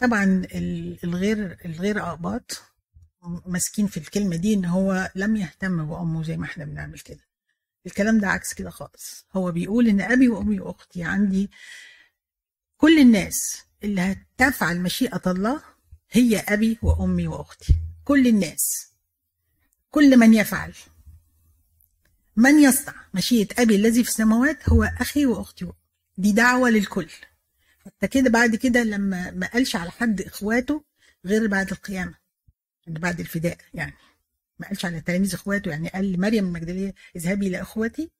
طبعا 0.00 0.24
ال- 0.24 0.98
الغير 1.04 1.58
الغير 1.64 2.02
أقباط. 2.02 2.62
ماسكين 3.22 3.86
في 3.86 3.96
الكلمة 3.96 4.36
دي 4.36 4.54
إن 4.54 4.64
هو 4.64 5.10
لم 5.14 5.36
يهتم 5.36 5.84
بأمه 5.84 6.22
زي 6.22 6.36
ما 6.36 6.44
إحنا 6.44 6.64
بنعمل 6.64 6.98
كده. 6.98 7.20
الكلام 7.86 8.18
ده 8.20 8.28
عكس 8.28 8.54
كده 8.54 8.70
خالص. 8.70 9.26
هو 9.36 9.52
بيقول 9.52 9.88
إن 9.88 10.00
أبي 10.00 10.28
وأمي 10.28 10.60
وأختي 10.60 11.02
عندي 11.04 11.50
كل 12.76 12.98
الناس 12.98 13.62
اللي 13.84 14.00
هتفعل 14.40 14.80
مشيئة 14.80 15.22
الله 15.26 15.62
هي 16.10 16.38
أبي 16.38 16.78
وأمي 16.82 17.28
وأختي. 17.28 17.74
كل 18.04 18.26
الناس. 18.26 18.88
كل 19.90 20.16
من 20.16 20.34
يفعل. 20.34 20.74
من 22.36 22.62
يصنع 22.62 22.94
مشيئة 23.14 23.62
أبي 23.62 23.76
الذي 23.76 24.04
في 24.04 24.10
السماوات 24.10 24.68
هو 24.68 24.82
أخي 24.84 25.26
وأختي. 25.26 25.72
دي 26.18 26.32
دعوة 26.32 26.70
للكل. 26.70 27.08
حتى 27.86 28.08
كده 28.08 28.30
بعد 28.30 28.56
كده 28.56 28.82
لما 28.82 29.30
ما 29.30 29.46
قالش 29.46 29.76
على 29.76 29.90
حد 29.90 30.20
إخواته 30.20 30.84
غير 31.26 31.46
بعد 31.46 31.70
القيامة. 31.70 32.14
يعني 32.14 32.21
بعد 32.86 33.20
الفداء 33.20 33.56
يعني. 33.74 33.94
ما 34.58 34.68
قالش 34.68 34.84
على 34.84 35.00
تلاميذ 35.00 35.34
إخواته 35.34 35.70
يعني 35.70 35.88
قال 35.88 36.12
لمريم 36.12 36.46
المجدلية 36.46 36.94
اذهبي 37.16 37.46
إلى 37.46 37.62
إخوتي 37.62 38.10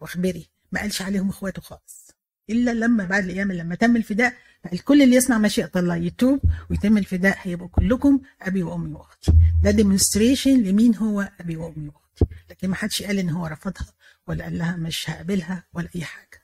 واخبري. 0.00 0.48
ما 0.72 0.80
قالش 0.80 1.02
عليهم 1.02 1.28
إخواته 1.28 1.62
خالص. 1.62 2.10
إلا 2.50 2.74
لما 2.74 3.04
بعد 3.04 3.24
القيامة 3.24 3.54
لما 3.54 3.74
تم 3.74 3.96
الفداء 3.96 4.34
قال 4.70 4.84
كل 4.84 5.02
اللي 5.02 5.16
يصنع 5.16 5.38
مشيئة 5.38 5.70
الله 5.76 5.96
يتوب 5.96 6.40
ويتم 6.70 6.98
الفداء 6.98 7.38
هيبقوا 7.42 7.68
كلكم 7.68 8.20
أبي 8.42 8.62
وأمي 8.62 8.94
وأختي. 8.94 9.32
ده 9.62 9.70
ديمونستريشن 9.70 10.62
لمين 10.62 10.96
هو؟ 10.96 11.28
أبي 11.40 11.56
وأمي 11.56 11.88
وأختي. 11.88 12.24
لكن 12.50 12.68
ما 12.68 12.76
حدش 12.76 13.02
قال 13.02 13.18
إن 13.18 13.30
هو 13.30 13.46
رفضها 13.46 13.94
ولا 14.26 14.44
قال 14.44 14.58
لها 14.58 14.76
مش 14.76 15.10
هقابلها 15.10 15.64
ولا 15.72 15.88
أي 15.96 16.04
حاجة. 16.04 16.39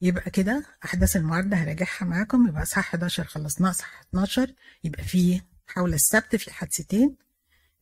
يبقى 0.00 0.30
كده 0.30 0.64
أحداث 0.84 1.16
المعارضة 1.16 1.56
هراجعها 1.56 2.04
معاكم 2.04 2.48
يبقى 2.48 2.64
صح 2.66 2.78
11 2.78 3.24
خلصناه 3.24 3.72
صح 3.72 4.00
12 4.00 4.54
يبقى 4.84 5.02
فيه 5.04 5.46
حول 5.66 5.94
السبت 5.94 6.36
في 6.36 6.52
حادثتين 6.52 7.16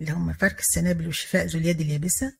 اللي 0.00 0.12
هم 0.12 0.32
فرك 0.32 0.60
السنابل 0.60 1.08
وشفاء 1.08 1.46
ذو 1.46 1.58
اليد 1.60 1.80
اليابسة. 1.80 2.36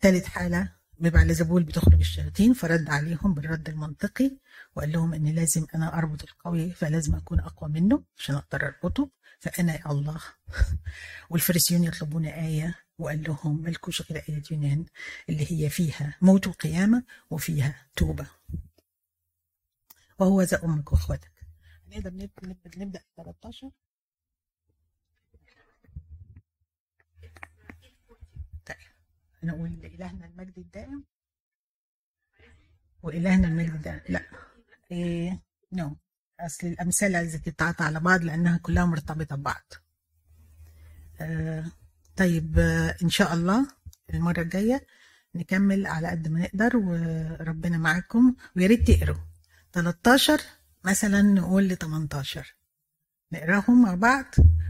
تالت 0.00 0.26
حالة 0.26 0.72
بعلزبول 0.98 1.62
بتخرج 1.62 1.98
الشياطين 1.98 2.52
فرد 2.52 2.90
عليهم 2.90 3.34
بالرد 3.34 3.68
المنطقي 3.68 4.30
وقال 4.76 4.92
لهم 4.92 5.14
إن 5.14 5.28
لازم 5.28 5.66
أنا 5.74 5.98
أربط 5.98 6.22
القوي 6.22 6.70
فلازم 6.70 7.14
أكون 7.14 7.40
أقوى 7.40 7.70
منه 7.70 8.02
عشان 8.18 8.34
أقدر 8.34 8.66
أربطه. 8.66 9.10
فأنا 9.40 9.90
الله 9.90 10.20
والفريسيون 11.30 11.84
يطلبون 11.84 12.26
آية 12.26 12.74
وقال 12.98 13.22
لهم 13.22 13.62
ملكوش 13.62 14.02
غير 14.12 14.24
آية 14.28 14.42
يونان 14.50 14.84
اللي 15.28 15.52
هي 15.52 15.70
فيها 15.70 16.16
موت 16.22 16.46
وقيامة 16.46 17.02
وفيها 17.30 17.86
توبة. 17.96 18.26
وهو 20.22 20.42
ذا 20.42 20.64
أمك 20.64 20.92
وأخواتك. 20.92 21.32
نقدر 21.88 22.10
نب- 22.10 22.30
نب- 22.44 22.78
نبدأ 22.78 23.02
13 23.16 23.70
طيب. 28.66 28.76
نقول 29.42 29.70
لإلهنا 29.82 30.26
المجد 30.26 30.58
الدائم. 30.58 31.04
وإلهنا 33.02 33.48
المجد 33.48 33.70
الدائم. 33.74 34.00
لا. 34.08 34.22
إيه 34.92 35.42
نو. 35.72 35.96
أصل 36.40 36.66
الأمثلة 36.66 37.20
التي 37.20 37.38
تتعاطى 37.50 37.84
على 37.84 38.00
بعض 38.00 38.20
لأنها 38.22 38.58
كلها 38.58 38.84
مرتبطة 38.84 39.36
ببعض. 39.36 39.72
آه 41.20 41.64
طيب 42.16 42.58
آه 42.58 42.96
إن 43.02 43.08
شاء 43.08 43.34
الله 43.34 43.68
المرة 44.14 44.40
الجاية 44.40 44.86
نكمل 45.34 45.86
على 45.86 46.08
قد 46.08 46.28
ما 46.28 46.40
نقدر 46.40 46.76
وربنا 46.76 47.78
معاكم. 47.78 48.34
ويا 48.56 48.66
ريت 48.66 48.90
تقروا. 48.90 49.31
13 49.72 50.40
مثلا 50.84 51.22
نقول 51.22 51.68
ل 51.68 51.76
18 51.76 52.54
نقراهم 53.32 53.82
مع 53.82 53.94
بعض 53.94 54.24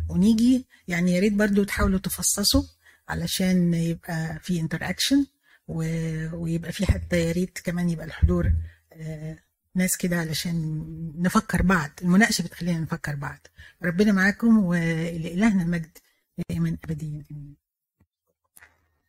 ونيجي 0.09 0.67
يعني 0.89 1.13
يا 1.13 1.21
ريت 1.21 1.33
برضو 1.33 1.65
تحاولوا 1.65 1.99
تفصصوا 1.99 2.63
علشان 3.09 3.75
يبقى 3.75 4.39
في 4.43 4.61
interaction 4.61 5.27
ويبقى 5.69 6.73
في 6.73 6.87
حتى 6.87 7.21
يا 7.27 7.33
ريت 7.33 7.59
كمان 7.65 7.91
يبقى 7.91 8.07
الحضور 8.07 8.53
آه، 8.93 9.39
ناس 9.75 9.97
كده 9.97 10.17
علشان 10.17 10.85
نفكر 11.19 11.63
بعض. 11.63 11.91
المناقشة 12.03 12.43
بتخلينا 12.43 12.81
نفكر 12.81 13.15
بعض. 13.15 13.39
ربنا 13.83 14.13
معاكم 14.13 14.59
ولإلهنا 14.65 15.63
المجد 15.63 15.99
دائما 16.49 16.77
ابديا 16.85 17.25
امين 17.31 17.57